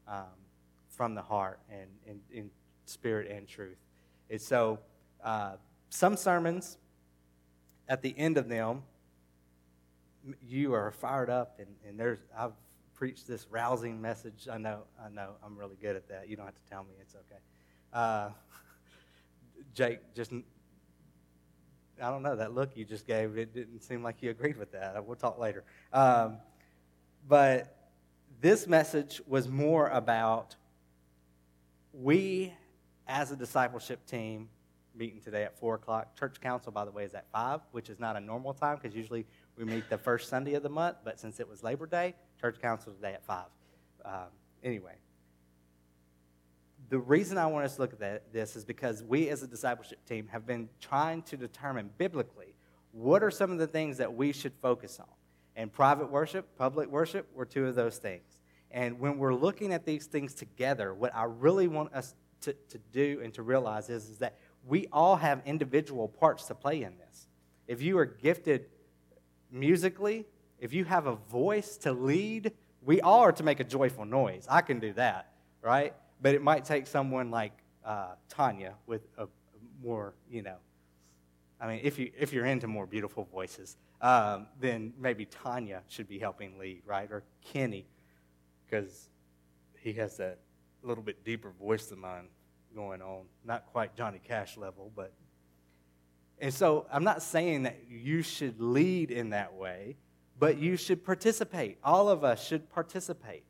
um, 0.07 0.25
from 0.87 1.15
the 1.15 1.21
heart 1.21 1.59
and 1.71 2.19
in 2.31 2.49
spirit 2.85 3.29
and 3.29 3.47
truth. 3.47 3.77
And 4.29 4.41
so 4.41 4.79
uh, 5.23 5.53
some 5.89 6.15
sermons, 6.17 6.77
at 7.87 8.01
the 8.01 8.13
end 8.17 8.37
of 8.37 8.47
them, 8.47 8.83
you 10.47 10.73
are 10.73 10.91
fired 10.91 11.29
up, 11.29 11.59
and, 11.59 11.67
and 11.87 11.99
there's 11.99 12.19
I've 12.37 12.51
preached 12.99 13.25
this 13.25 13.47
rousing 13.49 14.01
message. 14.01 14.49
I 14.51 14.57
know, 14.57 14.81
I 15.01 15.07
know, 15.07 15.29
I'm 15.41 15.57
really 15.57 15.77
good 15.81 15.95
at 15.95 16.09
that. 16.09 16.27
You 16.27 16.35
don't 16.35 16.45
have 16.45 16.53
to 16.53 16.69
tell 16.69 16.83
me; 16.83 16.89
it's 16.99 17.15
okay. 17.15 17.39
Uh, 17.93 18.29
Jake, 19.73 19.99
just 20.13 20.33
I 22.01 22.09
don't 22.09 22.21
know 22.21 22.35
that 22.35 22.53
look 22.53 22.75
you 22.75 22.83
just 22.83 23.07
gave. 23.07 23.37
It 23.37 23.53
didn't 23.53 23.83
seem 23.83 24.03
like 24.03 24.21
you 24.21 24.31
agreed 24.31 24.57
with 24.57 24.73
that. 24.73 25.01
We'll 25.05 25.15
talk 25.15 25.39
later. 25.39 25.63
Um, 25.93 26.39
but 27.25 27.73
this 28.41 28.67
message 28.67 29.21
was 29.25 29.47
more 29.47 29.87
about 29.87 30.57
we, 31.93 32.53
as 33.07 33.31
a 33.31 33.37
discipleship 33.37 34.05
team, 34.07 34.49
meeting 34.93 35.21
today 35.21 35.43
at 35.43 35.57
4 35.57 35.75
o'clock. 35.75 36.17
Church 36.19 36.41
council, 36.41 36.73
by 36.73 36.83
the 36.83 36.91
way, 36.91 37.05
is 37.05 37.13
at 37.13 37.25
5, 37.31 37.61
which 37.71 37.89
is 37.89 37.97
not 37.97 38.17
a 38.17 38.19
normal 38.19 38.53
time 38.53 38.77
because 38.81 38.93
usually 38.93 39.25
we 39.59 39.65
meet 39.65 39.89
the 39.89 39.97
first 39.97 40.29
Sunday 40.29 40.53
of 40.53 40.63
the 40.63 40.69
month. 40.69 40.97
But 41.03 41.19
since 41.19 41.39
it 41.39 41.47
was 41.47 41.61
Labor 41.61 41.85
Day, 41.85 42.15
church 42.39 42.61
council 42.61 42.93
today 42.93 43.13
at 43.13 43.25
5. 43.25 43.43
Um, 44.05 44.13
anyway, 44.63 44.95
the 46.87 46.97
reason 46.97 47.37
I 47.37 47.45
want 47.47 47.65
us 47.65 47.75
to 47.75 47.81
look 47.81 48.01
at 48.01 48.31
this 48.31 48.55
is 48.55 48.63
because 48.63 49.03
we 49.03 49.27
as 49.27 49.43
a 49.43 49.47
discipleship 49.47 50.03
team 50.05 50.27
have 50.27 50.47
been 50.47 50.69
trying 50.79 51.23
to 51.23 51.37
determine 51.37 51.89
biblically 51.97 52.55
what 52.93 53.21
are 53.21 53.29
some 53.29 53.51
of 53.51 53.59
the 53.59 53.67
things 53.67 53.97
that 53.97 54.13
we 54.13 54.31
should 54.31 54.53
focus 54.61 54.97
on. 54.99 55.07
And 55.57 55.71
private 55.71 56.09
worship, 56.09 56.57
public 56.57 56.89
worship 56.89 57.27
were 57.35 57.45
two 57.45 57.67
of 57.67 57.75
those 57.75 57.97
things. 57.97 58.39
And 58.71 58.97
when 58.97 59.17
we're 59.17 59.33
looking 59.33 59.73
at 59.73 59.85
these 59.85 60.05
things 60.05 60.33
together, 60.33 60.93
what 60.93 61.13
I 61.13 61.25
really 61.25 61.67
want 61.67 61.93
us 61.93 62.15
to, 62.41 62.53
to 62.69 62.77
do 62.93 63.19
and 63.21 63.33
to 63.33 63.43
realize 63.43 63.89
is, 63.89 64.07
is 64.07 64.19
that 64.19 64.37
we 64.65 64.87
all 64.93 65.17
have 65.17 65.41
individual 65.45 66.07
parts 66.07 66.45
to 66.45 66.55
play 66.55 66.83
in 66.83 66.97
this. 66.97 67.27
If 67.67 67.81
you 67.81 67.97
are 67.99 68.05
gifted 68.05 68.67
musically, 69.51 70.25
if 70.59 70.73
you 70.73 70.85
have 70.85 71.07
a 71.07 71.15
voice 71.15 71.77
to 71.77 71.91
lead, 71.91 72.51
we 72.83 73.01
all 73.01 73.21
are 73.21 73.31
to 73.31 73.43
make 73.43 73.59
a 73.59 73.63
joyful 73.63 74.05
noise. 74.05 74.45
I 74.49 74.61
can 74.61 74.79
do 74.79 74.93
that, 74.93 75.31
right? 75.61 75.93
But 76.21 76.35
it 76.35 76.41
might 76.41 76.65
take 76.65 76.87
someone 76.87 77.31
like 77.31 77.53
uh, 77.85 78.13
Tanya 78.29 78.75
with 78.85 79.01
a 79.17 79.27
more, 79.81 80.13
you 80.29 80.41
know, 80.41 80.57
I 81.61 81.67
mean, 81.67 81.81
if, 81.83 81.99
you, 81.99 82.11
if 82.17 82.31
you're 82.31 82.45
into 82.45 82.67
more 82.67 82.85
beautiful 82.85 83.25
voices, 83.25 83.75
um, 84.01 84.47
then 84.59 84.93
maybe 84.97 85.25
Tanya 85.25 85.81
should 85.87 86.07
be 86.07 86.17
helping 86.19 86.57
lead, 86.57 86.83
right? 86.85 87.09
Or 87.11 87.23
Kenny, 87.43 87.85
because 88.65 89.09
he 89.77 89.93
has 89.93 90.15
that 90.17 90.39
little 90.83 91.03
bit 91.03 91.25
deeper 91.25 91.51
voice 91.51 91.87
than 91.87 91.99
mine 91.99 92.27
going 92.73 93.01
on. 93.01 93.23
Not 93.43 93.65
quite 93.67 93.95
Johnny 93.95 94.19
Cash 94.23 94.57
level, 94.57 94.91
but. 94.95 95.11
And 96.39 96.53
so 96.53 96.85
I'm 96.91 97.03
not 97.03 97.21
saying 97.21 97.63
that 97.63 97.77
you 97.89 98.21
should 98.21 98.59
lead 98.61 99.11
in 99.11 99.31
that 99.31 99.53
way, 99.53 99.97
but 100.39 100.57
you 100.57 100.77
should 100.77 101.03
participate. 101.03 101.77
All 101.83 102.09
of 102.09 102.23
us 102.23 102.45
should 102.45 102.69
participate 102.69 103.43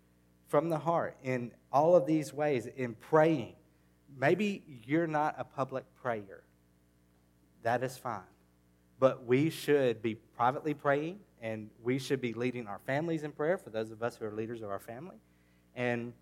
from 0.48 0.70
the 0.70 0.80
heart 0.80 1.16
in 1.24 1.52
all 1.72 1.96
of 1.96 2.08
these 2.08 2.34
ways 2.34 2.68
in 2.76 2.96
praying. 2.96 3.54
Maybe 4.18 4.64
you're 4.86 5.08
not 5.08 5.36
a 5.38 5.44
public 5.44 5.86
prayer. 6.02 6.42
That 7.62 7.84
is 7.84 7.96
fine. 7.98 8.22
But 9.00 9.26
we 9.26 9.50
should 9.50 10.02
be 10.02 10.16
privately 10.16 10.74
praying 10.74 11.20
and 11.42 11.70
we 11.84 12.00
should 12.00 12.20
be 12.20 12.34
leading 12.34 12.68
our 12.68 12.80
families 12.86 13.24
in 13.24 13.32
prayer 13.32 13.58
for 13.58 13.70
those 13.70 13.92
of 13.92 14.02
us 14.02 14.18
who 14.18 14.26
are 14.26 14.32
leaders 14.32 14.62
of 14.62 14.70
our 14.70 14.80
family. 14.80 15.18
And 15.76 16.14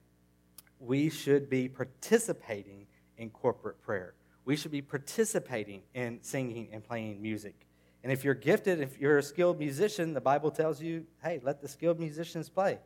we 0.80 1.09
should 1.09 1.49
be 1.49 1.70
participating 1.70 2.86
in 3.18 3.30
corporate 3.30 3.82
prayer. 3.82 4.13
We 4.47 4.55
should 4.55 4.71
be 4.71 4.81
participating 4.81 5.81
in 5.93 6.19
singing 6.21 6.69
and 6.71 6.81
playing 6.81 7.21
music. 7.21 7.67
And 8.01 8.13
if 8.13 8.23
you're 8.23 8.33
gifted, 8.33 8.79
if 8.79 8.97
you're 8.97 9.17
a 9.17 9.23
skilled 9.23 9.59
musician, 9.59 10.13
the 10.13 10.21
Bible 10.21 10.51
tells 10.51 10.81
you, 10.81 11.05
hey, 11.21 11.41
let 11.43 11.61
the 11.61 11.67
skilled 11.67 11.99
musicians 11.99 12.47
play. 12.47 12.79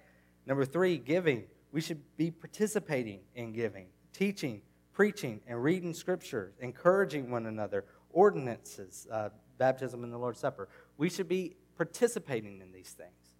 Number 0.48 0.66
three, 0.66 0.98
giving. 0.98 1.44
We 1.72 1.80
should 1.80 2.02
be 2.18 2.32
participating 2.32 3.20
in 3.36 3.54
giving, 3.54 3.86
teaching, 4.12 4.64
preaching, 4.92 5.40
and 5.46 5.62
reading 5.62 5.94
scripture, 5.94 6.52
encouraging 6.60 7.30
one 7.30 7.46
another, 7.46 7.86
ordinances, 8.10 9.06
uh, 9.12 9.30
baptism 9.60 10.04
and 10.04 10.12
the 10.12 10.18
Lord's 10.18 10.40
Supper. 10.40 10.68
We 10.98 11.12
should 11.12 11.28
be 11.28 11.58
participating 11.78 12.60
in 12.60 12.72
these 12.72 12.90
things. 12.90 13.36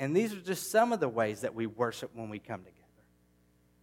And 0.00 0.16
these 0.16 0.32
are 0.32 0.40
just 0.40 0.72
some 0.72 0.92
of 0.92 0.98
the 0.98 1.08
ways 1.08 1.42
that 1.42 1.54
we 1.54 1.68
worship 1.68 2.10
when 2.12 2.28
we 2.28 2.40
come 2.40 2.62
together. 2.62 2.80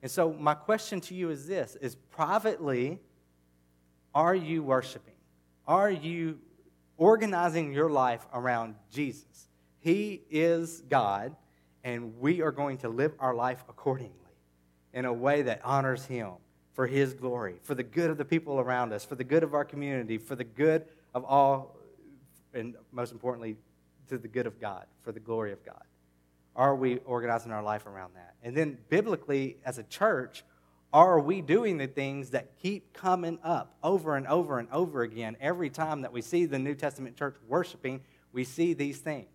And 0.01 0.11
so 0.11 0.33
my 0.33 0.53
question 0.53 0.99
to 0.99 1.15
you 1.15 1.29
is 1.29 1.47
this 1.47 1.77
is 1.79 1.95
privately 1.95 2.99
are 4.17 4.33
you 4.33 4.63
worshiping? 4.63 5.13
Are 5.67 5.91
you 5.91 6.39
organizing 6.97 7.71
your 7.71 7.87
life 7.87 8.25
around 8.33 8.73
Jesus? 8.91 9.47
He 9.77 10.23
is 10.31 10.81
God, 10.89 11.35
and 11.83 12.19
we 12.19 12.41
are 12.41 12.51
going 12.51 12.79
to 12.79 12.89
live 12.89 13.13
our 13.19 13.35
life 13.35 13.63
accordingly 13.69 14.15
in 14.91 15.05
a 15.05 15.13
way 15.13 15.43
that 15.43 15.61
honors 15.63 16.03
Him 16.05 16.31
for 16.73 16.87
His 16.87 17.13
glory, 17.13 17.59
for 17.61 17.75
the 17.75 17.83
good 17.83 18.09
of 18.09 18.17
the 18.17 18.25
people 18.25 18.59
around 18.59 18.91
us, 18.91 19.05
for 19.05 19.13
the 19.13 19.23
good 19.23 19.43
of 19.43 19.53
our 19.53 19.63
community, 19.63 20.17
for 20.17 20.35
the 20.35 20.43
good 20.43 20.85
of 21.13 21.23
all, 21.23 21.77
and 22.55 22.73
most 22.91 23.11
importantly, 23.11 23.55
to 24.07 24.17
the 24.17 24.27
good 24.27 24.47
of 24.47 24.59
God, 24.59 24.87
for 25.03 25.11
the 25.11 25.19
glory 25.19 25.51
of 25.51 25.63
God. 25.63 25.83
Are 26.55 26.75
we 26.75 26.97
organizing 27.05 27.51
our 27.51 27.61
life 27.61 27.85
around 27.85 28.15
that? 28.15 28.33
And 28.41 28.57
then, 28.57 28.79
biblically, 28.89 29.57
as 29.63 29.77
a 29.77 29.83
church, 29.83 30.43
are 30.93 31.19
we 31.19 31.41
doing 31.41 31.77
the 31.77 31.87
things 31.87 32.29
that 32.31 32.57
keep 32.61 32.93
coming 32.93 33.39
up 33.43 33.75
over 33.83 34.15
and 34.15 34.25
over 34.27 34.59
and 34.59 34.69
over 34.71 35.01
again? 35.01 35.35
Every 35.39 35.69
time 35.69 36.01
that 36.01 36.13
we 36.13 36.21
see 36.21 36.45
the 36.45 36.59
New 36.59 36.75
Testament 36.75 37.15
church 37.15 37.35
worshiping, 37.47 38.01
we 38.31 38.43
see 38.43 38.73
these 38.73 38.99
things. 38.99 39.29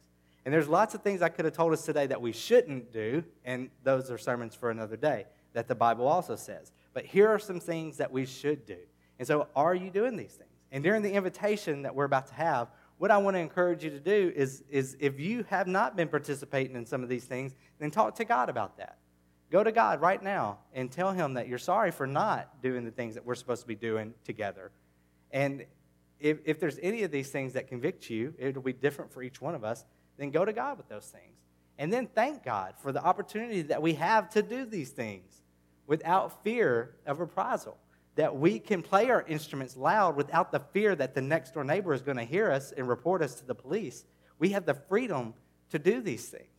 And 0.44 0.52
there's 0.52 0.68
lots 0.68 0.94
of 0.94 1.02
things 1.02 1.22
I 1.22 1.28
could 1.28 1.44
have 1.44 1.54
told 1.54 1.72
us 1.72 1.84
today 1.84 2.06
that 2.06 2.20
we 2.20 2.32
shouldn't 2.32 2.92
do, 2.92 3.22
and 3.44 3.70
those 3.84 4.10
are 4.10 4.18
sermons 4.18 4.54
for 4.54 4.70
another 4.70 4.96
day 4.96 5.26
that 5.52 5.68
the 5.68 5.74
Bible 5.74 6.08
also 6.08 6.36
says. 6.36 6.72
But 6.94 7.04
here 7.04 7.28
are 7.28 7.38
some 7.38 7.60
things 7.60 7.98
that 7.98 8.10
we 8.10 8.26
should 8.26 8.66
do. 8.66 8.78
And 9.18 9.28
so, 9.28 9.46
are 9.54 9.74
you 9.74 9.90
doing 9.90 10.16
these 10.16 10.32
things? 10.32 10.50
And 10.72 10.82
during 10.82 11.02
the 11.02 11.12
invitation 11.12 11.82
that 11.82 11.94
we're 11.94 12.06
about 12.06 12.26
to 12.28 12.34
have, 12.34 12.68
what 12.98 13.10
I 13.10 13.18
want 13.18 13.36
to 13.36 13.40
encourage 13.40 13.84
you 13.84 13.90
to 13.90 14.00
do 14.00 14.32
is, 14.34 14.64
is 14.70 14.96
if 15.00 15.20
you 15.20 15.44
have 15.48 15.66
not 15.66 15.96
been 15.96 16.08
participating 16.08 16.76
in 16.76 16.86
some 16.86 17.02
of 17.02 17.08
these 17.08 17.24
things, 17.24 17.54
then 17.78 17.90
talk 17.90 18.14
to 18.16 18.24
God 18.24 18.48
about 18.48 18.78
that. 18.78 18.98
Go 19.52 19.62
to 19.62 19.70
God 19.70 20.00
right 20.00 20.22
now 20.22 20.60
and 20.72 20.90
tell 20.90 21.12
Him 21.12 21.34
that 21.34 21.46
you're 21.46 21.58
sorry 21.58 21.90
for 21.90 22.06
not 22.06 22.62
doing 22.62 22.86
the 22.86 22.90
things 22.90 23.14
that 23.16 23.26
we're 23.26 23.34
supposed 23.34 23.60
to 23.60 23.68
be 23.68 23.74
doing 23.74 24.14
together. 24.24 24.72
And 25.30 25.66
if, 26.18 26.38
if 26.46 26.58
there's 26.58 26.78
any 26.82 27.02
of 27.02 27.10
these 27.10 27.28
things 27.28 27.52
that 27.52 27.68
convict 27.68 28.08
you, 28.08 28.32
it'll 28.38 28.62
be 28.62 28.72
different 28.72 29.12
for 29.12 29.22
each 29.22 29.42
one 29.42 29.54
of 29.54 29.62
us, 29.62 29.84
then 30.16 30.30
go 30.30 30.46
to 30.46 30.54
God 30.54 30.78
with 30.78 30.88
those 30.88 31.04
things. 31.04 31.36
And 31.76 31.92
then 31.92 32.06
thank 32.06 32.42
God 32.42 32.74
for 32.78 32.92
the 32.92 33.04
opportunity 33.04 33.60
that 33.62 33.82
we 33.82 33.92
have 33.94 34.30
to 34.30 34.42
do 34.42 34.64
these 34.64 34.88
things 34.88 35.42
without 35.86 36.42
fear 36.42 36.94
of 37.04 37.20
reprisal. 37.20 37.76
That 38.14 38.34
we 38.34 38.58
can 38.58 38.80
play 38.80 39.10
our 39.10 39.22
instruments 39.22 39.76
loud 39.76 40.16
without 40.16 40.50
the 40.50 40.60
fear 40.60 40.96
that 40.96 41.14
the 41.14 41.20
next 41.20 41.52
door 41.52 41.64
neighbor 41.64 41.92
is 41.92 42.00
going 42.00 42.16
to 42.16 42.24
hear 42.24 42.50
us 42.50 42.72
and 42.72 42.88
report 42.88 43.20
us 43.20 43.34
to 43.34 43.46
the 43.46 43.54
police. 43.54 44.06
We 44.38 44.50
have 44.50 44.64
the 44.64 44.74
freedom 44.74 45.34
to 45.70 45.78
do 45.78 46.00
these 46.00 46.26
things 46.28 46.51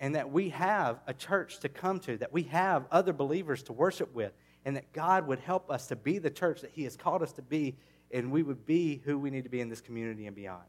and 0.00 0.14
that 0.14 0.30
we 0.30 0.50
have 0.50 1.00
a 1.06 1.14
church 1.14 1.60
to 1.60 1.68
come 1.68 2.00
to, 2.00 2.16
that 2.18 2.32
we 2.32 2.42
have 2.44 2.86
other 2.90 3.12
believers 3.12 3.62
to 3.64 3.72
worship 3.72 4.14
with, 4.14 4.32
and 4.64 4.76
that 4.76 4.92
God 4.92 5.26
would 5.26 5.38
help 5.38 5.70
us 5.70 5.86
to 5.88 5.96
be 5.96 6.18
the 6.18 6.30
church 6.30 6.60
that 6.60 6.70
He 6.72 6.84
has 6.84 6.96
called 6.96 7.22
us 7.22 7.32
to 7.32 7.42
be, 7.42 7.76
and 8.10 8.30
we 8.30 8.42
would 8.42 8.66
be 8.66 9.00
who 9.04 9.18
we 9.18 9.30
need 9.30 9.44
to 9.44 9.50
be 9.50 9.60
in 9.60 9.68
this 9.68 9.80
community 9.80 10.26
and 10.26 10.36
beyond 10.36 10.64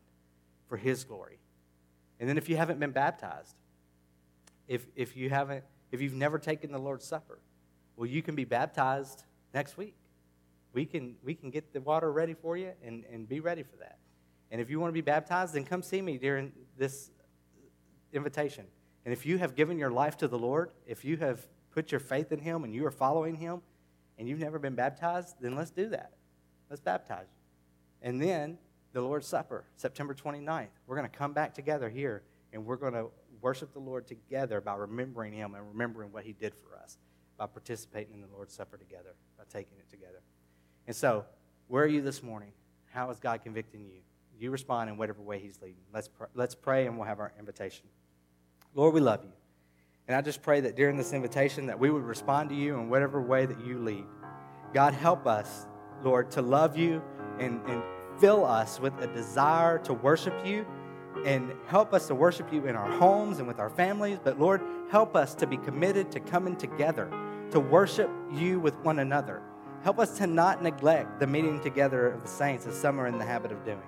for 0.68 0.78
His 0.78 1.04
glory. 1.04 1.40
And 2.20 2.30
then 2.30 2.38
if 2.38 2.50
you 2.50 2.58
haven't 2.58 2.80
been 2.80 2.92
baptized, 2.92 3.56
if, 4.68 4.88
if 4.96 5.16
you 5.16 5.30
haven't, 5.30 5.64
if 5.92 6.02
you've 6.02 6.14
never 6.14 6.40
taken 6.40 6.72
the 6.72 6.80
Lord's 6.80 7.06
Supper, 7.06 7.40
well, 7.96 8.08
you 8.08 8.22
can 8.22 8.36
be 8.36 8.46
baptized 8.46 9.24
next 9.54 9.78
week. 9.78 9.96
We 10.74 10.86
can, 10.86 11.16
we 11.24 11.34
can 11.34 11.50
get 11.50 11.74
the 11.74 11.82
water 11.82 12.12
ready 12.12 12.34
for 12.34 12.56
you 12.58 12.72
and, 12.86 13.04
and 13.12 13.28
be 13.28 13.40
ready 13.40 13.64
for 13.64 13.78
that. 13.78 13.98
And 14.52 14.62
if 14.62 14.70
you 14.70 14.80
want 14.80 14.90
to 14.90 14.94
be 14.94 15.02
baptized, 15.02 15.54
then 15.54 15.66
come 15.66 15.82
see 15.82 16.02
me 16.02 16.18
during 16.18 16.52
this 16.78 17.10
invitation. 18.14 18.66
And 19.08 19.14
if 19.14 19.26
you 19.26 19.38
have 19.38 19.56
given 19.56 19.78
your 19.78 19.90
life 19.90 20.18
to 20.18 20.28
the 20.28 20.38
Lord, 20.38 20.72
if 20.86 21.06
you 21.06 21.16
have 21.16 21.48
put 21.72 21.94
your 21.94 22.00
faith 22.02 22.34
in 22.34 22.40
Him 22.40 22.66
and 22.66 22.76
you 22.76 22.86
are 22.86 22.92
following 22.92 23.36
Him, 23.36 23.62
and 24.18 24.28
you've 24.28 24.42
never 24.42 24.60
been 24.60 24.76
baptized, 24.76 25.38
then 25.40 25.56
let's 25.56 25.72
do 25.72 25.88
that. 25.88 26.12
Let's 26.70 26.82
baptize 26.82 27.28
you. 27.32 28.10
And 28.10 28.22
then 28.22 28.58
the 28.92 29.00
Lord's 29.00 29.26
Supper, 29.26 29.64
September 29.78 30.14
29th. 30.14 30.68
We're 30.86 30.98
going 30.98 31.10
to 31.10 31.18
come 31.18 31.32
back 31.32 31.54
together 31.54 31.88
here 31.88 32.24
and 32.52 32.66
we're 32.66 32.76
going 32.76 32.92
to 32.96 33.08
worship 33.40 33.72
the 33.72 33.80
Lord 33.80 34.08
together 34.08 34.60
by 34.60 34.76
remembering 34.76 35.32
Him 35.32 35.56
and 35.56 35.66
remembering 35.70 36.12
what 36.12 36.26
He 36.26 36.34
did 36.34 36.54
for 36.54 36.78
us, 36.78 36.98
by 37.38 37.46
participating 37.46 38.16
in 38.16 38.22
the 38.30 38.36
Lord's 38.36 38.56
Supper 38.56 38.76
together, 38.76 39.16
by 39.38 39.46
taking 39.50 39.78
it 39.78 39.90
together. 39.90 40.20
And 40.86 40.94
so, 40.94 41.24
where 41.70 41.86
are 41.86 41.88
you 41.88 42.02
this 42.02 42.22
morning? 42.22 42.52
How 42.88 43.10
is 43.10 43.22
God 43.22 43.42
convicting 43.42 43.86
you? 43.86 44.02
You 44.38 44.52
respond 44.52 44.90
in 44.90 44.98
whatever 44.98 45.22
way 45.22 45.40
He's 45.40 45.62
leading. 45.62 45.84
Let's, 45.94 46.10
pr- 46.10 46.26
let's 46.34 46.56
pray 46.56 46.88
and 46.88 46.98
we'll 46.98 47.08
have 47.08 47.22
our 47.22 47.32
invitation. 47.40 47.86
Lord, 48.74 48.94
we 48.94 49.02
love 49.02 49.24
you. 49.24 49.32
And 50.08 50.16
I 50.16 50.22
just 50.22 50.42
pray 50.42 50.62
that 50.62 50.76
during 50.76 50.96
this 50.96 51.14
invitation 51.14 51.66
that 51.68 51.80
we 51.80 51.90
would 51.90 52.04
respond 52.04 52.50
to 52.50 52.56
you 52.56 52.76
in 52.76 52.90
whatever 52.90 53.22
way 53.22 53.46
that 53.46 53.66
you 53.66 53.80
lead. 53.80 54.06
God, 54.74 54.94
help 54.94 55.28
us, 55.28 55.66
Lord, 56.04 56.32
to 56.32 56.42
love 56.42 56.78
you 56.78 57.02
and, 57.40 57.60
and 57.68 57.84
fill 58.20 58.46
us 58.46 58.80
with 58.80 58.94
a 59.02 59.08
desire 59.08 59.80
to 59.80 59.94
worship 59.94 60.34
you 60.46 60.66
and 61.26 61.52
help 61.68 61.94
us 61.94 62.08
to 62.08 62.16
worship 62.16 62.54
you 62.54 62.68
in 62.68 62.76
our 62.76 62.90
homes 62.90 63.40
and 63.40 63.48
with 63.48 63.60
our 63.60 63.70
families. 63.70 64.20
But 64.24 64.40
Lord, 64.40 64.62
help 64.90 65.16
us 65.16 65.36
to 65.36 65.48
be 65.48 65.58
committed 65.58 66.12
to 66.12 66.20
coming 66.20 66.56
together 66.56 67.12
to 67.52 67.60
worship 67.60 68.10
you 68.32 68.60
with 68.60 68.78
one 68.80 69.00
another. 69.00 69.42
Help 69.84 70.00
us 70.00 70.18
to 70.18 70.28
not 70.28 70.62
neglect 70.62 71.20
the 71.20 71.28
meeting 71.28 71.60
together 71.62 72.10
of 72.10 72.22
the 72.22 72.28
saints 72.28 72.66
as 72.66 72.76
some 72.76 73.00
are 73.00 73.08
in 73.08 73.18
the 73.18 73.26
habit 73.26 73.52
of 73.52 73.64
doing 73.66 73.82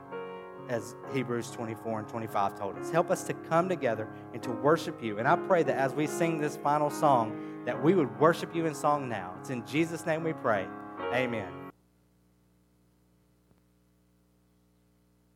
as 0.69 0.95
Hebrews 1.11 1.51
24 1.51 1.99
and 1.99 2.07
25 2.07 2.57
told 2.57 2.77
us. 2.77 2.89
Help 2.91 3.11
us 3.11 3.23
to 3.23 3.33
come 3.33 3.67
together 3.67 4.07
and 4.33 4.41
to 4.43 4.51
worship 4.51 5.03
you. 5.03 5.17
And 5.17 5.27
I 5.27 5.35
pray 5.35 5.63
that 5.63 5.75
as 5.75 5.93
we 5.93 6.07
sing 6.07 6.39
this 6.39 6.55
final 6.57 6.89
song, 6.89 7.63
that 7.65 7.83
we 7.83 7.95
would 7.95 8.17
worship 8.19 8.55
you 8.55 8.65
in 8.67 8.75
song 8.75 9.09
now. 9.09 9.33
It's 9.39 9.49
in 9.49 9.65
Jesus' 9.65 10.05
name 10.05 10.23
we 10.23 10.33
pray. 10.33 10.67
Amen. 11.11 11.58